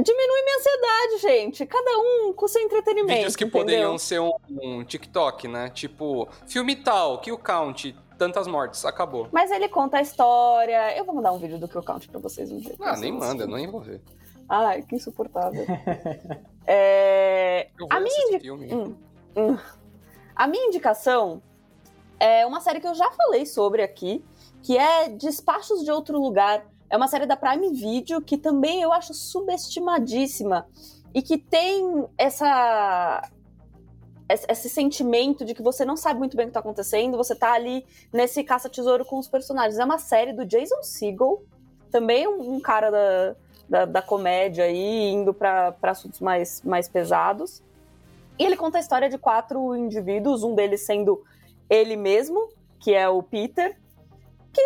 Diminui 0.00 0.42
minha 0.44 0.56
ansiedade, 0.58 1.18
gente. 1.22 1.66
Cada 1.66 1.90
um 1.98 2.32
com 2.32 2.46
seu 2.46 2.62
entretenimento. 2.62 3.14
Vídeos 3.16 3.34
que 3.36 3.44
entendeu? 3.44 3.60
poderiam 3.64 3.98
ser 3.98 4.20
um, 4.20 4.32
um 4.48 4.84
TikTok, 4.84 5.48
né? 5.48 5.70
Tipo, 5.70 6.28
filme 6.46 6.76
tal, 6.76 7.18
kill 7.20 7.36
count, 7.36 7.96
tantas 8.16 8.46
mortes, 8.46 8.84
acabou. 8.84 9.28
Mas 9.32 9.50
ele 9.50 9.68
conta 9.68 9.98
a 9.98 10.00
história. 10.00 10.96
Eu 10.96 11.04
vou 11.04 11.16
mandar 11.16 11.32
um 11.32 11.38
vídeo 11.38 11.58
do 11.58 11.66
kill 11.66 11.82
count 11.82 12.08
pra 12.08 12.20
vocês 12.20 12.50
um 12.52 12.58
dia. 12.58 12.76
Ah, 12.80 12.96
nem 12.96 13.10
manda, 13.10 13.42
eu 13.42 13.48
nem 13.48 13.66
vou 13.68 13.80
ver. 13.80 14.00
Ai, 14.48 14.82
que 14.82 14.94
insuportável. 14.96 15.64
É, 16.70 17.68
Eu 17.80 17.86
A 17.88 17.94
vou 17.94 18.02
minha 18.04 18.26
indi- 18.28 18.40
filme. 18.40 18.74
Hum, 18.74 18.94
hum. 19.34 19.56
A 20.36 20.46
minha 20.46 20.66
indicação 20.66 21.42
é 22.20 22.44
uma 22.44 22.60
série 22.60 22.78
que 22.78 22.86
eu 22.86 22.94
já 22.94 23.10
falei 23.12 23.46
sobre 23.46 23.82
aqui, 23.82 24.22
que 24.62 24.76
é 24.76 25.08
Despachos 25.08 25.84
de 25.84 25.90
Outro 25.90 26.20
Lugar. 26.20 26.64
É 26.90 26.96
uma 26.96 27.08
série 27.08 27.26
da 27.26 27.36
Prime 27.36 27.72
Video 27.72 28.20
que 28.20 28.36
também 28.36 28.82
eu 28.82 28.92
acho 28.92 29.12
subestimadíssima 29.14 30.66
e 31.14 31.22
que 31.22 31.38
tem 31.38 32.06
essa 32.16 33.22
esse 34.46 34.68
sentimento 34.68 35.42
de 35.42 35.54
que 35.54 35.62
você 35.62 35.86
não 35.86 35.96
sabe 35.96 36.18
muito 36.18 36.36
bem 36.36 36.44
o 36.44 36.48
que 36.48 36.52
tá 36.52 36.60
acontecendo, 36.60 37.16
você 37.16 37.34
tá 37.34 37.52
ali 37.52 37.86
nesse 38.12 38.44
caça-tesouro 38.44 39.02
com 39.04 39.18
os 39.18 39.26
personagens. 39.26 39.78
É 39.78 39.84
uma 39.84 39.98
série 39.98 40.34
do 40.34 40.44
Jason 40.44 40.82
Segel, 40.82 41.42
também 41.90 42.28
um, 42.28 42.56
um 42.56 42.60
cara 42.60 42.90
da, 42.90 43.36
da, 43.68 43.84
da, 43.86 44.02
comédia 44.02 44.64
aí, 44.64 45.08
indo 45.08 45.32
para 45.32 45.74
assuntos 45.82 46.20
mais, 46.20 46.60
mais 46.62 46.88
pesados. 46.88 47.62
E 48.38 48.44
ele 48.44 48.54
conta 48.54 48.76
a 48.76 48.80
história 48.80 49.08
de 49.08 49.16
quatro 49.16 49.74
indivíduos, 49.74 50.44
um 50.44 50.54
deles 50.54 50.82
sendo 50.82 51.24
ele 51.68 51.96
mesmo, 51.96 52.50
que 52.78 52.94
é 52.94 53.08
o 53.08 53.22
Peter, 53.22 53.78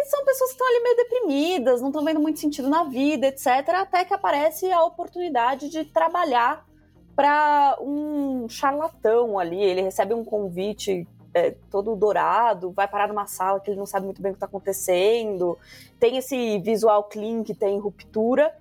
que 0.01 0.05
são 0.07 0.25
pessoas 0.25 0.51
que 0.51 0.55
estão 0.55 0.67
ali 0.67 0.83
meio 0.83 0.97
deprimidas, 0.97 1.81
não 1.81 1.89
estão 1.89 2.05
vendo 2.05 2.21
muito 2.21 2.39
sentido 2.39 2.69
na 2.69 2.85
vida, 2.85 3.27
etc. 3.27 3.47
Até 3.75 4.05
que 4.05 4.15
aparece 4.15 4.71
a 4.71 4.83
oportunidade 4.85 5.69
de 5.69 5.85
trabalhar 5.85 6.67
para 7.15 7.77
um 7.81 8.49
charlatão 8.49 9.39
ali. 9.39 9.63
Ele 9.63 9.83
recebe 9.83 10.15
um 10.15 10.25
convite 10.25 11.07
é, 11.35 11.55
todo 11.71 11.97
dourado, 11.97 12.73
vai 12.73 12.87
parar 12.87 13.09
numa 13.09 13.27
sala 13.27 13.61
que 13.61 13.71
ele 13.71 13.79
não 13.79 13.87
sabe 13.87 14.05
muito 14.07 14.21
bem 14.21 14.33
o 14.33 14.35
que 14.35 14.37
está 14.37 14.47
acontecendo. 14.47 15.59
Tem 15.99 16.17
esse 16.17 16.59
visual 16.59 17.05
clean 17.05 17.43
que 17.43 17.55
tem 17.55 17.79
ruptura. 17.79 18.55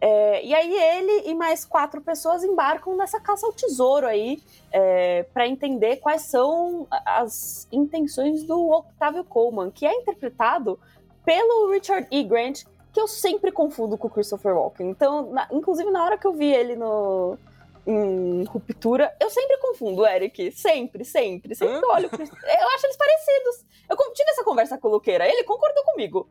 É, 0.00 0.44
e 0.44 0.54
aí 0.54 0.74
ele 0.74 1.30
e 1.30 1.34
mais 1.34 1.64
quatro 1.64 2.00
pessoas 2.02 2.44
embarcam 2.44 2.96
nessa 2.96 3.18
caça 3.18 3.46
ao 3.46 3.52
tesouro 3.52 4.06
aí 4.06 4.42
é, 4.70 5.22
para 5.32 5.48
entender 5.48 5.96
quais 5.96 6.22
são 6.22 6.86
as 6.90 7.66
intenções 7.72 8.42
do 8.42 8.70
Octavio 8.70 9.24
Coleman, 9.24 9.70
que 9.70 9.86
é 9.86 9.94
interpretado 9.94 10.78
pelo 11.24 11.70
Richard 11.70 12.06
E. 12.10 12.22
Grant, 12.22 12.64
que 12.92 13.00
eu 13.00 13.08
sempre 13.08 13.50
confundo 13.50 13.96
com 13.96 14.06
o 14.06 14.10
Christopher 14.10 14.54
Walken. 14.54 14.90
Então, 14.90 15.32
na, 15.32 15.48
inclusive 15.50 15.90
na 15.90 16.04
hora 16.04 16.18
que 16.18 16.26
eu 16.26 16.32
vi 16.32 16.52
ele 16.52 16.76
no, 16.76 17.38
em 17.86 18.44
Ruptura, 18.44 19.14
eu 19.20 19.30
sempre 19.30 19.58
confundo 19.58 20.02
o 20.02 20.06
Eric. 20.06 20.52
Sempre, 20.52 21.04
sempre. 21.04 21.54
Sempre 21.54 21.78
que 21.78 21.84
eu 21.84 21.90
olho. 21.90 22.10
Eu 22.12 22.68
acho 22.74 22.86
eles 22.86 22.96
parecidos. 22.96 23.66
Eu 23.88 23.96
tive 24.12 24.30
essa 24.30 24.44
conversa 24.44 24.76
com 24.78 24.88
o 24.88 24.92
Luqueira, 24.92 25.26
ele 25.26 25.44
concordou 25.44 25.84
comigo. 25.84 26.28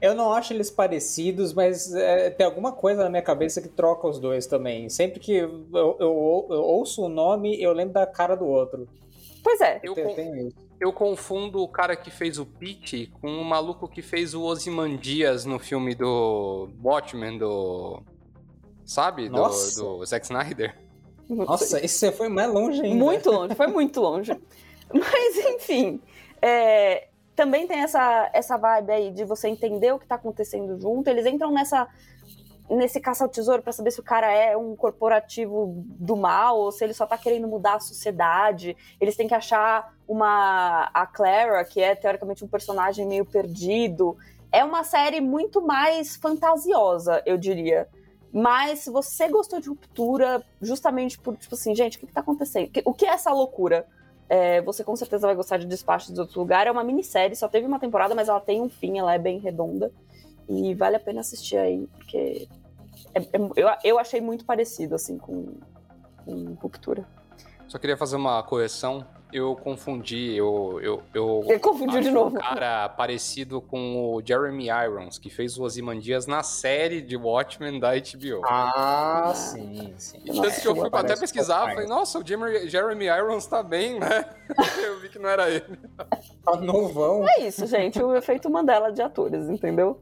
Eu 0.00 0.14
não 0.14 0.32
acho 0.32 0.52
eles 0.52 0.70
parecidos, 0.70 1.54
mas 1.54 1.94
é, 1.94 2.28
tem 2.30 2.44
alguma 2.44 2.72
coisa 2.72 3.04
na 3.04 3.10
minha 3.10 3.22
cabeça 3.22 3.62
que 3.62 3.68
troca 3.68 4.06
os 4.06 4.18
dois 4.18 4.46
também. 4.46 4.88
Sempre 4.90 5.20
que 5.20 5.34
eu, 5.34 5.66
eu, 5.72 6.46
eu 6.50 6.62
ouço 6.62 7.02
o 7.02 7.08
nome, 7.08 7.60
eu 7.60 7.72
lembro 7.72 7.94
da 7.94 8.06
cara 8.06 8.34
do 8.36 8.46
outro. 8.46 8.86
Pois 9.42 9.60
é. 9.60 9.80
Eu, 9.82 9.94
eu, 9.96 10.52
eu 10.80 10.92
confundo 10.92 11.62
o 11.62 11.68
cara 11.68 11.96
que 11.96 12.10
fez 12.10 12.38
o 12.38 12.44
Pete 12.44 13.10
com 13.20 13.28
o 13.28 13.44
maluco 13.44 13.88
que 13.88 14.02
fez 14.02 14.34
o 14.34 14.42
Ozymandias 14.42 15.44
no 15.44 15.58
filme 15.58 15.94
do 15.94 16.68
Watchmen, 16.82 17.38
do... 17.38 18.02
Sabe? 18.84 19.28
Do, 19.28 19.48
do 19.76 20.04
Zack 20.04 20.26
Snyder. 20.26 20.76
Nossa, 21.28 21.84
isso 21.84 21.98
você 21.98 22.12
foi 22.12 22.28
mais 22.28 22.52
longe 22.52 22.82
ainda. 22.82 22.96
Muito 22.96 23.30
longe, 23.30 23.54
foi 23.54 23.66
muito 23.66 24.00
longe. 24.00 24.32
Mas, 24.92 25.36
enfim, 25.54 26.00
é, 26.40 27.08
também 27.36 27.66
tem 27.66 27.82
essa, 27.82 28.30
essa 28.32 28.56
vibe 28.56 28.90
aí 28.90 29.10
de 29.12 29.24
você 29.24 29.46
entender 29.48 29.92
o 29.92 29.98
que 29.98 30.06
tá 30.06 30.14
acontecendo 30.14 30.80
junto. 30.80 31.08
Eles 31.08 31.26
entram 31.26 31.52
nessa 31.52 31.86
nesse 32.68 32.98
caça 32.98 33.22
ao 33.22 33.30
tesouro 33.30 33.62
para 33.62 33.72
saber 33.72 33.92
se 33.92 34.00
o 34.00 34.02
cara 34.02 34.28
é 34.28 34.56
um 34.56 34.74
corporativo 34.74 35.72
do 35.86 36.16
mal 36.16 36.58
ou 36.58 36.72
se 36.72 36.82
ele 36.82 36.94
só 36.94 37.06
tá 37.06 37.16
querendo 37.16 37.46
mudar 37.46 37.74
a 37.74 37.80
sociedade. 37.80 38.76
Eles 39.00 39.14
têm 39.14 39.28
que 39.28 39.34
achar 39.34 39.94
uma 40.08 40.90
a 40.92 41.06
Clara, 41.06 41.64
que 41.64 41.80
é 41.80 41.94
teoricamente 41.94 42.44
um 42.44 42.48
personagem 42.48 43.06
meio 43.06 43.24
perdido. 43.24 44.16
É 44.50 44.64
uma 44.64 44.82
série 44.82 45.20
muito 45.20 45.64
mais 45.64 46.16
fantasiosa, 46.16 47.22
eu 47.24 47.38
diria. 47.38 47.88
Mas 48.32 48.80
se 48.80 48.90
você 48.90 49.28
gostou 49.28 49.60
de 49.60 49.68
ruptura, 49.68 50.44
justamente 50.60 51.18
por, 51.18 51.36
tipo 51.36 51.54
assim, 51.54 51.74
gente, 51.74 51.96
o 51.96 52.00
que, 52.00 52.06
que 52.06 52.12
tá 52.12 52.20
acontecendo? 52.20 52.70
O 52.84 52.92
que 52.92 53.06
é 53.06 53.10
essa 53.10 53.32
loucura? 53.32 53.86
É, 54.28 54.60
você 54.62 54.82
com 54.82 54.96
certeza 54.96 55.26
vai 55.26 55.36
gostar 55.36 55.56
de 55.56 55.66
Despacho 55.66 56.12
de 56.12 56.20
Outro 56.20 56.40
Lugar. 56.40 56.66
É 56.66 56.70
uma 56.70 56.84
minissérie, 56.84 57.36
só 57.36 57.48
teve 57.48 57.66
uma 57.66 57.78
temporada, 57.78 58.14
mas 58.14 58.28
ela 58.28 58.40
tem 58.40 58.60
um 58.60 58.68
fim, 58.68 58.98
ela 58.98 59.14
é 59.14 59.18
bem 59.18 59.38
redonda. 59.38 59.92
E 60.48 60.74
vale 60.74 60.96
a 60.96 61.00
pena 61.00 61.20
assistir 61.20 61.56
aí, 61.56 61.86
porque 61.96 62.48
é, 63.14 63.20
é, 63.20 63.28
eu, 63.56 63.68
eu 63.82 63.98
achei 63.98 64.20
muito 64.20 64.44
parecido, 64.44 64.94
assim, 64.94 65.18
com, 65.18 65.54
com 66.24 66.54
Ruptura. 66.60 67.06
Só 67.68 67.78
queria 67.78 67.96
fazer 67.96 68.16
uma 68.16 68.42
correção. 68.42 69.06
Eu 69.32 69.56
confundi, 69.56 70.34
eu. 70.34 70.78
Eu, 70.80 71.02
eu 71.12 71.42
Ele 71.48 71.58
confundiu 71.58 72.00
de 72.00 72.10
novo. 72.10 72.36
Um 72.36 72.40
cara 72.40 72.88
parecido 72.88 73.60
com 73.60 74.14
o 74.14 74.22
Jeremy 74.24 74.68
Irons, 74.68 75.18
que 75.18 75.28
fez 75.28 75.58
o 75.58 75.64
Ozymandias 75.64 76.28
na 76.28 76.44
série 76.44 77.02
de 77.02 77.16
Watchmen 77.16 77.80
da 77.80 77.90
HBO. 77.94 78.42
Ah, 78.44 79.32
sim, 79.34 79.92
sim. 79.98 80.20
E 80.24 80.32
tanto 80.32 80.60
que 80.60 80.68
eu 80.68 80.76
fui 80.76 80.88
até 80.92 81.16
pesquisar, 81.16 81.68
falei, 81.70 81.88
nossa, 81.88 82.20
o 82.20 82.24
Jeremy 82.24 83.06
Irons 83.06 83.46
tá 83.46 83.64
bem, 83.64 83.98
né? 83.98 84.24
eu 84.82 85.00
vi 85.00 85.08
que 85.08 85.18
não 85.18 85.28
era 85.28 85.50
ele. 85.50 85.76
Tá 86.44 86.56
novão. 86.56 87.26
É 87.28 87.40
isso, 87.42 87.66
gente, 87.66 88.00
o 88.00 88.14
efeito 88.14 88.48
Mandela 88.48 88.92
de 88.92 89.02
atores, 89.02 89.48
entendeu? 89.48 90.00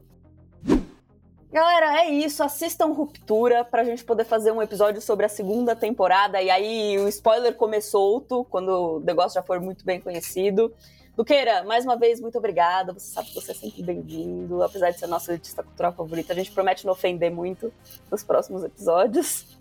Galera, 1.55 2.01
é 2.01 2.09
isso. 2.09 2.43
Assistam 2.43 2.87
Ruptura 2.87 3.63
pra 3.63 3.85
gente 3.85 4.03
poder 4.03 4.25
fazer 4.25 4.51
um 4.51 4.61
episódio 4.61 5.01
sobre 5.01 5.25
a 5.25 5.29
segunda 5.29 5.73
temporada. 5.73 6.41
E 6.41 6.49
aí 6.49 6.99
o 6.99 7.07
spoiler 7.07 7.55
comer 7.55 7.79
solto, 7.79 8.43
quando 8.49 8.97
o 8.97 8.99
negócio 8.99 9.35
já 9.35 9.41
for 9.41 9.61
muito 9.61 9.85
bem 9.85 10.01
conhecido. 10.01 10.73
Luqueira, 11.17 11.63
mais 11.63 11.85
uma 11.85 11.95
vez, 11.95 12.19
muito 12.19 12.37
obrigada. 12.37 12.91
Você 12.91 13.13
sabe 13.13 13.29
que 13.29 13.35
você 13.35 13.51
é 13.51 13.55
sempre 13.55 13.81
bem-vindo. 13.83 14.61
Apesar 14.63 14.89
de 14.89 14.99
ser 14.99 15.07
nosso 15.07 15.31
artista 15.31 15.63
cultural 15.63 15.93
favorito, 15.93 16.29
a 16.29 16.35
gente 16.35 16.51
promete 16.51 16.85
não 16.85 16.91
ofender 16.91 17.31
muito 17.31 17.71
nos 18.11 18.21
próximos 18.21 18.61
episódios. 18.61 19.57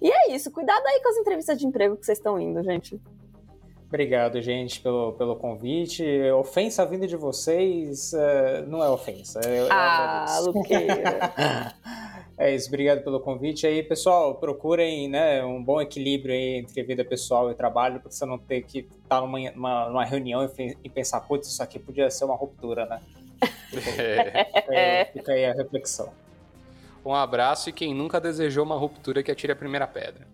E 0.00 0.10
é 0.10 0.34
isso. 0.34 0.50
Cuidado 0.50 0.82
aí 0.86 1.02
com 1.02 1.10
as 1.10 1.16
entrevistas 1.18 1.58
de 1.58 1.66
emprego 1.66 1.94
que 1.94 2.06
vocês 2.06 2.16
estão 2.16 2.40
indo, 2.40 2.62
gente. 2.62 2.98
Obrigado, 3.94 4.42
gente, 4.42 4.80
pelo, 4.80 5.12
pelo 5.12 5.36
convite. 5.36 6.04
Ofensa 6.32 6.84
vindo 6.84 7.06
de 7.06 7.14
vocês 7.14 8.12
uh, 8.12 8.66
não 8.66 8.82
é 8.82 8.90
ofensa. 8.90 9.38
É, 9.38 9.68
ah, 9.70 10.40
Luqueira. 10.40 11.32
é 12.36 12.52
isso, 12.52 12.66
obrigado 12.66 13.04
pelo 13.04 13.20
convite. 13.20 13.68
Aí, 13.68 13.84
pessoal, 13.84 14.34
procurem 14.34 15.08
né, 15.08 15.44
um 15.44 15.62
bom 15.62 15.80
equilíbrio 15.80 16.34
aí 16.34 16.56
entre 16.56 16.82
vida 16.82 17.04
pessoal 17.04 17.52
e 17.52 17.54
trabalho, 17.54 18.00
para 18.00 18.10
você 18.10 18.26
não 18.26 18.36
ter 18.36 18.62
que 18.62 18.80
estar 18.80 18.98
tá 19.08 19.20
numa, 19.20 19.38
numa, 19.52 19.88
numa 19.88 20.04
reunião 20.04 20.44
e, 20.44 20.76
e, 20.82 20.90
pensar, 20.90 21.20
putz, 21.20 21.46
isso 21.46 21.62
aqui 21.62 21.78
podia 21.78 22.10
ser 22.10 22.24
uma 22.24 22.34
ruptura, 22.34 22.86
né? 22.86 23.00
É. 24.70 25.04
Fica 25.04 25.30
aí 25.30 25.44
a 25.44 25.52
reflexão. 25.52 26.12
Um 27.06 27.14
abraço 27.14 27.70
e 27.70 27.72
quem 27.72 27.94
nunca 27.94 28.20
desejou 28.20 28.64
uma 28.64 28.76
ruptura 28.76 29.22
que 29.22 29.30
atire 29.30 29.52
a 29.52 29.56
primeira 29.56 29.86
pedra. 29.86 30.33